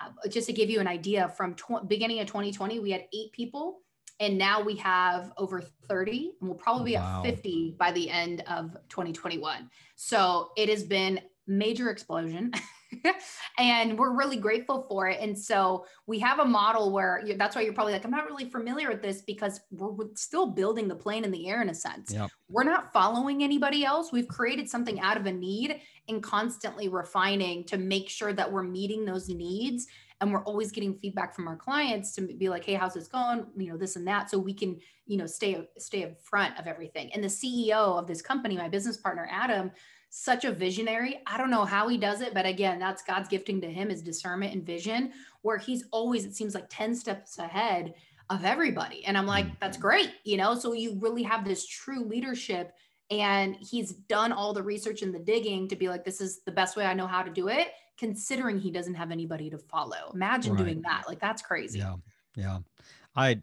Uh, 0.00 0.28
just 0.28 0.46
to 0.46 0.52
give 0.52 0.70
you 0.70 0.80
an 0.80 0.86
idea, 0.86 1.28
from 1.36 1.54
tw- 1.54 1.86
beginning 1.88 2.20
of 2.20 2.26
2020, 2.26 2.78
we 2.78 2.90
had 2.90 3.04
eight 3.12 3.32
people 3.32 3.80
and 4.20 4.36
now 4.36 4.60
we 4.60 4.76
have 4.76 5.32
over 5.36 5.62
30 5.88 6.32
and 6.40 6.48
we'll 6.48 6.58
probably 6.58 6.92
be 6.92 6.96
at 6.96 7.22
50 7.22 7.76
by 7.78 7.92
the 7.92 8.10
end 8.10 8.42
of 8.46 8.76
2021 8.88 9.70
so 9.96 10.50
it 10.56 10.68
has 10.68 10.82
been 10.82 11.20
major 11.48 11.90
explosion. 11.90 12.52
And 13.58 13.98
we're 13.98 14.16
really 14.16 14.38
grateful 14.38 14.86
for 14.88 15.08
it. 15.08 15.20
And 15.20 15.38
so 15.38 15.84
we 16.06 16.18
have 16.20 16.38
a 16.38 16.44
model 16.44 16.90
where 16.90 17.22
that's 17.36 17.54
why 17.54 17.62
you're 17.62 17.74
probably 17.74 17.92
like 17.92 18.04
i'm 18.04 18.10
not 18.10 18.24
really 18.24 18.48
familiar 18.48 18.88
with 18.88 19.02
this 19.02 19.20
because 19.20 19.60
we're, 19.70 19.90
we're 19.90 20.14
still 20.14 20.46
building 20.46 20.88
the 20.88 20.94
plane 20.94 21.24
in 21.24 21.30
the 21.30 21.48
air 21.48 21.60
in 21.60 21.68
a 21.68 21.74
sense. 21.74 22.12
Yep. 22.12 22.30
we're 22.48 22.64
not 22.64 22.92
following 22.92 23.42
anybody 23.42 23.84
else. 23.84 24.10
We've 24.10 24.26
created 24.26 24.70
something 24.70 25.00
out 25.00 25.18
of 25.18 25.26
a 25.26 25.32
need 25.32 25.80
and 26.08 26.22
constantly 26.22 26.88
refining 26.88 27.64
to 27.64 27.76
make 27.76 28.08
sure 28.08 28.32
that 28.32 28.50
we're 28.50 28.62
meeting 28.62 29.04
those 29.04 29.28
needs 29.28 29.86
and 30.20 30.32
we're 30.32 30.42
always 30.44 30.72
getting 30.72 30.98
feedback 30.98 31.34
from 31.34 31.46
our 31.46 31.56
clients 31.56 32.12
to 32.12 32.22
be 32.22 32.48
like 32.48 32.64
hey 32.64 32.74
how's 32.74 32.94
this 32.94 33.08
going? 33.08 33.46
You 33.56 33.72
know 33.72 33.76
this 33.76 33.96
and 33.96 34.06
that. 34.06 34.30
So 34.30 34.38
we 34.38 34.54
can 34.54 34.78
you 35.06 35.16
know 35.16 35.26
stay 35.26 35.66
stay 35.78 36.02
in 36.02 36.14
front 36.22 36.58
of 36.58 36.66
everything. 36.66 37.10
And 37.12 37.22
the 37.22 37.28
ceo 37.28 37.98
of 37.98 38.06
this 38.06 38.22
company 38.22 38.56
my 38.56 38.68
business 38.68 38.96
partner 38.96 39.28
adam 39.30 39.70
such 40.10 40.44
a 40.44 40.52
visionary. 40.52 41.20
I 41.26 41.36
don't 41.36 41.50
know 41.50 41.64
how 41.64 41.88
he 41.88 41.98
does 41.98 42.20
it 42.20 42.34
but 42.34 42.46
again 42.46 42.78
that's 42.78 43.02
god's 43.02 43.28
gifting 43.28 43.60
to 43.60 43.70
him 43.70 43.90
is 43.90 44.02
discernment 44.02 44.54
and 44.54 44.64
vision 44.64 45.12
where 45.42 45.58
he's 45.58 45.84
always 45.90 46.24
it 46.24 46.34
seems 46.34 46.54
like 46.54 46.66
10 46.68 46.94
steps 46.94 47.38
ahead 47.38 47.94
of 48.30 48.44
everybody. 48.44 49.04
And 49.04 49.16
i'm 49.16 49.26
like 49.26 49.46
mm. 49.46 49.56
that's 49.60 49.76
great 49.76 50.12
you 50.24 50.36
know? 50.36 50.54
So 50.54 50.72
you 50.72 50.98
really 51.00 51.22
have 51.22 51.44
this 51.44 51.66
true 51.66 52.04
leadership 52.04 52.72
and 53.10 53.56
he's 53.56 53.92
done 53.92 54.32
all 54.32 54.52
the 54.52 54.62
research 54.62 55.02
and 55.02 55.14
the 55.14 55.18
digging 55.18 55.68
to 55.68 55.76
be 55.76 55.88
like 55.88 56.04
this 56.04 56.20
is 56.20 56.40
the 56.44 56.52
best 56.52 56.76
way 56.76 56.84
i 56.84 56.92
know 56.92 57.06
how 57.06 57.22
to 57.22 57.30
do 57.30 57.48
it 57.48 57.68
considering 57.98 58.60
he 58.60 58.70
doesn't 58.70 58.94
have 58.94 59.10
anybody 59.10 59.50
to 59.50 59.58
follow. 59.58 60.12
Imagine 60.14 60.54
right. 60.54 60.64
doing 60.64 60.82
that. 60.82 61.04
Like 61.08 61.20
that's 61.20 61.42
crazy. 61.42 61.80
Yeah. 61.80 61.96
Yeah. 62.36 62.58
I 63.16 63.40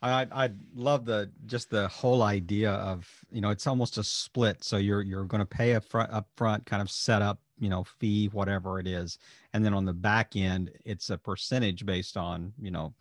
I 0.00 0.26
I 0.32 0.50
love 0.74 1.04
the 1.04 1.30
just 1.46 1.70
the 1.70 1.88
whole 1.88 2.22
idea 2.22 2.70
of, 2.72 3.06
you 3.30 3.40
know, 3.40 3.50
it's 3.50 3.66
almost 3.66 3.98
a 3.98 4.04
split. 4.04 4.64
So 4.64 4.76
you're 4.76 5.02
you're 5.02 5.24
going 5.24 5.40
to 5.40 5.46
pay 5.46 5.72
a 5.72 5.80
front 5.80 6.12
up 6.12 6.28
front 6.36 6.64
kind 6.66 6.80
of 6.80 6.90
setup, 6.90 7.40
you 7.58 7.68
know, 7.68 7.84
fee 8.00 8.28
whatever 8.32 8.78
it 8.80 8.86
is. 8.86 9.18
And 9.52 9.64
then 9.64 9.74
on 9.74 9.84
the 9.84 9.92
back 9.92 10.36
end, 10.36 10.70
it's 10.84 11.10
a 11.10 11.18
percentage 11.18 11.84
based 11.84 12.16
on, 12.16 12.52
you 12.60 12.70
know, 12.70 12.94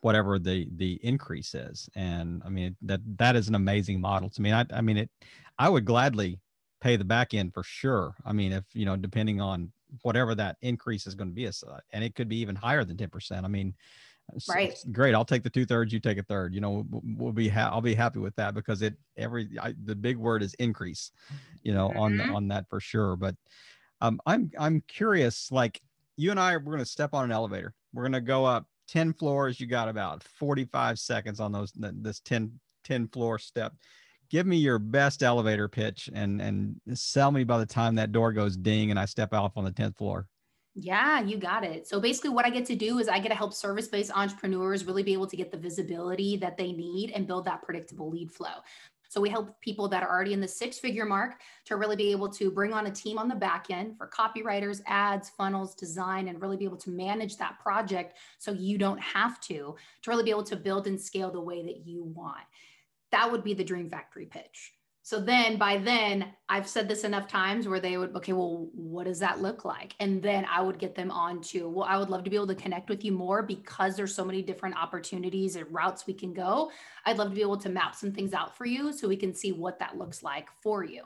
whatever 0.00 0.38
the 0.38 0.68
the 0.76 1.00
increase 1.02 1.54
is. 1.54 1.88
And 1.94 2.42
I 2.44 2.50
mean, 2.50 2.76
that 2.82 3.00
that 3.18 3.36
is 3.36 3.48
an 3.48 3.54
amazing 3.54 4.00
model 4.00 4.28
to 4.30 4.42
me. 4.42 4.52
I 4.52 4.66
I 4.72 4.80
mean, 4.80 4.98
it 4.98 5.10
I 5.58 5.68
would 5.68 5.84
gladly 5.84 6.40
pay 6.80 6.96
the 6.96 7.04
back 7.04 7.32
end 7.34 7.54
for 7.54 7.62
sure. 7.62 8.14
I 8.24 8.32
mean, 8.32 8.52
if 8.52 8.64
you 8.74 8.84
know, 8.84 8.96
depending 8.96 9.40
on 9.40 9.72
whatever 10.02 10.34
that 10.34 10.56
increase 10.62 11.06
is 11.06 11.14
going 11.14 11.28
to 11.28 11.34
be, 11.34 11.48
and 11.92 12.04
it 12.04 12.14
could 12.14 12.28
be 12.28 12.36
even 12.38 12.54
higher 12.54 12.84
than 12.84 12.96
ten 12.96 13.08
percent. 13.08 13.44
I 13.44 13.48
mean, 13.48 13.74
right? 14.48 14.76
great. 14.92 15.14
I'll 15.14 15.24
take 15.24 15.42
the 15.42 15.50
two 15.50 15.66
thirds. 15.66 15.92
You 15.92 16.00
take 16.00 16.18
a 16.18 16.22
third. 16.22 16.54
You 16.54 16.60
know, 16.60 16.86
we'll 16.90 17.32
be. 17.32 17.48
Ha- 17.48 17.70
I'll 17.72 17.80
be 17.80 17.94
happy 17.94 18.18
with 18.18 18.36
that 18.36 18.54
because 18.54 18.82
it 18.82 18.94
every 19.16 19.48
I, 19.60 19.74
the 19.84 19.94
big 19.96 20.16
word 20.16 20.42
is 20.42 20.54
increase. 20.54 21.12
You 21.62 21.74
know, 21.74 21.88
mm-hmm. 21.88 21.98
on 21.98 22.20
on 22.20 22.48
that 22.48 22.68
for 22.68 22.80
sure. 22.80 23.16
But 23.16 23.34
Um, 24.00 24.20
I'm 24.26 24.50
I'm 24.58 24.82
curious. 24.86 25.50
Like 25.50 25.80
you 26.16 26.30
and 26.30 26.40
I, 26.40 26.56
we're 26.56 26.64
going 26.64 26.78
to 26.78 26.84
step 26.84 27.14
on 27.14 27.24
an 27.24 27.32
elevator. 27.32 27.74
We're 27.94 28.02
going 28.02 28.12
to 28.12 28.20
go 28.20 28.44
up 28.44 28.66
10 28.88 29.14
floors. 29.14 29.60
You 29.60 29.66
got 29.66 29.88
about 29.88 30.24
45 30.24 30.98
seconds 30.98 31.40
on 31.40 31.52
those 31.52 31.72
this 31.74 32.20
10 32.20 32.52
10 32.84 33.08
floor 33.08 33.38
step. 33.38 33.72
Give 34.30 34.46
me 34.46 34.56
your 34.56 34.78
best 34.78 35.22
elevator 35.22 35.68
pitch 35.68 36.10
and 36.12 36.40
and 36.40 36.80
sell 36.94 37.30
me 37.30 37.44
by 37.44 37.58
the 37.58 37.66
time 37.66 37.94
that 37.94 38.12
door 38.12 38.32
goes 38.32 38.56
ding 38.56 38.90
and 38.90 38.98
I 38.98 39.06
step 39.06 39.32
off 39.32 39.56
on 39.56 39.64
the 39.64 39.72
10th 39.72 39.96
floor. 39.96 40.26
Yeah, 40.74 41.20
you 41.20 41.38
got 41.38 41.64
it. 41.64 41.88
So 41.88 41.98
basically, 41.98 42.30
what 42.30 42.44
I 42.44 42.50
get 42.50 42.66
to 42.66 42.76
do 42.76 42.98
is 42.98 43.08
I 43.08 43.18
get 43.18 43.30
to 43.30 43.34
help 43.34 43.52
service 43.52 43.88
based 43.88 44.12
entrepreneurs 44.14 44.84
really 44.84 45.02
be 45.02 45.12
able 45.12 45.26
to 45.26 45.36
get 45.36 45.50
the 45.50 45.56
visibility 45.56 46.36
that 46.36 46.56
they 46.56 46.72
need 46.72 47.10
and 47.10 47.26
build 47.26 47.46
that 47.46 47.62
predictable 47.62 48.10
lead 48.10 48.30
flow. 48.30 48.62
So 49.08 49.20
we 49.22 49.30
help 49.30 49.58
people 49.60 49.88
that 49.88 50.02
are 50.02 50.08
already 50.08 50.34
in 50.34 50.40
the 50.40 50.46
six 50.46 50.78
figure 50.78 51.06
mark 51.06 51.40
to 51.64 51.76
really 51.76 51.96
be 51.96 52.12
able 52.12 52.28
to 52.28 52.50
bring 52.50 52.74
on 52.74 52.86
a 52.86 52.90
team 52.90 53.18
on 53.18 53.26
the 53.26 53.34
back 53.34 53.68
end 53.70 53.96
for 53.96 54.06
copywriters, 54.06 54.82
ads, 54.86 55.30
funnels, 55.30 55.74
design, 55.74 56.28
and 56.28 56.40
really 56.40 56.58
be 56.58 56.66
able 56.66 56.76
to 56.76 56.90
manage 56.90 57.38
that 57.38 57.58
project 57.58 58.18
so 58.38 58.52
you 58.52 58.76
don't 58.76 59.00
have 59.00 59.40
to, 59.40 59.74
to 60.02 60.10
really 60.10 60.24
be 60.24 60.30
able 60.30 60.44
to 60.44 60.56
build 60.56 60.86
and 60.86 61.00
scale 61.00 61.30
the 61.30 61.40
way 61.40 61.64
that 61.64 61.86
you 61.86 62.04
want. 62.04 62.44
That 63.12 63.30
would 63.30 63.44
be 63.44 63.54
the 63.54 63.64
Dream 63.64 63.88
Factory 63.88 64.26
pitch. 64.26 64.72
So 65.08 65.18
then 65.18 65.56
by 65.56 65.78
then, 65.78 66.34
I've 66.50 66.68
said 66.68 66.86
this 66.86 67.02
enough 67.02 67.28
times 67.28 67.66
where 67.66 67.80
they 67.80 67.96
would, 67.96 68.14
okay, 68.14 68.34
well, 68.34 68.68
what 68.74 69.04
does 69.04 69.18
that 69.20 69.40
look 69.40 69.64
like? 69.64 69.94
And 70.00 70.22
then 70.22 70.44
I 70.44 70.60
would 70.60 70.78
get 70.78 70.94
them 70.94 71.10
on 71.10 71.40
to, 71.44 71.66
well, 71.66 71.86
I 71.88 71.96
would 71.96 72.10
love 72.10 72.24
to 72.24 72.30
be 72.30 72.36
able 72.36 72.48
to 72.48 72.54
connect 72.54 72.90
with 72.90 73.02
you 73.02 73.12
more 73.12 73.42
because 73.42 73.96
there's 73.96 74.14
so 74.14 74.22
many 74.22 74.42
different 74.42 74.76
opportunities 74.76 75.56
and 75.56 75.64
routes 75.72 76.06
we 76.06 76.12
can 76.12 76.34
go. 76.34 76.70
I'd 77.06 77.16
love 77.16 77.30
to 77.30 77.34
be 77.34 77.40
able 77.40 77.56
to 77.56 77.70
map 77.70 77.94
some 77.94 78.12
things 78.12 78.34
out 78.34 78.54
for 78.54 78.66
you 78.66 78.92
so 78.92 79.08
we 79.08 79.16
can 79.16 79.34
see 79.34 79.50
what 79.50 79.78
that 79.78 79.96
looks 79.96 80.22
like 80.22 80.50
for 80.62 80.84
you. 80.84 81.04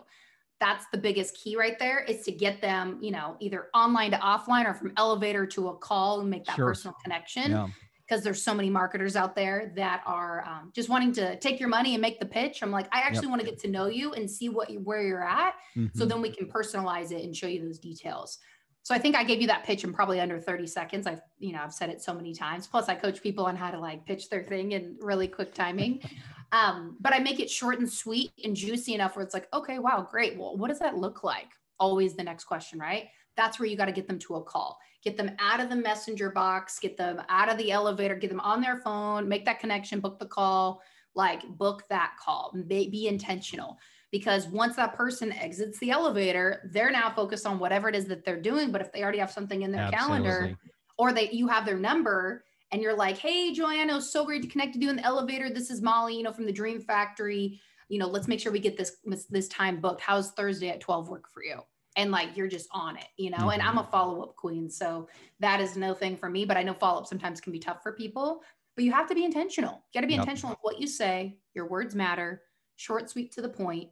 That's 0.59 0.85
the 0.91 0.99
biggest 0.99 1.37
key 1.37 1.57
right 1.57 1.79
there 1.79 2.01
is 2.01 2.25
to 2.25 2.33
get 2.33 2.61
them, 2.61 2.99
you 3.01 3.13
know, 3.13 3.37
either 3.39 3.69
online 3.73 4.11
to 4.11 4.17
offline 4.17 4.69
or 4.69 4.75
from 4.75 4.95
elevator 4.97 5.47
to 5.47 5.69
a 5.69 5.77
call 5.77 6.23
and 6.23 6.29
make 6.29 6.45
that 6.47 6.57
sure. 6.57 6.67
personal 6.67 6.97
connection. 7.05 7.53
Yeah 7.53 7.69
because 8.13 8.23
there's 8.23 8.43
so 8.43 8.53
many 8.53 8.69
marketers 8.69 9.17
out 9.17 9.35
there 9.35 9.73
that 9.75 10.03
are 10.05 10.45
um, 10.47 10.71
just 10.75 10.91
wanting 10.91 11.15
to 11.15 11.35
take 11.39 11.59
your 11.59 11.71
money 11.71 11.95
and 11.95 12.03
make 12.03 12.21
the 12.21 12.27
pitch. 12.27 12.63
I'm 12.63 12.71
like, 12.71 12.87
I 12.93 13.01
actually 13.01 13.23
yep. 13.23 13.31
want 13.31 13.41
to 13.41 13.47
get 13.47 13.59
to 13.61 13.69
know 13.69 13.87
you 13.87 14.13
and 14.13 14.31
see 14.31 14.51
what 14.51 14.69
you, 14.69 14.81
where 14.81 15.03
you're 15.03 15.27
at, 15.27 15.55
mm-hmm. 15.75 15.99
so 15.99 16.05
then 16.05 16.21
we 16.21 16.29
can 16.29 16.47
personalize 16.47 17.11
it 17.11 17.25
and 17.25 17.35
show 17.35 17.47
you 17.47 17.65
those 17.65 17.79
details. 17.79 18.39
So 18.83 18.95
I 18.95 18.99
think 18.99 19.17
I 19.17 19.25
gave 19.25 19.41
you 19.41 19.47
that 19.47 19.65
pitch 19.65 19.83
in 19.83 19.95
probably 19.95 20.21
under 20.21 20.39
30 20.39 20.67
seconds. 20.67 21.07
I've, 21.07 21.23
you 21.39 21.53
know, 21.53 21.61
I've 21.63 21.73
said 21.73 21.89
it 21.89 22.03
so 22.03 22.13
many 22.13 22.35
times. 22.35 22.67
Plus, 22.67 22.91
I 22.91 22.97
coach 22.97 23.23
people 23.23 23.47
on 23.47 23.57
how 23.57 23.71
to 23.71 23.79
like 23.79 24.05
pitch 24.05 24.29
their 24.29 24.43
thing 24.43 24.73
in 24.73 24.99
really 25.01 25.29
quick 25.29 25.55
timing. 25.55 26.03
um, 26.53 26.99
but 27.01 27.15
I 27.15 27.19
make 27.21 27.41
it 27.41 27.49
short 27.49 27.79
and 27.79 27.91
sweet 27.91 28.33
and 28.45 28.55
juicy 28.55 28.93
enough 28.93 29.17
where 29.17 29.25
it's 29.25 29.33
like, 29.33 29.49
okay, 29.55 29.79
wow, 29.79 30.07
great. 30.11 30.37
Well, 30.37 30.59
what 30.59 30.69
does 30.69 30.81
that 30.81 30.99
look 30.99 31.25
like? 31.25 31.49
Always 31.81 32.15
the 32.15 32.25
next 32.25 32.45
question, 32.45 32.79
right? 32.79 33.07
That's 33.39 33.59
where 33.59 33.69
you 33.69 33.77
got 33.77 33.87
to 33.87 33.93
get 33.93 34.07
them 34.07 34.19
to 34.19 34.35
a 34.35 34.43
call 34.43 34.79
get 35.03 35.17
them 35.17 35.33
out 35.39 35.61
of 35.61 35.69
the 35.69 35.77
messenger 35.77 36.31
box, 36.31 36.79
get 36.79 36.97
them 36.97 37.21
out 37.29 37.51
of 37.51 37.59
the 37.59 37.73
elevator, 37.73 38.15
get 38.15 38.31
them 38.31 38.41
on 38.41 38.61
their 38.61 38.79
phone, 38.79 39.29
make 39.29 39.45
that 39.45 39.61
connection, 39.61 40.01
book 40.01 40.19
the 40.19 40.27
call, 40.27 40.81
like 41.15 41.47
book 41.59 41.85
that 41.89 42.13
call, 42.19 42.55
be, 42.67 42.89
be 42.89 43.09
intentional. 43.09 43.79
Because 44.11 44.47
once 44.49 44.77
that 44.77 44.95
person 44.95 45.33
exits 45.33 45.79
the 45.79 45.91
elevator, 45.91 46.71
they're 46.73 46.91
now 46.91 47.11
focused 47.11 47.47
on 47.47 47.59
whatever 47.59 47.89
it 47.89 47.95
is 47.95 48.05
that 48.07 48.25
they're 48.25 48.41
doing. 48.41 48.71
But 48.71 48.83
if 48.83 48.93
they 48.93 49.03
already 49.03 49.19
have 49.19 49.31
something 49.31 49.63
in 49.63 49.73
their 49.73 49.83
Absolutely. 49.83 50.29
calendar 50.29 50.59
or 50.99 51.13
they 51.13 51.31
you 51.31 51.49
have 51.49 51.65
their 51.65 51.79
number 51.79 52.45
and 52.71 52.83
you're 52.83 52.97
like, 52.97 53.19
hey, 53.19 53.53
Joanna, 53.53 54.01
so 54.01 54.25
great 54.25 54.43
to 54.43 54.49
connect 54.49 54.75
with 54.75 54.83
you 54.83 54.91
in 54.91 54.97
the 54.97 55.05
elevator. 55.05 55.51
This 55.51 55.71
is 55.71 55.83
Molly, 55.83 56.17
you 56.17 56.23
know, 56.23 56.33
from 56.33 56.47
the 56.47 56.53
Dream 56.53 56.81
Factory. 56.81 57.61
You 57.89 57.99
know, 57.99 58.07
let's 58.07 58.29
make 58.29 58.41
sure 58.41 58.53
we 58.53 58.61
get 58.61 58.77
this 58.77 58.97
this 59.31 59.49
time 59.49 59.81
booked. 59.81 60.01
How's 60.01 60.31
Thursday 60.33 60.69
at 60.69 60.81
12 60.81 61.09
work 61.09 61.29
for 61.29 61.43
you? 61.43 61.61
And 61.97 62.11
like 62.11 62.37
you're 62.37 62.49
just 62.49 62.69
on 62.73 62.97
it, 62.97 63.07
you 63.17 63.31
know. 63.31 63.39
Mm-hmm. 63.39 63.51
And 63.51 63.63
I'm 63.63 63.79
a 63.79 63.83
mm-hmm. 63.83 63.91
follow 63.91 64.23
up 64.23 64.37
queen, 64.37 64.71
so 64.71 65.09
that 65.41 65.61
is 65.61 65.77
no 65.77 65.95
thing 65.95 66.17
for 66.17 66.29
me. 66.29 66.45
But 66.45 66.57
I 66.57 66.63
know 66.63 66.75
follow 66.75 67.01
up 67.01 67.07
sometimes 67.07 67.41
can 67.41 67.53
be 67.53 67.59
tough 67.59 67.83
for 67.83 67.93
people. 67.93 68.43
But 68.75 68.85
you 68.85 68.93
have 68.93 69.09
to 69.09 69.15
be 69.15 69.25
intentional. 69.25 69.83
You 69.93 69.99
got 69.99 70.01
to 70.01 70.07
be 70.07 70.15
yep. 70.15 70.23
intentional 70.23 70.53
with 70.53 70.61
what 70.63 70.81
you 70.81 70.87
say. 70.87 71.37
Your 71.55 71.67
words 71.67 71.95
matter. 71.95 72.43
Short, 72.77 73.11
sweet, 73.11 73.33
to 73.33 73.43
the 73.43 73.49
point. 73.49 73.91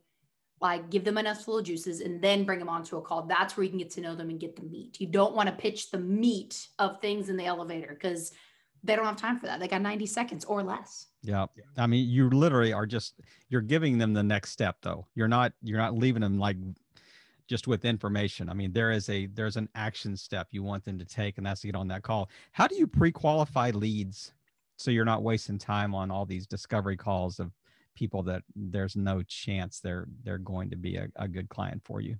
Like 0.63 0.91
give 0.91 1.05
them 1.05 1.17
enough 1.17 1.49
little 1.49 1.63
juices, 1.63 2.01
and 2.01 2.21
then 2.21 2.45
bring 2.45 2.59
them 2.59 2.69
onto 2.69 2.97
a 2.97 3.03
call. 3.03 3.23
That's 3.23 3.57
where 3.57 3.65
you 3.65 3.71
can 3.71 3.79
get 3.79 3.91
to 3.93 4.01
know 4.01 4.15
them 4.15 4.29
and 4.29 4.39
get 4.39 4.57
the 4.57 4.63
meat. 4.63 5.01
You 5.01 5.07
don't 5.07 5.35
want 5.35 5.49
to 5.49 5.55
pitch 5.55 5.91
the 5.91 5.99
meat 5.99 6.69
of 6.79 7.01
things 7.01 7.31
in 7.31 7.37
the 7.37 7.47
elevator 7.47 7.89
because 7.95 8.33
they 8.83 8.97
don't 8.97 9.05
have 9.05 9.17
time 9.17 9.39
for 9.39 9.47
that. 9.47 9.61
They 9.61 9.69
got 9.69 9.83
90 9.83 10.07
seconds 10.07 10.45
or 10.45 10.63
less. 10.63 11.07
Yeah. 11.23 11.47
I 11.77 11.87
mean, 11.87 12.09
you 12.09 12.31
literally 12.31 12.73
are 12.73 12.87
just 12.87 13.21
you're 13.49 13.61
giving 13.61 13.99
them 13.99 14.15
the 14.15 14.23
next 14.23 14.51
step 14.53 14.77
though. 14.83 15.07
You're 15.15 15.29
not 15.29 15.53
you're 15.63 15.79
not 15.79 15.95
leaving 15.95 16.23
them 16.23 16.39
like 16.39 16.57
just 17.51 17.67
with 17.67 17.85
information. 17.85 18.49
I 18.49 18.55
mean, 18.55 18.73
there 18.73 18.93
is 18.93 19.09
a 19.09 19.27
there's 19.27 19.57
an 19.57 19.69
action 19.75 20.17
step 20.17 20.47
you 20.53 20.63
want 20.63 20.85
them 20.85 21.01
to 21.01 21.05
take, 21.05 21.37
and 21.37 21.45
that's 21.45 21.63
to 21.63 21.67
get 21.67 21.75
on 21.75 21.89
that 21.89 22.05
call. 22.05 22.31
How 22.53 22.69
do 22.69 22.77
you 22.77 22.87
pre-qualify 22.87 23.73
leads 23.73 24.33
so 24.77 24.93
you're 24.93 25.05
not 25.05 25.25
wasting 25.25 25.59
time 25.59 25.93
on 25.93 26.13
all 26.13 26.25
these 26.25 26.47
discovery 26.47 26.97
calls 26.97 27.41
of 27.41 27.51
people 27.97 28.23
that 28.23 28.45
there's 28.55 28.95
no 28.95 29.23
chance 29.25 29.81
they're 29.81 30.07
they're 30.23 30.39
going 30.39 30.71
to 30.71 30.77
be 30.77 30.95
a, 30.95 31.09
a 31.17 31.27
good 31.27 31.49
client 31.49 31.83
for 31.85 32.01
you? 32.01 32.17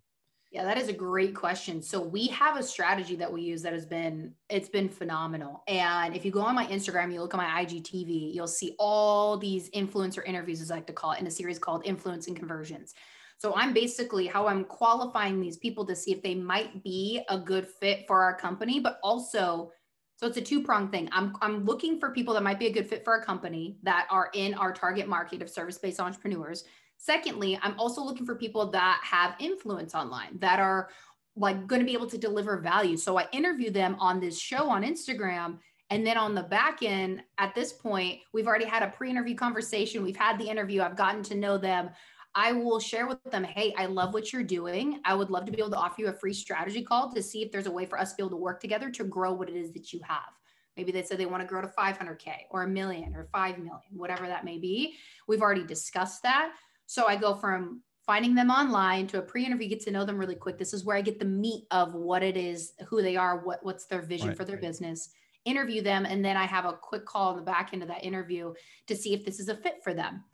Yeah, 0.51 0.65
that 0.65 0.77
is 0.77 0.89
a 0.89 0.93
great 0.93 1.33
question. 1.33 1.81
So 1.81 2.01
we 2.03 2.27
have 2.27 2.57
a 2.57 2.63
strategy 2.65 3.15
that 3.15 3.33
we 3.33 3.43
use 3.43 3.63
that 3.63 3.73
has 3.73 3.87
been 3.87 4.35
it's 4.49 4.69
been 4.69 4.89
phenomenal. 4.89 5.63
And 5.69 6.17
if 6.17 6.25
you 6.25 6.33
go 6.33 6.41
on 6.41 6.57
my 6.57 6.67
Instagram, 6.67 7.13
you 7.13 7.21
look 7.21 7.35
at 7.35 7.37
my 7.37 7.65
IGTV, 7.65 8.35
you'll 8.35 8.49
see 8.49 8.75
all 8.81 9.37
these 9.37 9.71
influencer 9.71 10.27
interviews, 10.27 10.61
as 10.61 10.73
I 10.73 10.75
like 10.75 10.89
to 10.89 10.93
call 10.93 11.13
it, 11.13 11.21
in 11.21 11.29
a 11.29 11.31
series 11.31 11.61
called 11.61 11.83
Influencing 11.87 12.35
Conversions. 12.35 12.95
So 13.41 13.55
I'm 13.57 13.73
basically 13.73 14.27
how 14.27 14.47
I'm 14.47 14.65
qualifying 14.67 15.41
these 15.41 15.57
people 15.57 15.87
to 15.87 15.97
see 15.97 16.13
if 16.13 16.23
they 16.23 16.35
might 16.35 16.85
be 16.85 17.23
a 17.31 17.39
good 17.39 17.67
fit 17.67 18.05
for 18.07 18.23
our 18.23 18.37
company, 18.37 18.81
but 18.81 19.01
also 19.03 19.73
so 20.17 20.27
it's 20.27 20.37
a 20.37 20.43
two 20.43 20.63
prong 20.63 20.91
thing. 20.91 21.09
I'm, 21.13 21.35
I'm 21.41 21.65
looking 21.65 21.99
for 21.99 22.11
people 22.11 22.35
that 22.35 22.43
might 22.43 22.59
be 22.59 22.67
a 22.67 22.73
good 22.73 22.87
fit 22.87 23.03
for 23.03 23.15
our 23.15 23.25
company 23.25 23.79
that 23.83 24.07
are 24.11 24.29
in 24.35 24.53
our 24.53 24.75
target 24.75 25.09
market 25.09 25.41
of 25.41 25.49
service 25.49 25.79
based 25.79 26.01
entrepreneurs. 26.01 26.65
Secondly, 26.99 27.59
I'm 27.63 27.81
also 27.81 28.03
looking 28.03 28.27
for 28.27 28.35
people 28.35 28.71
that 28.73 29.01
have 29.03 29.37
influence 29.39 29.95
online 29.95 30.39
that 30.41 30.61
are 30.61 30.91
like 31.35 31.67
going 31.67 31.81
to 31.81 31.87
be 31.87 31.95
able 31.95 32.11
to 32.11 32.19
deliver 32.19 32.59
value. 32.59 32.99
So 32.99 33.19
I 33.19 33.27
interview 33.33 33.71
them 33.71 33.97
on 33.99 34.21
this 34.21 34.39
show 34.39 34.69
on 34.69 34.83
Instagram. 34.83 35.61
And 35.89 36.07
then 36.07 36.19
on 36.19 36.35
the 36.35 36.43
back 36.43 36.83
end, 36.83 37.23
at 37.39 37.55
this 37.55 37.73
point, 37.73 38.21
we've 38.35 38.47
already 38.47 38.67
had 38.67 38.83
a 38.83 38.89
pre 38.89 39.09
interview 39.09 39.35
conversation. 39.35 40.03
We've 40.03 40.15
had 40.15 40.39
the 40.39 40.51
interview. 40.51 40.83
I've 40.83 40.97
gotten 40.97 41.23
to 41.23 41.35
know 41.35 41.57
them. 41.57 41.89
I 42.35 42.53
will 42.53 42.79
share 42.79 43.07
with 43.07 43.23
them, 43.25 43.43
hey, 43.43 43.75
I 43.77 43.87
love 43.87 44.15
what 44.15 44.33
you're 44.33 44.45
doing. 44.45 45.01
I 45.05 45.15
would 45.15 45.31
love 45.31 45.47
to 45.47 45.53
be 45.53 45.59
able 45.59 45.71
to 45.71 45.77
offer 45.77 46.03
you 46.03 46.09
a 46.09 46.13
free 46.13 46.33
strategy 46.33 46.83
call 46.83 47.13
to 47.13 47.23
see 47.23 47.43
if 47.43 47.51
there's 47.51 47.67
a 47.67 47.71
way 47.71 47.87
for 47.87 47.99
us 47.99 48.11
to 48.13 48.17
be 48.17 48.23
able 48.23 48.31
to 48.31 48.37
work 48.37 48.61
together 48.61 48.91
to 48.91 49.05
grow 49.05 49.33
what 49.33 49.49
it 49.49 49.57
is 49.57 49.73
that 49.73 49.93
you 49.93 50.01
have. 50.07 50.31
Maybe 50.77 50.93
they 50.93 51.03
said 51.03 51.19
they 51.19 51.27
want 51.27 51.43
to 51.43 51.49
grow 51.49 51.61
to 51.61 51.69
500K 51.69 52.33
or 52.51 52.63
a 52.63 52.69
million 52.69 53.15
or 53.15 53.29
5 53.33 53.59
million, 53.59 53.81
whatever 53.91 54.27
that 54.27 54.45
may 54.45 54.59
be. 54.59 54.95
We've 55.27 55.43
already 55.43 55.65
discussed 55.65 56.23
that. 56.23 56.53
So 56.87 57.07
I 57.07 57.17
go 57.17 57.35
from 57.35 57.83
finding 58.07 58.35
them 58.35 58.51
online 58.51 59.07
to 59.09 59.19
a 59.19 59.23
pre-interview, 59.23 59.69
get 59.69 59.81
to 59.81 59.91
know 59.91 60.05
them 60.05 60.19
really 60.19 60.35
quick. 60.35 60.59
This 60.59 60.73
is 60.73 60.85
where 60.85 60.97
I 60.97 61.01
get 61.01 61.19
the 61.19 61.25
meat 61.25 61.65
of 61.71 61.95
what 61.95 62.23
it 62.23 62.37
is, 62.37 62.73
who 62.89 63.03
they 63.03 63.17
are, 63.17 63.45
what, 63.45 63.65
what's 63.65 63.87
their 63.87 64.03
vision 64.03 64.29
right, 64.29 64.37
for 64.37 64.45
their 64.45 64.57
right. 64.57 64.63
business, 64.63 65.11
interview 65.45 65.83
them. 65.83 66.07
And 66.07 66.25
then 66.25 66.37
I 66.37 66.47
have 66.47 66.65
a 66.65 66.73
quick 66.73 67.05
call 67.05 67.33
in 67.33 67.37
the 67.37 67.43
back 67.43 67.71
end 67.73 67.83
of 67.83 67.89
that 67.89 68.05
interview 68.05 68.55
to 68.87 68.97
see 68.97 69.15
if 69.15 69.25
this 69.25 69.41
is 69.41 69.49
a 69.49 69.57
fit 69.57 69.83
for 69.83 69.95
them. 69.95 70.25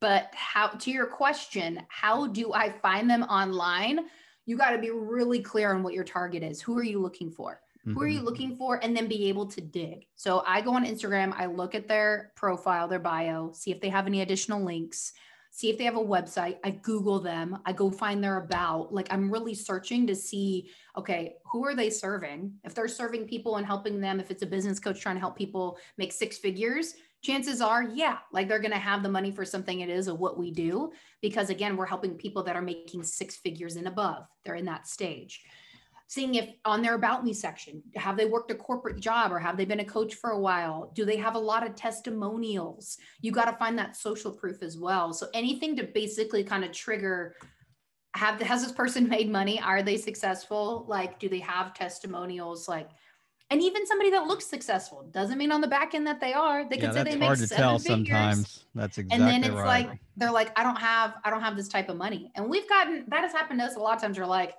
But 0.00 0.30
how 0.32 0.68
to 0.68 0.90
your 0.90 1.06
question, 1.06 1.82
how 1.88 2.26
do 2.26 2.52
I 2.52 2.70
find 2.70 3.08
them 3.08 3.22
online? 3.24 4.00
You 4.46 4.56
got 4.56 4.70
to 4.70 4.78
be 4.78 4.90
really 4.90 5.40
clear 5.40 5.74
on 5.74 5.82
what 5.82 5.94
your 5.94 6.04
target 6.04 6.42
is. 6.42 6.60
Who 6.62 6.76
are 6.78 6.82
you 6.82 7.00
looking 7.00 7.30
for? 7.30 7.60
Mm-hmm. 7.86 7.94
Who 7.94 8.02
are 8.02 8.08
you 8.08 8.18
mm-hmm. 8.18 8.26
looking 8.26 8.56
for? 8.56 8.82
And 8.82 8.96
then 8.96 9.08
be 9.08 9.28
able 9.28 9.46
to 9.46 9.60
dig. 9.60 10.06
So 10.16 10.42
I 10.46 10.60
go 10.60 10.74
on 10.74 10.86
Instagram, 10.86 11.34
I 11.36 11.46
look 11.46 11.74
at 11.74 11.88
their 11.88 12.32
profile, 12.34 12.88
their 12.88 12.98
bio, 12.98 13.52
see 13.52 13.70
if 13.70 13.80
they 13.80 13.88
have 13.90 14.06
any 14.06 14.22
additional 14.22 14.62
links, 14.62 15.12
see 15.50 15.70
if 15.70 15.78
they 15.78 15.84
have 15.84 15.96
a 15.96 16.00
website. 16.00 16.58
I 16.64 16.70
Google 16.70 17.20
them, 17.20 17.58
I 17.66 17.72
go 17.72 17.90
find 17.90 18.22
their 18.22 18.38
about. 18.38 18.92
Like 18.92 19.08
I'm 19.10 19.30
really 19.30 19.54
searching 19.54 20.06
to 20.06 20.14
see, 20.14 20.70
okay, 20.96 21.36
who 21.44 21.64
are 21.64 21.74
they 21.74 21.90
serving? 21.90 22.54
If 22.64 22.74
they're 22.74 22.88
serving 22.88 23.28
people 23.28 23.56
and 23.56 23.66
helping 23.66 24.00
them, 24.00 24.20
if 24.20 24.30
it's 24.30 24.42
a 24.42 24.46
business 24.46 24.78
coach 24.78 25.00
trying 25.00 25.16
to 25.16 25.20
help 25.20 25.36
people 25.36 25.78
make 25.96 26.12
six 26.12 26.38
figures, 26.38 26.94
chances 27.22 27.60
are, 27.60 27.82
yeah, 27.82 28.18
like 28.32 28.48
they're 28.48 28.58
going 28.58 28.70
to 28.72 28.78
have 28.78 29.02
the 29.02 29.08
money 29.08 29.30
for 29.30 29.44
something 29.44 29.80
it 29.80 29.88
is 29.88 30.08
of 30.08 30.18
what 30.18 30.38
we 30.38 30.50
do. 30.50 30.92
Because 31.20 31.50
again, 31.50 31.76
we're 31.76 31.86
helping 31.86 32.14
people 32.14 32.42
that 32.44 32.56
are 32.56 32.62
making 32.62 33.02
six 33.02 33.36
figures 33.36 33.76
and 33.76 33.86
above. 33.86 34.26
They're 34.44 34.54
in 34.54 34.64
that 34.66 34.86
stage. 34.86 35.42
Seeing 36.06 36.34
if 36.34 36.50
on 36.64 36.82
their 36.82 36.94
About 36.94 37.24
Me 37.24 37.32
section, 37.32 37.82
have 37.94 38.16
they 38.16 38.24
worked 38.24 38.50
a 38.50 38.56
corporate 38.56 38.98
job 38.98 39.30
or 39.30 39.38
have 39.38 39.56
they 39.56 39.64
been 39.64 39.80
a 39.80 39.84
coach 39.84 40.16
for 40.16 40.30
a 40.30 40.40
while? 40.40 40.90
Do 40.94 41.04
they 41.04 41.16
have 41.18 41.36
a 41.36 41.38
lot 41.38 41.64
of 41.64 41.76
testimonials? 41.76 42.98
You 43.20 43.30
got 43.30 43.44
to 43.44 43.56
find 43.56 43.78
that 43.78 43.96
social 43.96 44.32
proof 44.32 44.62
as 44.62 44.76
well. 44.76 45.12
So 45.12 45.28
anything 45.34 45.76
to 45.76 45.84
basically 45.84 46.42
kind 46.42 46.64
of 46.64 46.72
trigger 46.72 47.36
have 48.14 48.40
has 48.40 48.62
this 48.62 48.72
person 48.72 49.08
made 49.08 49.30
money? 49.30 49.60
Are 49.60 49.82
they 49.82 49.96
successful? 49.96 50.84
Like, 50.88 51.20
do 51.20 51.28
they 51.28 51.38
have 51.38 51.74
testimonials? 51.74 52.68
Like, 52.68 52.90
and 53.50 53.60
even 53.60 53.86
somebody 53.86 54.10
that 54.10 54.26
looks 54.26 54.46
successful 54.46 55.02
doesn't 55.10 55.36
mean 55.36 55.50
on 55.50 55.60
the 55.60 55.66
back 55.66 55.94
end 55.94 56.06
that 56.06 56.20
they 56.20 56.32
are. 56.32 56.68
They 56.68 56.76
yeah, 56.76 56.86
could 56.86 56.94
say 56.94 57.02
they 57.02 57.16
make 57.16 57.26
hard 57.26 57.38
to 57.38 57.48
tell 57.48 57.78
figures, 57.78 58.08
sometimes. 58.08 58.64
That's 58.74 58.98
exactly 58.98 59.24
And 59.24 59.44
then 59.44 59.50
it's 59.50 59.60
right. 59.60 59.88
like 59.88 59.98
they're 60.16 60.30
like, 60.30 60.56
I 60.58 60.62
don't 60.62 60.78
have, 60.78 61.14
I 61.24 61.30
don't 61.30 61.42
have 61.42 61.56
this 61.56 61.68
type 61.68 61.88
of 61.88 61.96
money. 61.96 62.30
And 62.36 62.48
we've 62.48 62.68
gotten 62.68 63.04
that 63.08 63.22
has 63.22 63.32
happened 63.32 63.58
to 63.58 63.66
us 63.66 63.74
a 63.74 63.80
lot 63.80 63.96
of 63.96 64.02
times. 64.02 64.18
We're 64.18 64.26
like, 64.26 64.54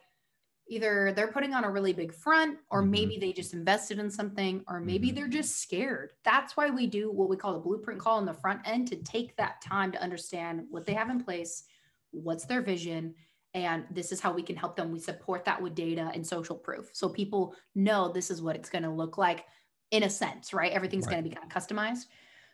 either 0.72 1.12
they're 1.16 1.28
putting 1.28 1.54
on 1.54 1.66
a 1.66 1.70
really 1.70 1.94
big 1.94 2.14
front 2.14 2.58
or 2.70 2.82
mm-hmm. 2.82 2.92
maybe 2.92 3.18
they 3.18 3.34
just 3.34 3.54
invested 3.54 4.00
in 4.00 4.10
something 4.10 4.64
or 4.68 4.80
maybe 4.80 5.08
mm-hmm. 5.08 5.18
they're 5.18 5.28
just 5.28 5.62
scared 5.62 6.14
that's 6.24 6.56
why 6.56 6.70
we 6.70 6.88
do 6.88 7.12
what 7.12 7.30
we 7.30 7.36
call 7.36 7.56
a 7.56 7.60
blueprint 7.60 8.00
call 8.00 8.18
on 8.18 8.26
the 8.26 8.34
front 8.34 8.62
end 8.66 8.88
to 8.88 8.96
take 8.98 9.36
that 9.36 9.62
time 9.62 9.92
to 9.92 10.02
understand 10.02 10.66
what 10.70 10.86
they 10.86 10.94
have 10.94 11.10
in 11.10 11.22
place 11.22 11.64
what's 12.12 12.46
their 12.46 12.62
vision 12.62 13.14
and 13.54 13.86
this 13.92 14.12
is 14.12 14.20
how 14.20 14.32
we 14.34 14.42
can 14.42 14.56
help 14.56 14.76
them 14.76 14.92
we 14.92 15.00
support 15.00 15.46
that 15.46 15.62
with 15.62 15.76
data 15.76 16.12
and 16.14 16.26
social 16.26 16.56
proof 16.56 16.90
so 16.94 17.10
people 17.10 17.56
know 17.76 18.12
this 18.12 18.32
is 18.32 18.42
what 18.42 18.56
it's 18.56 18.70
going 18.70 18.84
to 18.84 18.90
look 18.90 19.18
like 19.18 19.46
in 19.92 20.04
a 20.04 20.10
sense 20.10 20.54
right 20.54 20.72
everything's 20.72 21.06
right. 21.06 21.14
going 21.14 21.24
to 21.24 21.30
be 21.30 21.36
kind 21.36 21.50
of 21.50 21.52
customized 21.52 22.06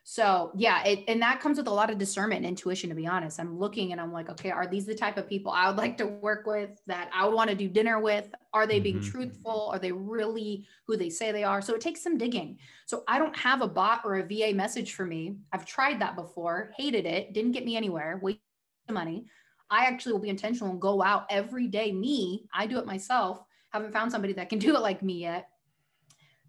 so 0.10 0.52
yeah, 0.56 0.86
it, 0.86 1.04
and 1.10 1.22
that 1.22 1.42
comes 1.42 1.58
with 1.58 1.68
a 1.68 1.74
lot 1.74 1.90
of 1.90 1.98
discernment 1.98 2.38
and 2.38 2.46
intuition, 2.46 2.88
to 2.88 2.96
be 2.96 3.06
honest. 3.06 3.42
I'm 3.42 3.60
looking 3.60 3.92
and 3.92 4.00
I'm 4.00 4.14
like, 4.14 4.30
okay, 4.30 4.52
are 4.52 4.66
these 4.66 4.86
the 4.86 4.96
type 4.96 5.18
of 5.18 5.28
people 5.28 5.52
I 5.52 5.68
would 5.68 5.76
like 5.76 5.98
to 5.98 6.08
work 6.08 6.48
with 6.48 6.82
that 6.88 7.10
I 7.14 7.26
would 7.26 7.36
want 7.36 7.50
to 7.50 7.58
do 7.58 7.68
dinner 7.68 8.00
with? 8.00 8.34
Are 8.54 8.66
they 8.66 8.80
being 8.80 9.00
mm-hmm. 9.00 9.12
truthful? 9.12 9.70
Are 9.70 9.80
they 9.80 9.92
really 9.92 10.66
who 10.86 10.96
they 10.96 11.10
say 11.10 11.34
they 11.34 11.44
are? 11.44 11.62
So 11.62 11.76
it 11.76 11.82
takes 11.82 12.02
some 12.02 12.18
digging. 12.18 12.58
So 12.86 13.04
I 13.06 13.20
don't 13.20 13.36
have 13.36 13.62
a 13.62 13.68
bot 13.68 14.04
or 14.06 14.16
a 14.16 14.26
VA 14.26 14.56
message 14.56 14.94
for 14.94 15.06
me. 15.06 15.40
I've 15.52 15.66
tried 15.66 16.00
that 16.00 16.16
before, 16.16 16.72
hated 16.78 17.06
it, 17.06 17.34
didn't 17.34 17.52
get 17.52 17.66
me 17.66 17.76
anywhere, 17.76 18.18
wasted 18.24 18.40
the 18.88 18.94
money. 18.94 19.26
I 19.69 19.86
actually 19.86 20.13
will 20.13 20.19
be 20.19 20.30
intentional 20.30 20.71
and 20.71 20.82
go 20.82 21.03
out 21.03 21.25
every 21.30 21.67
day. 21.67 21.91
Me, 21.91 22.47
I 22.53 22.67
do 22.67 22.80
it 22.80 22.86
myself. 22.86 23.43
Haven't 23.69 23.93
found 23.93 24.12
somebody 24.12 24.34
that 24.34 24.49
can 24.49 24.60
do 24.65 24.75
it 24.75 24.82
like 24.82 25.01
me 25.01 25.21
yet 25.21 25.49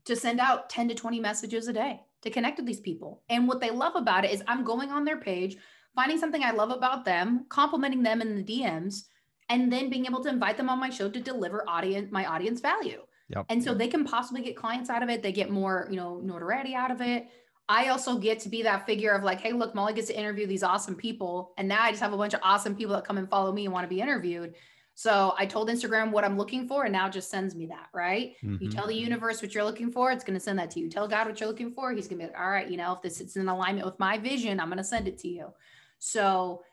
to 0.04 0.16
send 0.16 0.40
out 0.40 0.70
10 0.70 0.88
to 0.88 0.94
20 0.94 1.20
messages 1.20 1.68
a 1.68 1.72
day 1.72 2.00
to 2.22 2.30
connect 2.30 2.56
with 2.56 2.66
these 2.66 2.80
people. 2.80 3.22
And 3.28 3.46
what 3.46 3.60
they 3.60 3.70
love 3.70 3.94
about 3.94 4.24
it 4.24 4.30
is 4.30 4.42
I'm 4.46 4.64
going 4.64 4.90
on 4.90 5.04
their 5.04 5.18
page, 5.18 5.56
finding 5.94 6.18
something 6.18 6.42
I 6.42 6.50
love 6.50 6.70
about 6.70 7.04
them, 7.04 7.44
complimenting 7.48 8.02
them 8.02 8.22
in 8.22 8.36
the 8.36 8.42
DMs, 8.42 9.02
and 9.50 9.72
then 9.72 9.90
being 9.90 10.06
able 10.06 10.22
to 10.22 10.28
invite 10.28 10.56
them 10.56 10.70
on 10.70 10.80
my 10.80 10.90
show 10.90 11.10
to 11.10 11.20
deliver 11.20 11.68
audience 11.68 12.10
my 12.10 12.24
audience 12.26 12.60
value. 12.60 13.02
Yep. 13.28 13.46
And 13.50 13.62
so 13.62 13.74
they 13.74 13.88
can 13.88 14.04
possibly 14.04 14.42
get 14.42 14.56
clients 14.56 14.88
out 14.88 15.02
of 15.02 15.10
it. 15.10 15.22
They 15.22 15.32
get 15.32 15.50
more, 15.50 15.86
you 15.90 15.96
know, 15.96 16.20
notoriety 16.22 16.74
out 16.74 16.90
of 16.90 17.00
it. 17.00 17.28
I 17.68 17.88
also 17.88 18.18
get 18.18 18.40
to 18.40 18.48
be 18.48 18.62
that 18.62 18.86
figure 18.86 19.12
of 19.12 19.22
like, 19.22 19.40
hey, 19.40 19.52
look, 19.52 19.74
Molly 19.74 19.92
gets 19.92 20.08
to 20.08 20.18
interview 20.18 20.46
these 20.46 20.62
awesome 20.62 20.94
people. 20.94 21.52
And 21.58 21.68
now 21.68 21.82
I 21.82 21.90
just 21.90 22.02
have 22.02 22.14
a 22.14 22.16
bunch 22.16 22.32
of 22.32 22.40
awesome 22.42 22.74
people 22.74 22.94
that 22.94 23.04
come 23.04 23.18
and 23.18 23.28
follow 23.28 23.52
me 23.52 23.66
and 23.66 23.74
want 23.74 23.84
to 23.84 23.94
be 23.94 24.00
interviewed. 24.00 24.54
So 24.94 25.34
I 25.38 25.46
told 25.46 25.68
Instagram 25.68 26.10
what 26.10 26.24
I'm 26.24 26.36
looking 26.36 26.66
for, 26.66 26.82
and 26.82 26.92
now 26.92 27.08
just 27.08 27.30
sends 27.30 27.54
me 27.54 27.66
that, 27.66 27.86
right? 27.94 28.34
Mm-hmm. 28.42 28.64
You 28.64 28.68
tell 28.68 28.88
the 28.88 28.96
universe 28.96 29.40
what 29.40 29.54
you're 29.54 29.62
looking 29.62 29.92
for, 29.92 30.10
it's 30.10 30.24
going 30.24 30.36
to 30.36 30.42
send 30.42 30.58
that 30.58 30.72
to 30.72 30.80
you. 30.80 30.90
Tell 30.90 31.06
God 31.06 31.28
what 31.28 31.38
you're 31.38 31.48
looking 31.48 31.72
for, 31.72 31.92
He's 31.92 32.08
going 32.08 32.18
to 32.18 32.26
be 32.26 32.32
like, 32.32 32.40
all 32.40 32.50
right, 32.50 32.68
you 32.68 32.76
know, 32.76 32.94
if 32.94 33.02
this 33.02 33.20
is 33.20 33.36
in 33.36 33.48
alignment 33.48 33.86
with 33.86 33.96
my 34.00 34.18
vision, 34.18 34.58
I'm 34.58 34.66
going 34.66 34.78
to 34.78 34.82
send 34.82 35.06
it 35.06 35.16
to 35.18 35.28
you. 35.28 35.52
So, 36.00 36.64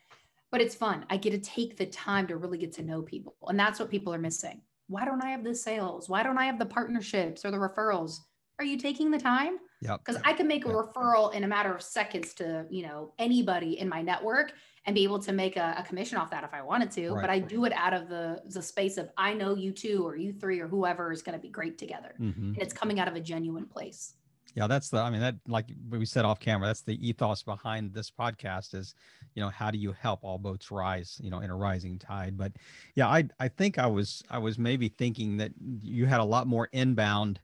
but 0.49 0.59
it's 0.59 0.73
fun. 0.73 1.05
I 1.11 1.17
get 1.17 1.31
to 1.31 1.37
take 1.37 1.77
the 1.77 1.85
time 1.85 2.25
to 2.27 2.37
really 2.37 2.57
get 2.57 2.73
to 2.73 2.83
know 2.83 3.03
people. 3.03 3.35
And 3.47 3.59
that's 3.59 3.79
what 3.79 3.91
people 3.91 4.11
are 4.11 4.17
missing. 4.17 4.61
Why 4.87 5.05
don't 5.05 5.23
I 5.23 5.29
have 5.29 5.43
the 5.43 5.53
sales? 5.53 6.09
Why 6.09 6.23
don't 6.23 6.39
I 6.39 6.45
have 6.45 6.57
the 6.57 6.65
partnerships 6.65 7.45
or 7.45 7.51
the 7.51 7.57
referrals? 7.57 8.21
Are 8.57 8.65
you 8.65 8.77
taking 8.77 9.11
the 9.11 9.19
time? 9.19 9.59
Yeah. 9.85 9.97
Because 9.97 10.21
I 10.23 10.33
can 10.33 10.47
make 10.47 10.65
a 10.65 10.69
yep. 10.69 10.77
referral 10.77 11.33
in 11.33 11.43
a 11.43 11.47
matter 11.47 11.73
of 11.73 11.81
seconds 11.81 12.33
to, 12.35 12.65
you 12.69 12.83
know, 12.83 13.13
anybody 13.19 13.79
in 13.79 13.87
my 13.87 14.01
network 14.01 14.53
and 14.85 14.93
be 14.93 15.03
able 15.03 15.19
to 15.19 15.31
make 15.31 15.57
a, 15.57 15.75
a 15.77 15.83
commission 15.83 16.17
off 16.17 16.29
that 16.31 16.43
if 16.43 16.53
I 16.53 16.61
wanted 16.61 16.91
to. 16.91 17.11
Right. 17.11 17.21
But 17.21 17.29
I 17.29 17.39
do 17.39 17.65
it 17.65 17.73
out 17.73 17.93
of 17.93 18.09
the 18.09 18.41
the 18.45 18.61
space 18.61 18.97
of 18.97 19.09
I 19.17 19.33
know 19.33 19.55
you 19.55 19.71
two 19.71 20.05
or 20.05 20.15
you 20.15 20.33
three 20.33 20.59
or 20.59 20.67
whoever 20.67 21.11
is 21.11 21.21
going 21.21 21.37
to 21.37 21.41
be 21.41 21.49
great 21.49 21.77
together, 21.77 22.15
mm-hmm. 22.19 22.53
and 22.53 22.61
it's 22.61 22.73
coming 22.73 22.99
out 22.99 23.07
of 23.07 23.15
a 23.15 23.19
genuine 23.19 23.65
place. 23.65 24.13
Yeah, 24.55 24.67
that's 24.67 24.89
the. 24.89 24.99
I 24.99 25.09
mean, 25.09 25.19
that 25.19 25.35
like 25.47 25.65
we 25.89 26.05
said 26.05 26.23
off 26.23 26.39
camera, 26.39 26.67
that's 26.67 26.81
the 26.81 27.05
ethos 27.05 27.43
behind 27.43 27.93
this 27.93 28.09
podcast. 28.09 28.73
Is 28.73 28.95
you 29.33 29.41
know 29.41 29.49
how 29.49 29.69
do 29.69 29.77
you 29.77 29.91
help 29.91 30.23
all 30.23 30.37
boats 30.37 30.71
rise? 30.71 31.19
You 31.21 31.29
know, 31.29 31.39
in 31.39 31.49
a 31.49 31.55
rising 31.55 31.99
tide. 31.99 32.37
But 32.37 32.53
yeah, 32.95 33.07
I 33.07 33.27
I 33.39 33.49
think 33.49 33.77
I 33.77 33.87
was 33.87 34.23
I 34.29 34.37
was 34.37 34.57
maybe 34.57 34.87
thinking 34.87 35.35
that 35.37 35.51
you 35.81 36.05
had 36.05 36.21
a 36.21 36.23
lot 36.23 36.47
more 36.47 36.69
inbound 36.71 37.41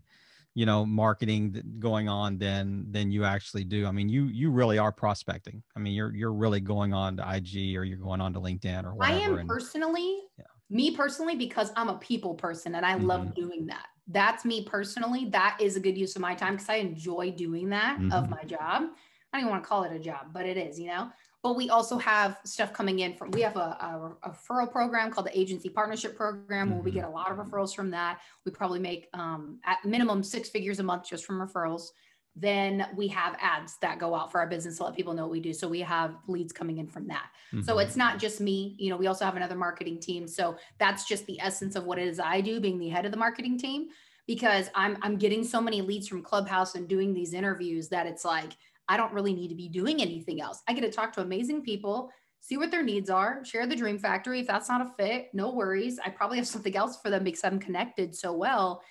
you 0.53 0.65
know 0.65 0.85
marketing 0.85 1.61
going 1.79 2.09
on 2.09 2.37
than 2.37 2.85
than 2.91 3.11
you 3.11 3.23
actually 3.23 3.63
do 3.63 3.85
i 3.85 3.91
mean 3.91 4.09
you 4.09 4.25
you 4.25 4.51
really 4.51 4.77
are 4.77 4.91
prospecting 4.91 5.63
i 5.75 5.79
mean 5.79 5.93
you're 5.93 6.13
you're 6.13 6.33
really 6.33 6.59
going 6.59 6.93
on 6.93 7.15
to 7.15 7.35
ig 7.35 7.75
or 7.75 7.83
you're 7.83 7.97
going 7.97 8.19
on 8.19 8.33
to 8.33 8.39
linkedin 8.39 8.83
or 8.83 8.93
whatever 8.93 9.19
i 9.19 9.23
am 9.23 9.37
and, 9.37 9.49
personally 9.49 10.19
yeah. 10.37 10.45
me 10.69 10.95
personally 10.95 11.35
because 11.35 11.71
i'm 11.75 11.89
a 11.89 11.97
people 11.97 12.33
person 12.33 12.75
and 12.75 12.85
i 12.85 12.95
mm-hmm. 12.95 13.07
love 13.07 13.33
doing 13.33 13.65
that 13.65 13.87
that's 14.07 14.43
me 14.43 14.63
personally 14.63 15.25
that 15.29 15.57
is 15.61 15.77
a 15.77 15.79
good 15.79 15.97
use 15.97 16.15
of 16.15 16.21
my 16.21 16.35
time 16.35 16.55
because 16.55 16.69
i 16.69 16.75
enjoy 16.75 17.31
doing 17.31 17.69
that 17.69 17.97
mm-hmm. 17.97 18.11
of 18.11 18.29
my 18.29 18.43
job 18.43 18.83
i 19.31 19.37
don't 19.37 19.41
even 19.41 19.49
want 19.49 19.63
to 19.63 19.67
call 19.67 19.83
it 19.83 19.93
a 19.93 19.99
job 19.99 20.27
but 20.33 20.45
it 20.45 20.57
is 20.57 20.77
you 20.77 20.87
know 20.87 21.09
but 21.43 21.55
we 21.55 21.69
also 21.69 21.97
have 21.97 22.37
stuff 22.43 22.71
coming 22.73 22.99
in 22.99 23.13
from 23.13 23.31
we 23.31 23.41
have 23.41 23.55
a, 23.55 23.59
a, 23.59 24.15
a 24.23 24.29
referral 24.29 24.71
program 24.71 25.11
called 25.11 25.27
the 25.27 25.39
agency 25.39 25.69
partnership 25.69 26.15
program 26.15 26.67
mm-hmm. 26.67 26.75
where 26.75 26.83
we 26.83 26.91
mm-hmm. 26.91 26.99
get 26.99 27.07
a 27.07 27.11
lot 27.11 27.31
of 27.31 27.37
referrals 27.37 27.75
from 27.75 27.91
that 27.91 28.19
we 28.45 28.51
probably 28.51 28.79
make 28.79 29.07
um, 29.13 29.59
at 29.65 29.83
minimum 29.85 30.23
six 30.23 30.49
figures 30.49 30.79
a 30.79 30.83
month 30.83 31.07
just 31.07 31.25
from 31.25 31.39
referrals 31.39 31.89
then 32.35 32.87
we 32.95 33.09
have 33.09 33.35
ads 33.41 33.77
that 33.81 33.99
go 33.99 34.15
out 34.15 34.31
for 34.31 34.39
our 34.39 34.47
business 34.47 34.77
to 34.77 34.85
let 34.85 34.95
people 34.95 35.13
know 35.13 35.23
what 35.23 35.31
we 35.31 35.39
do 35.39 35.53
so 35.53 35.67
we 35.67 35.81
have 35.81 36.15
leads 36.27 36.53
coming 36.53 36.77
in 36.77 36.87
from 36.87 37.07
that 37.07 37.25
mm-hmm. 37.53 37.61
so 37.63 37.79
it's 37.79 37.95
not 37.95 38.19
just 38.19 38.39
me 38.39 38.75
you 38.79 38.89
know 38.89 38.97
we 38.97 39.07
also 39.07 39.25
have 39.25 39.35
another 39.35 39.55
marketing 39.55 39.99
team 39.99 40.27
so 40.27 40.55
that's 40.77 41.05
just 41.05 41.25
the 41.25 41.39
essence 41.41 41.75
of 41.75 41.83
what 41.83 41.99
it 41.99 42.07
is 42.07 42.19
i 42.19 42.39
do 42.39 42.59
being 42.59 42.79
the 42.79 42.89
head 42.89 43.05
of 43.05 43.11
the 43.11 43.17
marketing 43.17 43.57
team 43.57 43.89
because 44.27 44.69
i'm 44.75 44.97
i'm 45.01 45.17
getting 45.17 45.43
so 45.43 45.59
many 45.59 45.81
leads 45.81 46.07
from 46.07 46.21
clubhouse 46.21 46.75
and 46.75 46.87
doing 46.87 47.13
these 47.13 47.33
interviews 47.33 47.89
that 47.89 48.07
it's 48.07 48.23
like 48.23 48.53
I 48.91 48.97
don't 48.97 49.13
really 49.13 49.33
need 49.33 49.47
to 49.47 49.55
be 49.55 49.69
doing 49.69 50.01
anything 50.01 50.41
else. 50.41 50.61
I 50.67 50.73
get 50.73 50.81
to 50.81 50.91
talk 50.91 51.13
to 51.13 51.21
amazing 51.21 51.61
people, 51.61 52.11
see 52.41 52.57
what 52.57 52.71
their 52.71 52.83
needs 52.83 53.09
are, 53.09 53.41
share 53.45 53.65
the 53.65 53.73
dream 53.73 53.97
factory. 53.97 54.41
If 54.41 54.47
that's 54.47 54.67
not 54.67 54.81
a 54.81 54.91
fit, 54.97 55.29
no 55.33 55.53
worries. 55.53 55.97
I 56.05 56.09
probably 56.09 56.35
have 56.39 56.47
something 56.47 56.75
else 56.75 56.99
for 57.01 57.09
them 57.09 57.23
because 57.23 57.45
I'm 57.45 57.57
connected 57.57 58.13
so 58.13 58.33
well. 58.33 58.81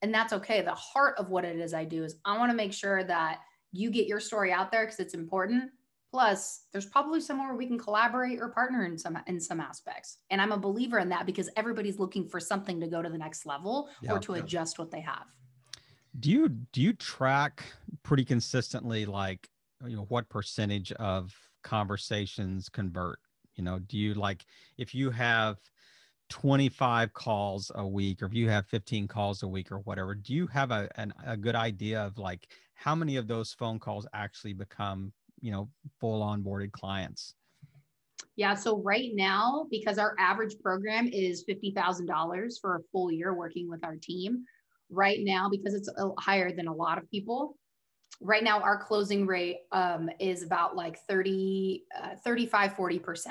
And 0.00 0.14
that's 0.14 0.32
okay. 0.32 0.62
The 0.62 0.72
heart 0.72 1.18
of 1.18 1.28
what 1.28 1.44
it 1.44 1.58
is 1.58 1.74
I 1.74 1.84
do 1.84 2.04
is 2.04 2.16
I 2.24 2.38
want 2.38 2.50
to 2.50 2.56
make 2.56 2.72
sure 2.72 3.04
that 3.04 3.40
you 3.70 3.90
get 3.90 4.06
your 4.06 4.18
story 4.18 4.50
out 4.50 4.72
there 4.72 4.86
because 4.86 4.98
it's 4.98 5.12
important. 5.12 5.70
Plus, 6.10 6.62
there's 6.72 6.86
probably 6.86 7.20
somewhere 7.20 7.54
we 7.54 7.66
can 7.66 7.78
collaborate 7.78 8.40
or 8.40 8.48
partner 8.48 8.86
in 8.86 8.96
some 8.96 9.18
in 9.26 9.38
some 9.38 9.60
aspects. 9.60 10.20
And 10.30 10.40
I'm 10.40 10.52
a 10.52 10.58
believer 10.58 11.00
in 11.00 11.10
that 11.10 11.26
because 11.26 11.50
everybody's 11.54 11.98
looking 11.98 12.26
for 12.26 12.40
something 12.40 12.80
to 12.80 12.86
go 12.86 13.02
to 13.02 13.10
the 13.10 13.18
next 13.18 13.44
level 13.44 13.90
yeah, 14.00 14.12
or 14.12 14.18
to 14.20 14.32
yeah. 14.32 14.40
adjust 14.40 14.78
what 14.78 14.90
they 14.90 15.02
have 15.02 15.26
do 16.18 16.30
you 16.30 16.48
do 16.48 16.80
you 16.80 16.92
track 16.92 17.62
pretty 18.02 18.24
consistently 18.24 19.06
like 19.06 19.48
Uh, 19.82 19.88
you 19.88 19.96
know 19.96 20.06
what 20.08 20.28
percentage 20.28 20.92
of 20.92 21.34
conversations 21.62 22.68
convert? 22.68 23.18
You 23.56 23.64
know 23.64 23.78
do 23.78 23.98
you 23.98 24.14
like 24.14 24.46
if 24.78 24.94
you 24.94 25.10
have 25.10 25.58
25 26.30 27.12
calls 27.12 27.72
a 27.74 27.86
week 27.86 28.22
or 28.22 28.26
if 28.26 28.34
you 28.34 28.48
have 28.48 28.66
15 28.66 29.08
calls 29.08 29.42
a 29.42 29.48
week 29.48 29.72
or 29.72 29.80
whatever 29.80 30.14
do 30.14 30.32
you 30.32 30.46
have 30.46 30.70
a, 30.70 30.88
an, 30.94 31.12
a 31.26 31.36
good 31.36 31.56
idea 31.56 32.00
of 32.00 32.16
like 32.16 32.46
how 32.74 32.94
many 32.94 33.16
of 33.16 33.26
those 33.26 33.52
phone 33.52 33.80
calls 33.80 34.06
actually 34.14 34.52
become 34.52 35.12
you 35.40 35.50
know 35.50 35.68
full 35.98 36.22
onboarded 36.22 36.72
clients? 36.72 37.34
Yeah 38.36 38.54
so 38.54 38.80
right 38.82 39.10
now 39.12 39.66
because 39.70 39.98
our 39.98 40.14
average 40.18 40.54
program 40.62 41.08
is 41.12 41.44
$50000 41.44 42.52
for 42.60 42.76
a 42.76 42.80
full 42.92 43.10
year 43.10 43.34
working 43.34 43.68
with 43.68 43.84
our 43.84 43.96
team 43.96 44.44
right 44.88 45.20
now 45.20 45.48
because 45.50 45.74
it's 45.74 45.90
higher 46.18 46.54
than 46.54 46.68
a 46.68 46.74
lot 46.74 46.98
of 46.98 47.10
people 47.10 47.56
right 48.20 48.44
now 48.44 48.60
our 48.60 48.78
closing 48.78 49.26
rate 49.26 49.60
um, 49.72 50.10
is 50.18 50.42
about 50.42 50.76
like 50.76 50.98
30 51.06 51.84
uh, 52.00 52.16
35 52.24 52.74
40% 52.74 53.26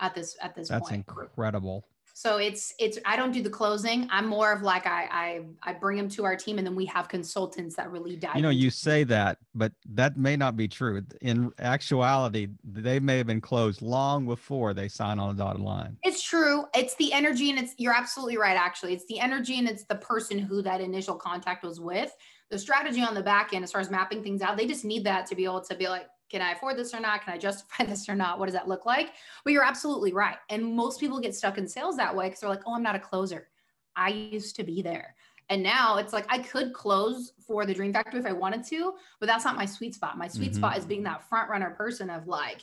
at 0.00 0.14
this 0.14 0.36
at 0.42 0.54
this 0.54 0.68
that's 0.68 0.88
point. 0.88 1.04
incredible 1.08 1.86
so 2.16 2.36
it's 2.36 2.72
it's 2.78 2.96
I 3.04 3.16
don't 3.16 3.32
do 3.32 3.42
the 3.42 3.50
closing. 3.50 4.06
I'm 4.08 4.28
more 4.28 4.52
of 4.52 4.62
like 4.62 4.86
I 4.86 5.08
I 5.10 5.40
I 5.64 5.72
bring 5.72 5.96
them 5.96 6.08
to 6.10 6.24
our 6.24 6.36
team 6.36 6.58
and 6.58 6.66
then 6.66 6.76
we 6.76 6.86
have 6.86 7.08
consultants 7.08 7.74
that 7.74 7.90
really 7.90 8.14
dive. 8.14 8.36
You 8.36 8.42
know, 8.42 8.50
you 8.50 8.70
say 8.70 9.02
that, 9.02 9.38
but 9.52 9.72
that 9.90 10.16
may 10.16 10.36
not 10.36 10.56
be 10.56 10.68
true. 10.68 11.02
In 11.22 11.52
actuality, 11.58 12.46
they 12.62 13.00
may 13.00 13.18
have 13.18 13.26
been 13.26 13.40
closed 13.40 13.82
long 13.82 14.26
before 14.26 14.74
they 14.74 14.86
sign 14.86 15.18
on 15.18 15.36
the 15.36 15.42
dotted 15.42 15.60
line. 15.60 15.96
It's 16.04 16.22
true. 16.22 16.66
It's 16.72 16.94
the 16.96 17.12
energy 17.12 17.50
and 17.50 17.58
it's 17.58 17.74
you're 17.78 17.92
absolutely 17.92 18.38
right 18.38 18.56
actually. 18.56 18.94
It's 18.94 19.06
the 19.06 19.18
energy 19.18 19.58
and 19.58 19.68
it's 19.68 19.82
the 19.82 19.96
person 19.96 20.38
who 20.38 20.62
that 20.62 20.80
initial 20.80 21.16
contact 21.16 21.64
was 21.64 21.80
with. 21.80 22.14
The 22.54 22.60
strategy 22.60 23.02
on 23.02 23.16
the 23.16 23.22
back 23.22 23.52
end 23.52 23.64
as 23.64 23.72
far 23.72 23.80
as 23.80 23.90
mapping 23.90 24.22
things 24.22 24.40
out, 24.40 24.56
they 24.56 24.64
just 24.64 24.84
need 24.84 25.02
that 25.02 25.26
to 25.26 25.34
be 25.34 25.42
able 25.42 25.60
to 25.62 25.74
be 25.74 25.88
like 25.88 26.06
can 26.30 26.40
I 26.40 26.52
afford 26.52 26.76
this 26.76 26.94
or 26.94 27.00
not? 27.00 27.24
Can 27.24 27.34
I 27.34 27.36
justify 27.36 27.84
this 27.88 28.08
or 28.08 28.14
not? 28.14 28.38
What 28.38 28.46
does 28.46 28.54
that 28.54 28.68
look 28.68 28.86
like? 28.86 29.10
But 29.42 29.52
you're 29.52 29.64
absolutely 29.64 30.12
right. 30.12 30.36
And 30.50 30.64
most 30.64 31.00
people 31.00 31.18
get 31.18 31.34
stuck 31.34 31.58
in 31.58 31.66
sales 31.66 31.96
that 31.96 32.14
way 32.14 32.26
because 32.26 32.40
they're 32.40 32.48
like, 32.48 32.62
oh, 32.64 32.76
I'm 32.76 32.82
not 32.84 32.94
a 32.94 33.00
closer. 33.00 33.48
I 33.96 34.10
used 34.10 34.54
to 34.54 34.62
be 34.62 34.82
there. 34.82 35.16
And 35.50 35.64
now 35.64 35.96
it's 35.96 36.12
like 36.12 36.26
I 36.28 36.38
could 36.38 36.72
close 36.72 37.32
for 37.44 37.66
the 37.66 37.74
Dream 37.74 37.92
Factory 37.92 38.20
if 38.20 38.26
I 38.26 38.32
wanted 38.32 38.62
to, 38.66 38.94
but 39.18 39.26
that's 39.26 39.44
not 39.44 39.56
my 39.56 39.66
sweet 39.66 39.96
spot. 39.96 40.16
My 40.16 40.28
sweet 40.28 40.52
mm-hmm. 40.52 40.58
spot 40.58 40.78
is 40.78 40.84
being 40.84 41.02
that 41.02 41.28
front 41.28 41.50
runner 41.50 41.70
person 41.70 42.08
of 42.08 42.28
like, 42.28 42.62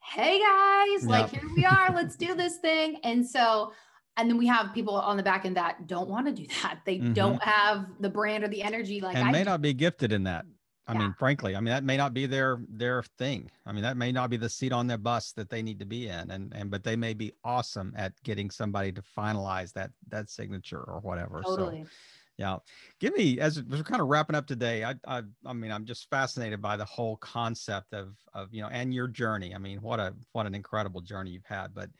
hey 0.00 0.40
guys, 0.40 1.02
yep. 1.02 1.10
like 1.10 1.30
here 1.30 1.48
we 1.54 1.64
are, 1.64 1.92
let's 1.94 2.16
do 2.16 2.34
this 2.34 2.56
thing. 2.56 2.98
And 3.04 3.24
so, 3.24 3.72
and 4.18 4.28
then 4.28 4.36
we 4.36 4.46
have 4.48 4.74
people 4.74 4.94
on 4.94 5.16
the 5.16 5.22
back 5.22 5.44
end 5.44 5.56
that 5.56 5.86
don't 5.86 6.08
want 6.08 6.26
to 6.26 6.32
do 6.32 6.46
that. 6.62 6.80
They 6.84 6.98
mm-hmm. 6.98 7.12
don't 7.12 7.42
have 7.42 7.86
the 8.00 8.10
brand 8.10 8.44
or 8.44 8.48
the 8.48 8.62
energy. 8.62 9.00
Like 9.00 9.16
and 9.16 9.28
I 9.28 9.30
may 9.30 9.44
not 9.44 9.62
be 9.62 9.72
gifted 9.72 10.12
in 10.12 10.24
that. 10.24 10.44
I 10.88 10.94
yeah. 10.94 10.98
mean, 10.98 11.14
frankly, 11.18 11.54
I 11.54 11.60
mean 11.60 11.72
that 11.72 11.84
may 11.84 11.96
not 11.96 12.14
be 12.14 12.26
their 12.26 12.60
their 12.68 13.04
thing. 13.18 13.50
I 13.64 13.72
mean, 13.72 13.82
that 13.82 13.96
may 13.96 14.10
not 14.10 14.30
be 14.30 14.36
the 14.36 14.48
seat 14.48 14.72
on 14.72 14.86
their 14.86 14.98
bus 14.98 15.32
that 15.32 15.50
they 15.50 15.62
need 15.62 15.78
to 15.78 15.86
be 15.86 16.08
in, 16.08 16.30
and 16.30 16.52
and 16.54 16.70
but 16.70 16.82
they 16.82 16.96
may 16.96 17.14
be 17.14 17.32
awesome 17.44 17.92
at 17.96 18.12
getting 18.24 18.50
somebody 18.50 18.90
to 18.92 19.02
finalize 19.16 19.72
that 19.74 19.90
that 20.08 20.28
signature 20.30 20.80
or 20.80 21.00
whatever. 21.00 21.42
Totally. 21.42 21.84
So, 21.84 21.90
yeah, 22.38 22.56
give 23.00 23.16
me 23.16 23.38
as 23.38 23.62
we're 23.62 23.82
kind 23.82 24.00
of 24.00 24.08
wrapping 24.08 24.36
up 24.36 24.46
today. 24.46 24.82
I 24.82 24.94
I 25.06 25.22
I 25.44 25.52
mean, 25.52 25.70
I'm 25.70 25.84
just 25.84 26.08
fascinated 26.08 26.62
by 26.62 26.76
the 26.76 26.86
whole 26.86 27.16
concept 27.18 27.92
of 27.92 28.16
of 28.32 28.52
you 28.52 28.62
know 28.62 28.68
and 28.68 28.92
your 28.92 29.08
journey. 29.08 29.54
I 29.54 29.58
mean, 29.58 29.82
what 29.82 30.00
a 30.00 30.14
what 30.32 30.46
an 30.46 30.54
incredible 30.54 31.02
journey 31.02 31.32
you've 31.32 31.44
had. 31.44 31.74
But 31.74 31.90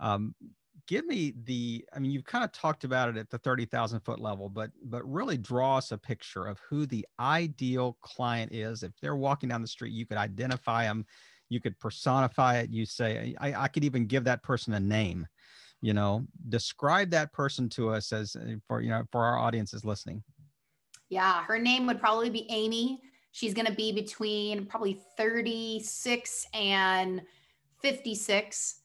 um, 0.00 0.34
give 0.90 1.06
me 1.06 1.32
the 1.44 1.84
i 1.94 2.00
mean 2.00 2.10
you've 2.10 2.24
kind 2.24 2.42
of 2.42 2.50
talked 2.50 2.82
about 2.82 3.08
it 3.08 3.16
at 3.16 3.30
the 3.30 3.38
30,000 3.38 4.00
foot 4.00 4.18
level 4.18 4.48
but 4.48 4.72
but 4.82 5.08
really 5.08 5.38
draw 5.38 5.76
us 5.76 5.92
a 5.92 5.96
picture 5.96 6.46
of 6.46 6.58
who 6.68 6.84
the 6.84 7.06
ideal 7.20 7.96
client 8.02 8.52
is. 8.52 8.82
If 8.82 8.90
they're 9.00 9.14
walking 9.14 9.48
down 9.48 9.62
the 9.62 9.68
street 9.68 9.92
you 9.92 10.04
could 10.04 10.18
identify 10.18 10.82
them 10.82 11.06
you 11.48 11.60
could 11.60 11.78
personify 11.78 12.58
it 12.58 12.70
you 12.70 12.84
say 12.84 13.36
i, 13.40 13.54
I 13.54 13.68
could 13.68 13.84
even 13.84 14.06
give 14.06 14.24
that 14.24 14.42
person 14.42 14.74
a 14.74 14.80
name 14.80 15.26
you 15.82 15.94
know? 15.94 16.26
Describe 16.50 17.08
that 17.12 17.32
person 17.32 17.70
to 17.70 17.88
us 17.88 18.12
as 18.12 18.36
uh, 18.36 18.56
for 18.66 18.82
you 18.82 18.90
know 18.90 19.04
for 19.12 19.24
our 19.24 19.38
audiences 19.38 19.84
listening. 19.84 20.22
Yeah 21.08 21.44
her 21.44 21.58
name 21.58 21.86
would 21.86 22.00
probably 22.00 22.30
be 22.30 22.46
amy. 22.50 23.00
She's 23.32 23.54
going 23.54 23.66
to 23.66 23.72
be 23.72 23.92
between 23.92 24.66
probably 24.66 25.00
36 25.16 26.46
and 26.52 27.22
56 27.80 28.79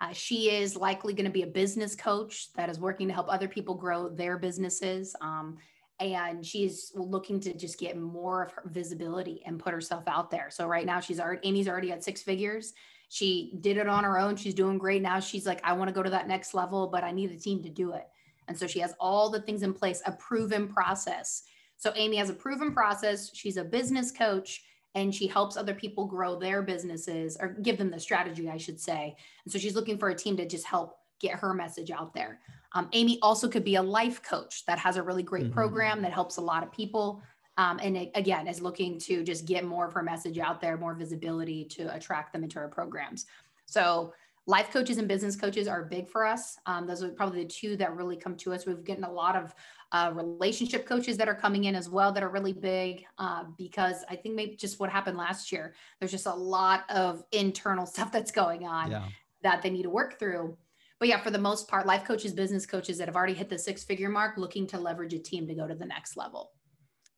uh, 0.00 0.12
she 0.12 0.50
is 0.50 0.76
likely 0.76 1.12
going 1.12 1.26
to 1.26 1.30
be 1.30 1.42
a 1.42 1.46
business 1.46 1.94
coach 1.94 2.52
that 2.54 2.70
is 2.70 2.80
working 2.80 3.06
to 3.08 3.14
help 3.14 3.26
other 3.28 3.48
people 3.48 3.74
grow 3.74 4.08
their 4.08 4.38
businesses. 4.38 5.14
Um, 5.20 5.58
and 5.98 6.44
she's 6.44 6.92
looking 6.94 7.38
to 7.40 7.52
just 7.52 7.78
get 7.78 7.98
more 7.98 8.44
of 8.44 8.52
her 8.52 8.62
visibility 8.66 9.42
and 9.44 9.60
put 9.60 9.74
herself 9.74 10.04
out 10.06 10.30
there. 10.30 10.48
So 10.50 10.66
right 10.66 10.86
now 10.86 11.00
she's 11.00 11.20
already 11.20 11.46
Amy's 11.46 11.68
already 11.68 11.92
at 11.92 12.02
six 12.02 12.22
figures. 12.22 12.72
She 13.10 13.52
did 13.60 13.76
it 13.76 13.88
on 13.88 14.04
her 14.04 14.18
own. 14.18 14.36
She's 14.36 14.54
doing 14.54 14.78
great. 14.78 15.02
Now 15.02 15.20
she's 15.20 15.44
like, 15.44 15.60
I 15.62 15.74
want 15.74 15.88
to 15.88 15.94
go 15.94 16.02
to 16.02 16.10
that 16.10 16.28
next 16.28 16.54
level, 16.54 16.86
but 16.86 17.04
I 17.04 17.10
need 17.10 17.30
a 17.32 17.36
team 17.36 17.62
to 17.64 17.68
do 17.68 17.92
it. 17.92 18.06
And 18.48 18.56
so 18.56 18.66
she 18.66 18.78
has 18.80 18.94
all 18.98 19.28
the 19.28 19.42
things 19.42 19.62
in 19.62 19.74
place, 19.74 20.00
a 20.06 20.12
proven 20.12 20.68
process. 20.68 21.42
So 21.76 21.92
Amy 21.96 22.16
has 22.16 22.30
a 22.30 22.34
proven 22.34 22.72
process. 22.72 23.30
She's 23.34 23.58
a 23.58 23.64
business 23.64 24.10
coach 24.10 24.62
and 24.94 25.14
she 25.14 25.26
helps 25.26 25.56
other 25.56 25.74
people 25.74 26.06
grow 26.06 26.38
their 26.38 26.62
businesses 26.62 27.36
or 27.40 27.48
give 27.62 27.78
them 27.78 27.90
the 27.90 28.00
strategy, 28.00 28.50
I 28.50 28.56
should 28.56 28.80
say. 28.80 29.14
And 29.44 29.52
so 29.52 29.58
she's 29.58 29.74
looking 29.74 29.98
for 29.98 30.08
a 30.08 30.14
team 30.14 30.36
to 30.36 30.46
just 30.46 30.66
help 30.66 30.96
get 31.20 31.34
her 31.34 31.54
message 31.54 31.90
out 31.90 32.12
there. 32.14 32.40
Um, 32.72 32.88
Amy 32.92 33.18
also 33.22 33.48
could 33.48 33.64
be 33.64 33.76
a 33.76 33.82
life 33.82 34.22
coach 34.22 34.64
that 34.66 34.78
has 34.78 34.96
a 34.96 35.02
really 35.02 35.22
great 35.22 35.44
mm-hmm. 35.44 35.54
program 35.54 36.02
that 36.02 36.12
helps 36.12 36.38
a 36.38 36.40
lot 36.40 36.62
of 36.62 36.72
people. 36.72 37.22
Um, 37.56 37.78
and 37.82 37.96
it, 37.96 38.10
again, 38.14 38.48
is 38.48 38.62
looking 38.62 38.98
to 39.00 39.22
just 39.22 39.44
get 39.44 39.64
more 39.64 39.86
of 39.86 39.92
her 39.92 40.02
message 40.02 40.38
out 40.38 40.60
there, 40.60 40.76
more 40.76 40.94
visibility 40.94 41.64
to 41.66 41.94
attract 41.94 42.32
them 42.32 42.42
into 42.42 42.58
her 42.58 42.68
programs. 42.68 43.26
So 43.66 44.14
life 44.46 44.70
coaches 44.72 44.98
and 44.98 45.06
business 45.06 45.36
coaches 45.36 45.68
are 45.68 45.84
big 45.84 46.08
for 46.08 46.24
us. 46.24 46.56
Um, 46.66 46.86
those 46.86 47.02
are 47.02 47.10
probably 47.10 47.42
the 47.42 47.48
two 47.48 47.76
that 47.76 47.94
really 47.94 48.16
come 48.16 48.36
to 48.36 48.52
us. 48.52 48.66
We've 48.66 48.82
gotten 48.82 49.04
a 49.04 49.12
lot 49.12 49.36
of 49.36 49.54
uh, 49.92 50.12
relationship 50.14 50.86
coaches 50.86 51.16
that 51.16 51.28
are 51.28 51.34
coming 51.34 51.64
in 51.64 51.74
as 51.74 51.88
well 51.88 52.12
that 52.12 52.22
are 52.22 52.28
really 52.28 52.52
big 52.52 53.04
uh, 53.18 53.44
because 53.58 54.04
I 54.08 54.16
think 54.16 54.34
maybe 54.34 54.56
just 54.56 54.78
what 54.78 54.90
happened 54.90 55.16
last 55.16 55.50
year, 55.50 55.74
there's 55.98 56.12
just 56.12 56.26
a 56.26 56.34
lot 56.34 56.88
of 56.90 57.24
internal 57.32 57.86
stuff 57.94 58.12
that's 58.12 58.30
going 58.30 58.66
on 58.66 58.90
yeah. 58.90 59.04
that 59.42 59.62
they 59.62 59.70
need 59.70 59.82
to 59.82 59.90
work 59.90 60.18
through. 60.18 60.56
But 60.98 61.08
yeah, 61.08 61.20
for 61.20 61.30
the 61.30 61.38
most 61.38 61.66
part, 61.66 61.86
life 61.86 62.04
coaches, 62.04 62.32
business 62.32 62.66
coaches 62.66 62.98
that 62.98 63.08
have 63.08 63.16
already 63.16 63.32
hit 63.32 63.48
the 63.48 63.58
six 63.58 63.82
figure 63.82 64.10
mark 64.10 64.36
looking 64.36 64.66
to 64.68 64.78
leverage 64.78 65.14
a 65.14 65.18
team 65.18 65.46
to 65.48 65.54
go 65.54 65.66
to 65.66 65.74
the 65.74 65.86
next 65.86 66.16
level. 66.16 66.52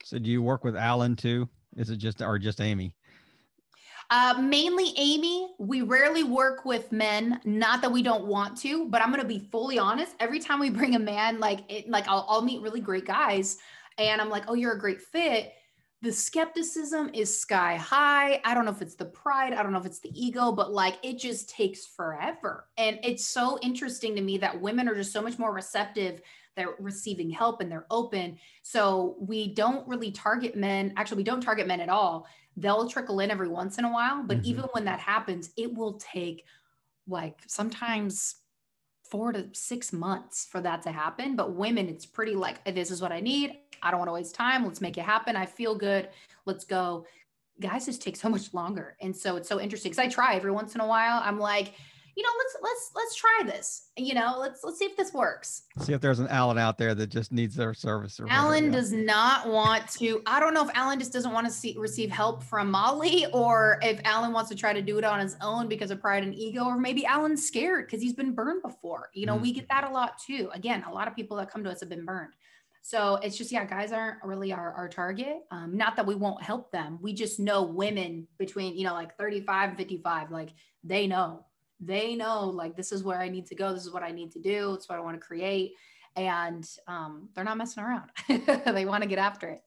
So 0.05 0.19
do 0.19 0.31
you 0.31 0.41
work 0.41 0.65
with 0.65 0.77
Alan 0.77 1.17
too? 1.17 1.49
Is 1.77 1.91
it 1.91 1.97
just 1.97 2.23
or 2.23 2.39
just 2.39 2.61
Amy? 2.61 2.95
Uh, 4.11 4.35
mainly 4.41 4.93
Amy. 4.97 5.55
We 5.59 5.83
rarely 5.83 6.25
work 6.25 6.65
with 6.65 6.93
men. 6.93 7.41
Not 7.45 7.83
that 7.83 7.93
we 7.93 8.03
don't 8.03 8.27
want 8.27 8.57
to, 8.59 8.87
but 8.89 9.03
I'm 9.03 9.11
gonna 9.11 9.25
be 9.25 9.39
fully 9.39 9.79
honest. 9.79 10.15
Every 10.21 10.39
time 10.39 10.61
we 10.61 10.71
bring 10.71 10.95
a 10.95 10.99
man, 10.99 11.41
like 11.41 11.61
it, 11.69 11.89
like 11.89 12.07
I'll, 12.09 12.27
I'll 12.29 12.43
meet 12.43 12.63
really 12.63 12.81
great 12.81 13.07
guys, 13.07 13.59
and 13.99 14.21
I'm 14.21 14.31
like, 14.31 14.45
oh, 14.49 14.55
you're 14.55 14.73
a 14.73 14.79
great 14.79 15.01
fit. 15.01 15.53
The 16.03 16.13
skepticism 16.13 17.11
is 17.15 17.39
sky 17.39 17.77
high. 17.77 18.41
I 18.45 18.55
don't 18.55 18.65
know 18.65 18.73
if 18.73 18.83
it's 18.83 18.97
the 18.97 19.05
pride. 19.05 19.53
I 19.53 19.63
don't 19.63 19.73
know 19.73 19.79
if 19.79 19.87
it's 19.87 20.01
the 20.01 20.11
ego, 20.15 20.51
but 20.51 20.73
like 20.73 20.99
it 21.05 21.17
just 21.17 21.49
takes 21.49 21.87
forever. 21.87 22.67
And 22.77 22.99
it's 23.05 23.25
so 23.25 23.59
interesting 23.63 24.17
to 24.17 24.21
me 24.21 24.37
that 24.39 24.61
women 24.61 24.89
are 24.89 24.97
just 24.97 25.13
so 25.13 25.23
much 25.23 25.39
more 25.39 25.55
receptive 25.55 26.21
they're 26.57 26.75
receiving 26.79 27.31
help 27.31 27.61
and 27.61 27.71
they're 27.71 27.87
open. 27.91 28.39
So 28.63 29.17
we 29.21 29.55
don't 29.55 29.87
really 29.89 30.11
target 30.11 30.57
men. 30.57 30.93
Actually, 30.97 31.19
we 31.19 31.25
don't 31.25 31.41
target 31.41 31.67
men 31.67 31.81
at 31.81 31.89
all 31.89 32.27
they'll 32.57 32.89
trickle 32.89 33.21
in 33.21 33.31
every 33.31 33.49
once 33.49 33.79
in 33.79 33.85
a 33.85 33.93
while 33.93 34.23
but 34.23 34.39
mm-hmm. 34.39 34.47
even 34.47 34.65
when 34.73 34.85
that 34.85 35.01
happens 35.01 35.51
it 35.57 35.73
will 35.75 35.95
take 35.95 36.45
like 37.07 37.41
sometimes 37.47 38.37
four 39.13 39.31
to 39.31 39.47
six 39.53 39.93
months 39.93 40.47
for 40.51 40.63
that 40.63 40.81
to 40.81 40.91
happen. 40.91 41.37
But 41.37 41.55
women 41.55 41.87
it's 41.87 42.07
pretty 42.07 42.35
like 42.35 42.65
this 42.65 42.91
is 42.91 43.03
what 43.03 43.13
i 43.13 43.21
need. 43.21 43.59
I 43.83 43.91
don't 43.91 43.99
want 43.99 44.09
to 44.09 44.15
waste 44.15 44.35
time. 44.35 44.65
Let's 44.65 44.81
make 44.81 44.97
it 44.97 45.03
happen. 45.03 45.37
I 45.37 45.45
feel 45.45 45.75
good. 45.75 46.09
Let's 46.47 46.65
go. 46.65 47.05
Guys 47.61 47.85
just 47.85 48.01
take 48.01 48.17
so 48.17 48.31
much 48.31 48.55
longer. 48.55 48.97
And 49.03 49.15
so 49.15 49.37
it's 49.37 49.51
so 49.51 49.61
interesting 49.61 49.93
because 49.93 50.03
i 50.03 50.09
try 50.09 50.35
every 50.35 50.51
once 50.51 50.75
in 50.75 50.81
a 50.81 50.87
while. 50.87 51.21
I'm 51.23 51.39
like 51.39 51.75
you 52.15 52.23
know, 52.23 52.29
let's 52.39 52.57
let's 52.63 52.91
let's 52.95 53.15
try 53.15 53.43
this. 53.47 53.89
You 53.97 54.15
know, 54.15 54.37
let's 54.39 54.63
let's 54.63 54.79
see 54.79 54.85
if 54.85 54.97
this 54.97 55.13
works. 55.15 55.63
See 55.79 55.93
if 55.93 56.01
there's 56.01 56.19
an 56.19 56.29
Alan 56.29 56.59
out 56.59 56.77
there 56.77 56.95
that 56.95 57.07
just 57.09 57.33
needs 57.33 57.57
their 57.57 57.73
service. 57.73 58.21
Alan 58.29 58.71
does 58.71 58.93
not 58.93 59.49
want 59.49 59.89
to. 59.93 60.23
I 60.27 60.39
don't 60.39 60.53
know 60.53 60.65
if 60.65 60.71
Alan 60.75 60.99
just 60.99 61.13
doesn't 61.13 61.33
want 61.33 61.47
to 61.47 61.53
see 61.53 61.75
receive 61.79 62.11
help 62.11 62.43
from 62.43 62.71
Molly, 62.71 63.27
or 63.33 63.79
if 63.83 64.01
Alan 64.05 64.33
wants 64.33 64.51
to 64.51 64.57
try 64.57 64.73
to 64.73 64.83
do 64.83 64.99
it 64.99 65.05
on 65.05 65.21
his 65.21 65.37
own 65.41 65.69
because 65.69 65.91
of 65.91 66.01
pride 66.01 66.23
and 66.23 66.35
ego, 66.35 66.65
or 66.65 66.79
maybe 66.79 67.07
Alan's 67.07 67.47
scared 67.47 67.87
because 67.87 68.03
he's 68.03 68.15
been 68.15 68.35
burned 68.35 68.63
before. 68.63 69.09
You 69.15 69.27
know, 69.27 69.35
mm-hmm. 69.35 69.43
we 69.43 69.53
get 69.53 69.69
that 69.69 69.85
a 69.85 69.91
lot 69.91 70.19
too. 70.19 70.51
Again, 70.53 70.85
a 70.87 70.93
lot 70.93 71.09
of 71.09 71.17
people 71.17 71.39
that 71.39 71.51
come 71.51 71.65
to 71.65 71.71
us 71.71 71.81
have 71.81 71.89
been 71.89 72.05
burned. 72.05 72.35
So 72.85 73.15
it's 73.23 73.39
just, 73.39 73.53
yeah, 73.53 73.65
guys 73.65 73.93
aren't 73.93 74.23
really 74.25 74.53
our, 74.53 74.73
our 74.73 74.89
target. 74.89 75.43
Um, 75.53 75.77
not 75.77 75.95
that 75.95 76.05
we 76.05 76.17
won't 76.17 76.43
help 76.43 76.73
them. 76.73 76.99
We 77.01 77.13
just 77.13 77.39
know 77.39 77.63
women 77.63 78.27
between, 78.39 78.77
you 78.77 78.85
know, 78.85 78.93
like 78.93 79.17
35 79.17 79.71
and 79.71 79.79
55, 79.79 80.33
like 80.33 80.51
they 80.83 81.07
know 81.07 81.47
they 81.85 82.15
know 82.15 82.49
like 82.49 82.77
this 82.77 82.93
is 82.93 83.03
where 83.03 83.21
I 83.21 83.29
need 83.29 83.47
to 83.47 83.55
go. 83.55 83.75
This 83.75 83.85
is 83.85 83.93
what 83.93 84.03
I 84.03 84.13
need 84.13 84.33
to 84.33 84.41
do. 84.41 84.75
It's 84.75 84.89
what 84.89 84.99
I 84.99 85.01
want 85.01 85.21
to 85.21 85.27
create. 85.27 85.73
And 86.15 86.69
um, 86.87 87.29
they're 87.35 87.45
not 87.45 87.57
messing 87.57 87.83
around. 87.83 88.11
they 88.75 88.85
want 88.85 89.03
to 89.03 89.09
get 89.09 89.19
after 89.19 89.49
it. 89.49 89.63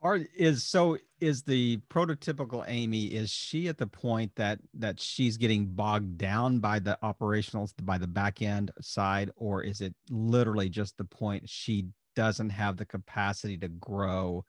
Or 0.00 0.20
is 0.36 0.64
so 0.64 0.96
is 1.20 1.42
the 1.42 1.78
prototypical 1.90 2.64
Amy, 2.68 3.06
is 3.06 3.30
she 3.30 3.66
at 3.66 3.78
the 3.78 3.86
point 3.86 4.30
that 4.36 4.60
that 4.74 5.00
she's 5.00 5.36
getting 5.36 5.66
bogged 5.66 6.18
down 6.18 6.60
by 6.60 6.78
the 6.78 6.96
operationals 7.02 7.72
by 7.82 7.98
the 7.98 8.06
back 8.06 8.40
end 8.40 8.70
side, 8.80 9.30
or 9.34 9.62
is 9.64 9.80
it 9.80 9.94
literally 10.08 10.68
just 10.68 10.96
the 10.98 11.04
point 11.04 11.48
she 11.48 11.88
doesn't 12.14 12.50
have 12.50 12.76
the 12.76 12.86
capacity 12.86 13.58
to 13.58 13.68
grow 13.68 14.44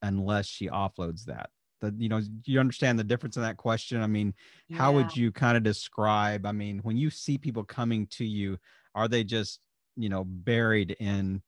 unless 0.00 0.46
she 0.46 0.68
offloads 0.68 1.24
that? 1.24 1.50
The 1.84 1.94
you 2.02 2.08
know 2.08 2.20
you 2.44 2.60
understand 2.60 2.98
the 2.98 3.04
difference 3.04 3.36
in 3.36 3.42
that 3.42 3.56
question. 3.56 4.02
I 4.02 4.06
mean 4.06 4.34
yeah. 4.68 4.78
how 4.78 4.92
would 4.92 5.16
you 5.16 5.30
kind 5.30 5.56
of 5.56 5.62
describe 5.62 6.46
i 6.46 6.52
mean 6.52 6.78
when 6.82 6.96
you 6.96 7.10
see 7.10 7.38
people 7.38 7.64
coming 7.64 8.06
to 8.08 8.24
you 8.24 8.58
are 8.94 9.08
they 9.08 9.24
just 9.24 9.60
you 9.96 10.08
know 10.08 10.24
buried 10.24 10.96
in 11.00 11.42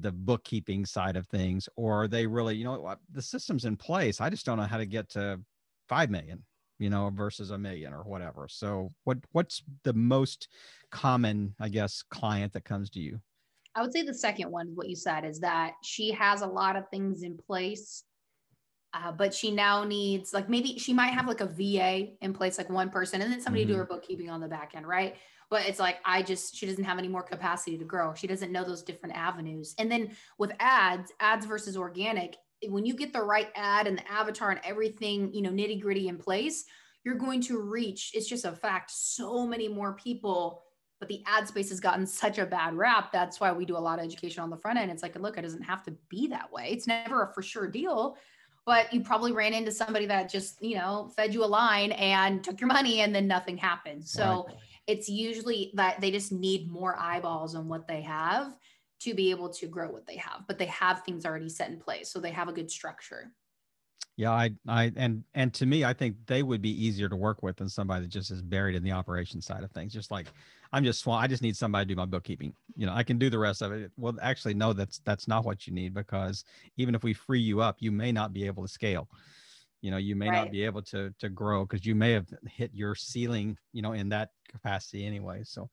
the 0.00 0.12
bookkeeping 0.12 0.84
side 0.84 1.16
of 1.16 1.26
things 1.28 1.68
or 1.76 2.02
are 2.02 2.08
they 2.08 2.26
really 2.26 2.56
you 2.56 2.64
know 2.64 2.96
the 3.12 3.22
system's 3.22 3.64
in 3.64 3.76
place 3.76 4.20
i 4.20 4.28
just 4.28 4.44
don't 4.44 4.58
know 4.58 4.64
how 4.64 4.78
to 4.78 4.86
get 4.86 5.08
to 5.08 5.40
5 5.88 6.10
million 6.10 6.42
you 6.78 6.90
know 6.90 7.10
versus 7.14 7.50
a 7.50 7.58
million 7.58 7.92
or 7.92 8.02
whatever. 8.02 8.48
So 8.48 8.92
what 9.04 9.18
what's 9.32 9.62
the 9.84 9.92
most 9.92 10.48
common 10.90 11.54
i 11.60 11.68
guess 11.68 12.02
client 12.02 12.52
that 12.52 12.64
comes 12.64 12.90
to 12.90 13.00
you? 13.00 13.20
I 13.74 13.82
would 13.82 13.92
say 13.92 14.02
the 14.02 14.14
second 14.14 14.50
one 14.50 14.72
what 14.74 14.88
you 14.88 14.96
said 14.96 15.24
is 15.24 15.40
that 15.40 15.72
she 15.82 16.12
has 16.12 16.42
a 16.42 16.46
lot 16.46 16.76
of 16.76 16.88
things 16.90 17.22
in 17.22 17.36
place 17.36 18.04
uh, 18.94 19.10
but 19.12 19.34
she 19.34 19.50
now 19.50 19.84
needs 19.84 20.32
like 20.32 20.48
maybe 20.48 20.78
she 20.78 20.92
might 20.92 21.12
have 21.12 21.26
like 21.26 21.40
a 21.40 21.46
VA 21.46 22.12
in 22.22 22.32
place, 22.32 22.56
like 22.56 22.70
one 22.70 22.90
person, 22.90 23.20
and 23.20 23.32
then 23.32 23.40
somebody 23.40 23.64
mm-hmm. 23.64 23.72
do 23.72 23.78
her 23.78 23.84
bookkeeping 23.84 24.30
on 24.30 24.40
the 24.40 24.48
back 24.48 24.72
end, 24.74 24.86
right? 24.86 25.16
But 25.50 25.66
it's 25.66 25.80
like 25.80 25.98
I 26.04 26.22
just 26.22 26.56
she 26.56 26.66
doesn't 26.66 26.84
have 26.84 26.98
any 26.98 27.08
more 27.08 27.22
capacity 27.22 27.76
to 27.76 27.84
grow. 27.84 28.14
She 28.14 28.26
doesn't 28.26 28.52
know 28.52 28.64
those 28.64 28.82
different 28.82 29.16
avenues. 29.16 29.74
And 29.78 29.90
then 29.90 30.12
with 30.38 30.52
ads, 30.60 31.12
ads 31.20 31.44
versus 31.44 31.76
organic, 31.76 32.36
when 32.68 32.86
you 32.86 32.94
get 32.94 33.12
the 33.12 33.22
right 33.22 33.48
ad 33.54 33.86
and 33.86 33.98
the 33.98 34.10
avatar 34.10 34.50
and 34.50 34.60
everything, 34.64 35.34
you 35.34 35.42
know, 35.42 35.50
nitty 35.50 35.82
gritty 35.82 36.08
in 36.08 36.16
place, 36.16 36.64
you're 37.04 37.16
going 37.16 37.42
to 37.42 37.60
reach. 37.60 38.12
It's 38.14 38.28
just 38.28 38.44
a 38.44 38.52
fact. 38.52 38.90
So 38.92 39.46
many 39.46 39.68
more 39.68 39.94
people 39.94 40.62
but 41.00 41.08
the 41.08 41.22
ad 41.26 41.46
space 41.46 41.68
has 41.68 41.80
gotten 41.80 42.06
such 42.06 42.38
a 42.38 42.46
bad 42.46 42.72
rap. 42.74 43.12
That's 43.12 43.38
why 43.38 43.52
we 43.52 43.66
do 43.66 43.76
a 43.76 43.78
lot 43.78 43.98
of 43.98 44.06
education 44.06 44.42
on 44.42 44.48
the 44.48 44.56
front 44.56 44.78
end. 44.78 44.90
It's 44.90 45.02
like, 45.02 45.18
look, 45.18 45.36
it 45.36 45.42
doesn't 45.42 45.62
have 45.62 45.82
to 45.84 45.94
be 46.08 46.28
that 46.28 46.50
way. 46.50 46.68
It's 46.70 46.86
never 46.86 47.24
a 47.24 47.34
for 47.34 47.42
sure 47.42 47.68
deal, 47.68 48.16
but 48.66 48.92
you 48.92 49.00
probably 49.00 49.32
ran 49.32 49.54
into 49.54 49.70
somebody 49.70 50.06
that 50.06 50.30
just 50.30 50.62
you 50.62 50.76
know 50.76 51.10
fed 51.16 51.34
you 51.34 51.44
a 51.44 51.46
line 51.46 51.92
and 51.92 52.42
took 52.42 52.60
your 52.60 52.68
money 52.68 53.00
and 53.00 53.14
then 53.14 53.26
nothing 53.26 53.56
happened 53.56 54.06
so 54.06 54.46
right. 54.48 54.56
it's 54.86 55.08
usually 55.08 55.70
that 55.74 56.00
they 56.00 56.10
just 56.10 56.32
need 56.32 56.70
more 56.70 56.96
eyeballs 56.98 57.54
on 57.54 57.68
what 57.68 57.86
they 57.86 58.02
have 58.02 58.54
to 59.00 59.14
be 59.14 59.30
able 59.30 59.48
to 59.48 59.66
grow 59.66 59.90
what 59.90 60.06
they 60.06 60.16
have 60.16 60.42
but 60.46 60.58
they 60.58 60.66
have 60.66 61.02
things 61.02 61.26
already 61.26 61.48
set 61.48 61.70
in 61.70 61.78
place 61.78 62.10
so 62.10 62.20
they 62.20 62.30
have 62.30 62.48
a 62.48 62.52
good 62.52 62.70
structure 62.70 63.32
Yeah, 64.16 64.30
I, 64.30 64.50
I, 64.68 64.92
and 64.96 65.24
and 65.34 65.52
to 65.54 65.66
me, 65.66 65.84
I 65.84 65.92
think 65.92 66.16
they 66.26 66.42
would 66.42 66.62
be 66.62 66.70
easier 66.70 67.08
to 67.08 67.16
work 67.16 67.42
with 67.42 67.56
than 67.56 67.68
somebody 67.68 68.02
that 68.02 68.10
just 68.10 68.30
is 68.30 68.42
buried 68.42 68.76
in 68.76 68.84
the 68.84 68.92
operation 68.92 69.40
side 69.40 69.64
of 69.64 69.72
things. 69.72 69.92
Just 69.92 70.10
like 70.10 70.26
I'm 70.72 70.84
just, 70.84 71.06
I 71.06 71.26
just 71.26 71.42
need 71.42 71.56
somebody 71.56 71.84
to 71.84 71.88
do 71.94 71.96
my 71.96 72.04
bookkeeping. 72.04 72.54
You 72.76 72.86
know, 72.86 72.92
I 72.92 73.02
can 73.02 73.18
do 73.18 73.28
the 73.28 73.38
rest 73.38 73.62
of 73.62 73.72
it. 73.72 73.90
Well, 73.96 74.16
actually, 74.22 74.54
no, 74.54 74.72
that's 74.72 75.00
that's 75.04 75.26
not 75.26 75.44
what 75.44 75.66
you 75.66 75.72
need 75.72 75.94
because 75.94 76.44
even 76.76 76.94
if 76.94 77.02
we 77.02 77.12
free 77.12 77.40
you 77.40 77.60
up, 77.60 77.76
you 77.80 77.90
may 77.90 78.12
not 78.12 78.32
be 78.32 78.46
able 78.46 78.62
to 78.62 78.68
scale 78.68 79.08
you 79.84 79.90
know 79.90 79.98
you 79.98 80.16
may 80.16 80.30
right. 80.30 80.44
not 80.44 80.50
be 80.50 80.64
able 80.64 80.80
to 80.80 81.14
to 81.18 81.28
grow 81.28 81.66
because 81.66 81.84
you 81.84 81.94
may 81.94 82.12
have 82.12 82.26
hit 82.48 82.70
your 82.72 82.94
ceiling 82.94 83.56
you 83.74 83.82
know 83.82 83.92
in 83.92 84.08
that 84.08 84.30
capacity 84.48 85.04
anyway 85.04 85.42
so 85.44 85.68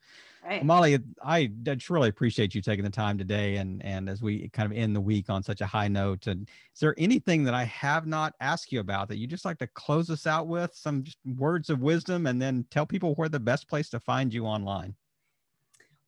right. 0.46 0.66
molly 0.66 1.00
i 1.24 1.50
truly 1.80 2.10
appreciate 2.10 2.54
you 2.54 2.62
taking 2.62 2.84
the 2.84 2.92
time 2.92 3.18
today 3.18 3.56
and 3.56 3.84
and 3.86 4.10
as 4.10 4.22
we 4.22 4.50
kind 4.50 4.70
of 4.70 4.78
end 4.78 4.94
the 4.94 5.02
week 5.02 5.30
on 5.30 5.42
such 5.42 5.62
a 5.62 5.66
high 5.66 5.88
note 5.88 6.28
and 6.28 6.50
is 6.74 6.80
there 6.82 6.94
anything 6.98 7.46
that 7.46 7.54
i 7.54 7.64
have 7.64 8.06
not 8.06 8.34
asked 8.42 8.74
you 8.74 8.82
about 8.82 9.08
that 9.08 9.18
you 9.18 9.26
just 9.26 9.46
like 9.46 9.58
to 9.58 9.68
close 9.68 10.10
us 10.10 10.28
out 10.28 10.48
with 10.48 10.72
some 10.74 11.06
words 11.38 11.70
of 11.70 11.80
wisdom 11.80 12.28
and 12.28 12.42
then 12.42 12.66
tell 12.70 12.86
people 12.86 13.16
where 13.16 13.30
the 13.30 13.40
best 13.40 13.70
place 13.70 13.90
to 13.90 14.00
find 14.00 14.34
you 14.34 14.46
online 14.46 14.94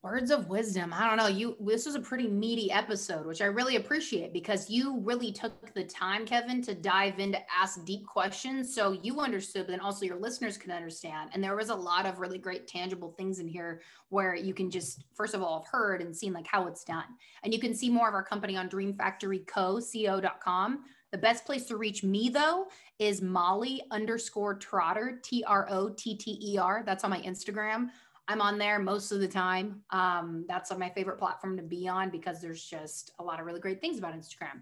Words 0.04 0.32
of 0.32 0.50
wisdom. 0.50 0.92
I 0.94 1.08
don't 1.08 1.16
know. 1.16 1.28
You 1.28 1.56
this 1.62 1.86
was 1.86 1.96
a 1.96 2.02
pretty 2.02 2.28
meaty 2.28 2.70
episode, 2.70 3.26
which 3.26 3.42
I 3.42 3.46
really 3.46 3.78
appreciate 3.78 4.34
because 4.34 4.70
you 4.70 5.00
really 5.00 5.32
took 5.32 5.74
the 5.74 5.86
time, 5.86 6.26
Kevin, 6.26 6.62
to 6.64 6.76
dive 6.76 7.20
in 7.20 7.32
to 7.32 7.40
ask 7.50 7.86
deep 7.86 8.06
questions. 8.06 8.76
So 8.76 9.00
you 9.02 9.22
understood, 9.22 9.66
but 9.66 9.72
then 9.72 9.80
also 9.80 10.06
your 10.06 10.20
listeners 10.20 10.58
can 10.58 10.72
understand. 10.72 11.30
And 11.34 11.42
there 11.42 11.56
was 11.56 11.70
a 11.70 11.76
lot 11.76 12.06
of 12.06 12.20
really 12.20 12.38
great 12.38 12.68
tangible 12.68 13.12
things 13.12 13.40
in 13.40 13.48
here 13.48 13.80
where 14.10 14.36
you 14.36 14.54
can 14.54 14.70
just, 14.70 15.06
first 15.14 15.36
of 15.36 15.42
all, 15.42 15.62
have 15.62 15.70
heard 15.72 16.02
and 16.02 16.14
seen 16.14 16.34
like 16.34 16.48
how 16.48 16.68
it's 16.68 16.84
done. 16.84 17.06
And 17.46 17.54
you 17.54 17.60
can 17.62 17.74
see 17.74 17.90
more 17.90 18.10
of 18.10 18.14
our 18.14 18.26
company 18.26 18.58
on 18.58 18.68
dreamfactoryco.com. 18.68 20.84
The 21.14 21.20
best 21.20 21.46
place 21.46 21.66
to 21.66 21.78
reach 21.78 22.04
me 22.04 22.28
though 22.28 22.66
is 22.98 23.22
Molly 23.22 23.84
underscore 23.92 24.56
Trotter, 24.56 25.20
T 25.24 25.44
R 25.46 25.68
O 25.70 25.90
T 25.90 26.18
T 26.18 26.40
E 26.42 26.58
R. 26.58 26.82
That's 26.86 27.04
on 27.04 27.12
my 27.12 27.22
Instagram. 27.22 27.90
I'm 28.28 28.42
on 28.42 28.58
there 28.58 28.80
most 28.80 29.12
of 29.12 29.20
the 29.20 29.28
time. 29.28 29.82
Um, 29.90 30.46
that's 30.48 30.76
my 30.78 30.90
favorite 30.90 31.18
platform 31.18 31.58
to 31.58 31.64
be 31.64 31.88
on 31.88 32.10
because 32.10 32.42
there's 32.42 32.64
just 32.64 33.12
a 33.20 33.24
lot 33.24 33.40
of 33.40 33.46
really 33.46 33.60
great 33.60 33.82
things 33.82 33.98
about 33.98 34.14
Instagram. 34.14 34.62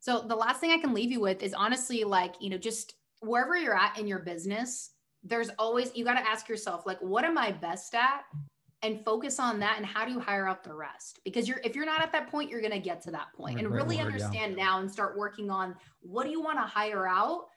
So 0.00 0.20
the 0.20 0.34
last 0.34 0.60
thing 0.60 0.70
I 0.70 0.78
can 0.78 0.94
leave 0.94 1.12
you 1.12 1.20
with 1.20 1.42
is 1.42 1.54
honestly 1.54 2.04
like, 2.04 2.34
you 2.40 2.50
know, 2.50 2.58
just 2.58 2.94
wherever 3.20 3.56
you're 3.56 3.76
at 3.76 3.98
in 3.98 4.06
your 4.06 4.18
business, 4.18 4.90
there's 5.22 5.50
always 5.58 5.94
you 5.94 6.04
got 6.04 6.14
to 6.14 6.26
ask 6.26 6.48
yourself 6.48 6.86
like 6.86 6.98
what 7.00 7.24
am 7.24 7.36
I 7.36 7.52
best 7.52 7.94
at 7.94 8.24
and 8.82 9.04
focus 9.04 9.38
on 9.38 9.60
that 9.60 9.74
and 9.76 9.84
how 9.84 10.06
do 10.06 10.12
you 10.12 10.18
hire 10.18 10.48
out 10.48 10.64
the 10.64 10.72
rest 10.72 11.20
because 11.24 11.46
you're 11.46 11.60
if 11.62 11.76
you're 11.76 11.84
not 11.84 12.00
at 12.00 12.10
that 12.12 12.30
point 12.30 12.50
you're 12.50 12.62
going 12.62 12.72
to 12.72 12.78
get 12.78 13.02
to 13.02 13.10
that 13.10 13.26
point 13.34 13.58
and 13.58 13.70
really 13.70 13.96
word, 13.96 14.06
understand 14.06 14.56
yeah. 14.56 14.64
now 14.64 14.80
and 14.80 14.90
start 14.90 15.18
working 15.18 15.50
on 15.50 15.74
what 16.00 16.24
do 16.24 16.30
you 16.30 16.40
want 16.40 16.56
to 16.56 16.62
hire 16.62 17.06
out 17.06 17.48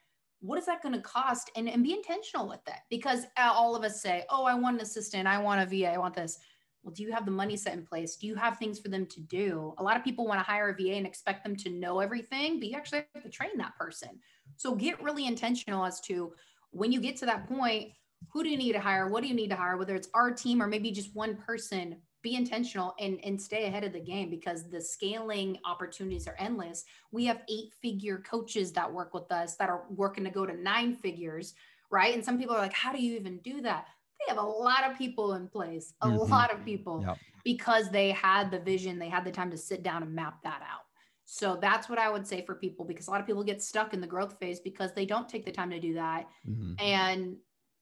what 0.44 0.60
is 0.60 0.66
that 0.66 0.84
going 0.84 0.94
to 0.94 1.02
cost? 1.02 1.50
And, 1.56 1.70
and 1.70 1.84
be 1.84 1.94
intentional 1.94 2.50
with 2.50 2.64
that 2.66 2.82
because 2.90 3.26
uh, 3.38 3.52
all 3.54 3.76
of 3.76 3.84
us 3.84 4.02
say 4.02 4.26
oh 4.30 4.44
i 4.44 4.54
want 4.54 4.76
an 4.76 4.82
assistant 4.82 5.28
i 5.28 5.38
want 5.38 5.62
a 5.62 5.66
va 5.66 5.92
i 5.92 5.98
want 5.98 6.16
this. 6.16 6.38
Well 6.84 6.94
do 6.94 7.02
you 7.02 7.14
have 7.14 7.26
the 7.26 7.32
money 7.32 7.56
set 7.56 7.74
in 7.74 7.86
place? 7.86 8.18
Do 8.18 8.28
you 8.28 8.36
have 8.36 8.58
things 8.58 8.78
for 8.78 8.90
them 8.90 9.06
to 9.06 9.22
do? 9.22 9.74
A 9.78 9.84
lot 9.84 9.96
of 9.96 10.04
people 10.04 10.28
want 10.28 10.40
to 10.40 10.44
hire 10.44 10.70
a 10.70 10.74
va 10.74 10.96
and 10.96 11.08
expect 11.08 11.44
them 11.44 11.56
to 11.58 11.70
know 11.70 12.00
everything 12.00 12.60
but 12.60 12.68
you 12.68 12.76
actually 12.76 13.06
have 13.16 13.24
to 13.24 13.30
train 13.30 13.58
that 13.58 13.76
person. 13.78 14.10
So 14.58 14.76
get 14.76 15.02
really 15.02 15.26
intentional 15.26 15.86
as 15.86 16.02
to 16.02 16.34
when 16.72 16.92
you 16.92 17.00
get 17.00 17.16
to 17.18 17.26
that 17.28 17.48
point 17.48 17.94
who 18.32 18.44
do 18.44 18.50
you 18.50 18.58
need 18.58 18.74
to 18.74 18.80
hire? 18.80 19.10
What 19.10 19.22
do 19.22 19.28
you 19.28 19.36
need 19.36 19.50
to 19.50 19.56
hire? 19.56 19.78
Whether 19.78 19.96
it's 19.96 20.10
our 20.14 20.32
team 20.32 20.62
or 20.62 20.68
maybe 20.68 20.92
just 20.92 21.16
one 21.16 21.36
person 21.36 21.98
be 22.24 22.36
intentional 22.36 22.96
and, 23.00 23.20
and 23.24 23.40
stay 23.40 23.66
ahead 23.66 23.84
of 23.84 23.94
the 23.94 24.00
game 24.00 24.30
because 24.30 24.70
the 24.70 24.82
scaling 24.82 25.60
opportunities 25.66 26.28
are 26.28 26.36
endless. 26.40 26.86
We 27.12 27.26
have 27.26 27.42
eight 27.50 27.74
figure 27.82 28.20
coaches 28.20 28.72
that 28.72 28.92
work 28.92 29.14
with 29.14 29.32
us 29.32 29.56
that 29.58 29.70
are 29.70 29.84
working 29.90 30.24
to 30.24 30.30
go 30.30 30.46
to 30.46 30.56
nine 30.56 30.96
figures, 30.96 31.54
right? 31.92 32.16
And 32.16 32.24
some 32.24 32.40
people 32.40 32.56
are 32.56 32.62
like, 32.62 32.74
how 32.74 32.94
do 32.94 33.04
you 33.04 33.16
even 33.16 33.38
do 33.40 33.62
that? 33.62 33.88
They 34.20 34.34
have 34.34 34.44
a 34.44 34.48
lot 34.48 34.90
of 34.90 34.98
people 34.98 35.34
in 35.34 35.50
place, 35.50 35.94
a 36.02 36.08
mm-hmm. 36.08 36.32
lot 36.32 36.52
of 36.54 36.64
people 36.64 37.04
yep. 37.06 37.18
because 37.44 37.90
they 37.92 38.12
had 38.12 38.50
the 38.50 38.60
vision, 38.60 38.98
they 38.98 39.10
had 39.10 39.26
the 39.26 39.32
time 39.32 39.52
to 39.52 39.58
sit 39.58 39.84
down 39.84 40.02
and 40.02 40.16
map 40.16 40.42
that 40.44 40.62
out. 40.62 40.86
So 41.26 41.58
that's 41.60 41.90
what 41.90 42.00
I 42.00 42.10
would 42.10 42.26
say 42.26 42.46
for 42.46 42.56
people 42.56 42.86
because 42.86 43.08
a 43.08 43.12
lot 43.12 43.20
of 43.20 43.28
people 43.28 43.44
get 43.44 43.62
stuck 43.62 43.94
in 43.94 44.00
the 44.00 44.08
growth 44.08 44.38
phase 44.40 44.60
because 44.62 44.94
they 44.94 45.06
don't 45.06 45.28
take 45.28 45.46
the 45.46 45.52
time 45.52 45.70
to 45.72 45.80
do 45.80 45.94
that. 45.96 46.28
Mm-hmm. 46.48 46.74
And 46.80 47.38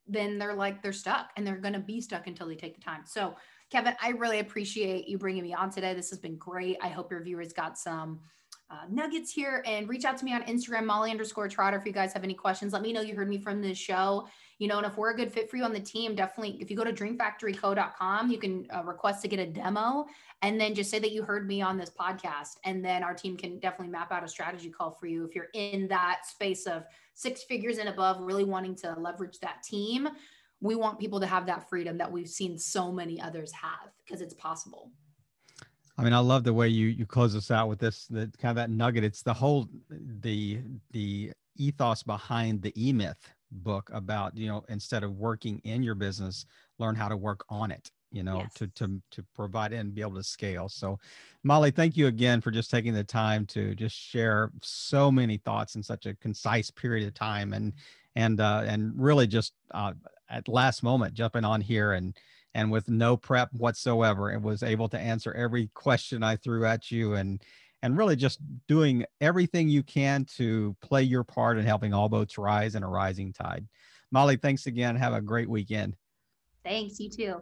then 0.07 0.39
they're 0.39 0.55
like, 0.55 0.81
they're 0.81 0.93
stuck 0.93 1.29
and 1.37 1.45
they're 1.45 1.57
going 1.57 1.73
to 1.73 1.79
be 1.79 2.01
stuck 2.01 2.27
until 2.27 2.47
they 2.47 2.55
take 2.55 2.75
the 2.75 2.81
time. 2.81 3.01
So 3.05 3.35
Kevin, 3.71 3.95
I 4.01 4.09
really 4.09 4.39
appreciate 4.39 5.07
you 5.07 5.17
bringing 5.17 5.43
me 5.43 5.53
on 5.53 5.71
today. 5.71 5.93
This 5.93 6.09
has 6.09 6.19
been 6.19 6.35
great. 6.35 6.77
I 6.81 6.89
hope 6.89 7.09
your 7.09 7.23
viewers 7.23 7.53
got 7.53 7.77
some 7.77 8.19
uh, 8.69 8.83
nuggets 8.89 9.31
here 9.31 9.63
and 9.65 9.87
reach 9.87 10.03
out 10.03 10.17
to 10.17 10.25
me 10.25 10.33
on 10.33 10.43
Instagram, 10.43 10.85
Molly 10.85 11.09
underscore 11.09 11.47
Trotter. 11.47 11.77
If 11.77 11.85
you 11.85 11.93
guys 11.93 12.11
have 12.11 12.23
any 12.25 12.33
questions, 12.33 12.73
let 12.73 12.81
me 12.81 12.91
know 12.91 12.99
you 12.99 13.15
heard 13.15 13.29
me 13.29 13.37
from 13.37 13.61
this 13.61 13.77
show. 13.77 14.27
You 14.59 14.67
know, 14.67 14.77
and 14.77 14.85
if 14.85 14.97
we're 14.97 15.11
a 15.11 15.15
good 15.15 15.31
fit 15.31 15.49
for 15.49 15.55
you 15.55 15.63
on 15.63 15.71
the 15.71 15.79
team, 15.79 16.15
definitely, 16.15 16.61
if 16.61 16.69
you 16.69 16.75
go 16.75 16.83
to 16.83 16.91
dreamfactoryco.com, 16.91 18.29
you 18.29 18.37
can 18.37 18.67
uh, 18.75 18.83
request 18.83 19.21
to 19.21 19.29
get 19.29 19.39
a 19.39 19.47
demo 19.47 20.05
and 20.41 20.59
then 20.59 20.75
just 20.75 20.91
say 20.91 20.99
that 20.99 21.11
you 21.11 21.23
heard 21.23 21.47
me 21.47 21.61
on 21.61 21.77
this 21.77 21.89
podcast. 21.89 22.57
And 22.65 22.83
then 22.83 23.03
our 23.03 23.13
team 23.13 23.37
can 23.37 23.57
definitely 23.59 23.91
map 23.91 24.11
out 24.11 24.23
a 24.23 24.27
strategy 24.27 24.69
call 24.69 24.91
for 24.91 25.07
you 25.07 25.23
if 25.23 25.33
you're 25.33 25.49
in 25.53 25.87
that 25.87 26.25
space 26.25 26.65
of 26.65 26.83
six 27.13 27.43
figures 27.43 27.77
and 27.77 27.87
above, 27.87 28.19
really 28.21 28.43
wanting 28.43 28.75
to 28.75 28.95
leverage 28.99 29.39
that 29.39 29.63
team 29.63 30.09
we 30.61 30.75
want 30.75 30.99
people 30.99 31.19
to 31.19 31.25
have 31.25 31.47
that 31.47 31.67
freedom 31.67 31.97
that 31.97 32.11
we've 32.11 32.29
seen 32.29 32.57
so 32.57 32.91
many 32.91 33.19
others 33.19 33.51
have 33.51 33.91
because 34.05 34.21
it's 34.21 34.35
possible. 34.35 34.91
I 35.97 36.03
mean, 36.03 36.13
I 36.13 36.19
love 36.19 36.43
the 36.43 36.53
way 36.53 36.67
you 36.67 36.87
you 36.87 37.05
close 37.05 37.35
us 37.35 37.51
out 37.51 37.67
with 37.67 37.79
this, 37.79 38.05
the 38.07 38.31
kind 38.39 38.51
of 38.51 38.55
that 38.55 38.69
nugget. 38.69 39.03
It's 39.03 39.21
the 39.21 39.33
whole 39.33 39.67
the 39.89 40.61
the 40.91 41.31
ethos 41.57 42.03
behind 42.03 42.61
the 42.61 42.73
E 42.81 42.93
Myth 42.93 43.33
book 43.51 43.89
about 43.93 44.37
you 44.37 44.47
know 44.47 44.63
instead 44.69 45.03
of 45.03 45.17
working 45.17 45.59
in 45.63 45.83
your 45.83 45.95
business, 45.95 46.45
learn 46.79 46.95
how 46.95 47.09
to 47.09 47.17
work 47.17 47.43
on 47.49 47.71
it. 47.71 47.91
You 48.13 48.23
know, 48.23 48.39
yes. 48.39 48.53
to 48.55 48.67
to 48.67 49.01
to 49.11 49.23
provide 49.35 49.73
and 49.73 49.93
be 49.93 50.01
able 50.01 50.15
to 50.15 50.23
scale. 50.23 50.69
So, 50.69 50.99
Molly, 51.43 51.71
thank 51.71 51.95
you 51.95 52.07
again 52.07 52.41
for 52.41 52.51
just 52.51 52.69
taking 52.69 52.93
the 52.93 53.05
time 53.05 53.45
to 53.47 53.73
just 53.75 53.95
share 53.95 54.51
so 54.61 55.11
many 55.11 55.37
thoughts 55.37 55.75
in 55.75 55.83
such 55.83 56.05
a 56.05 56.15
concise 56.15 56.69
period 56.71 57.07
of 57.07 57.13
time, 57.13 57.53
and 57.53 57.73
and 58.15 58.39
uh, 58.39 58.63
and 58.65 58.93
really 58.95 59.27
just 59.27 59.53
uh, 59.71 59.93
at 60.29 60.47
last 60.47 60.83
moment 60.83 61.13
jumping 61.13 61.45
on 61.45 61.61
here 61.61 61.93
and 61.93 62.17
and 62.53 62.71
with 62.71 62.89
no 62.89 63.15
prep 63.15 63.49
whatsoever 63.53 64.29
and 64.29 64.43
was 64.43 64.63
able 64.63 64.89
to 64.89 64.99
answer 64.99 65.33
every 65.33 65.69
question 65.73 66.23
I 66.23 66.35
threw 66.35 66.65
at 66.65 66.91
you 66.91 67.13
and 67.13 67.41
and 67.81 67.97
really 67.97 68.15
just 68.15 68.39
doing 68.67 69.05
everything 69.21 69.67
you 69.67 69.83
can 69.83 70.25
to 70.37 70.75
play 70.81 71.01
your 71.01 71.23
part 71.23 71.57
in 71.57 71.65
helping 71.65 71.93
all 71.93 72.09
boats 72.09 72.37
rise 72.37 72.75
in 72.75 72.83
a 72.83 72.89
rising 72.89 73.33
tide. 73.33 73.67
Molly, 74.11 74.35
thanks 74.35 74.67
again. 74.67 74.95
Have 74.95 75.13
a 75.13 75.21
great 75.21 75.49
weekend. 75.49 75.95
Thanks, 76.63 76.99
you 76.99 77.09
too. 77.09 77.41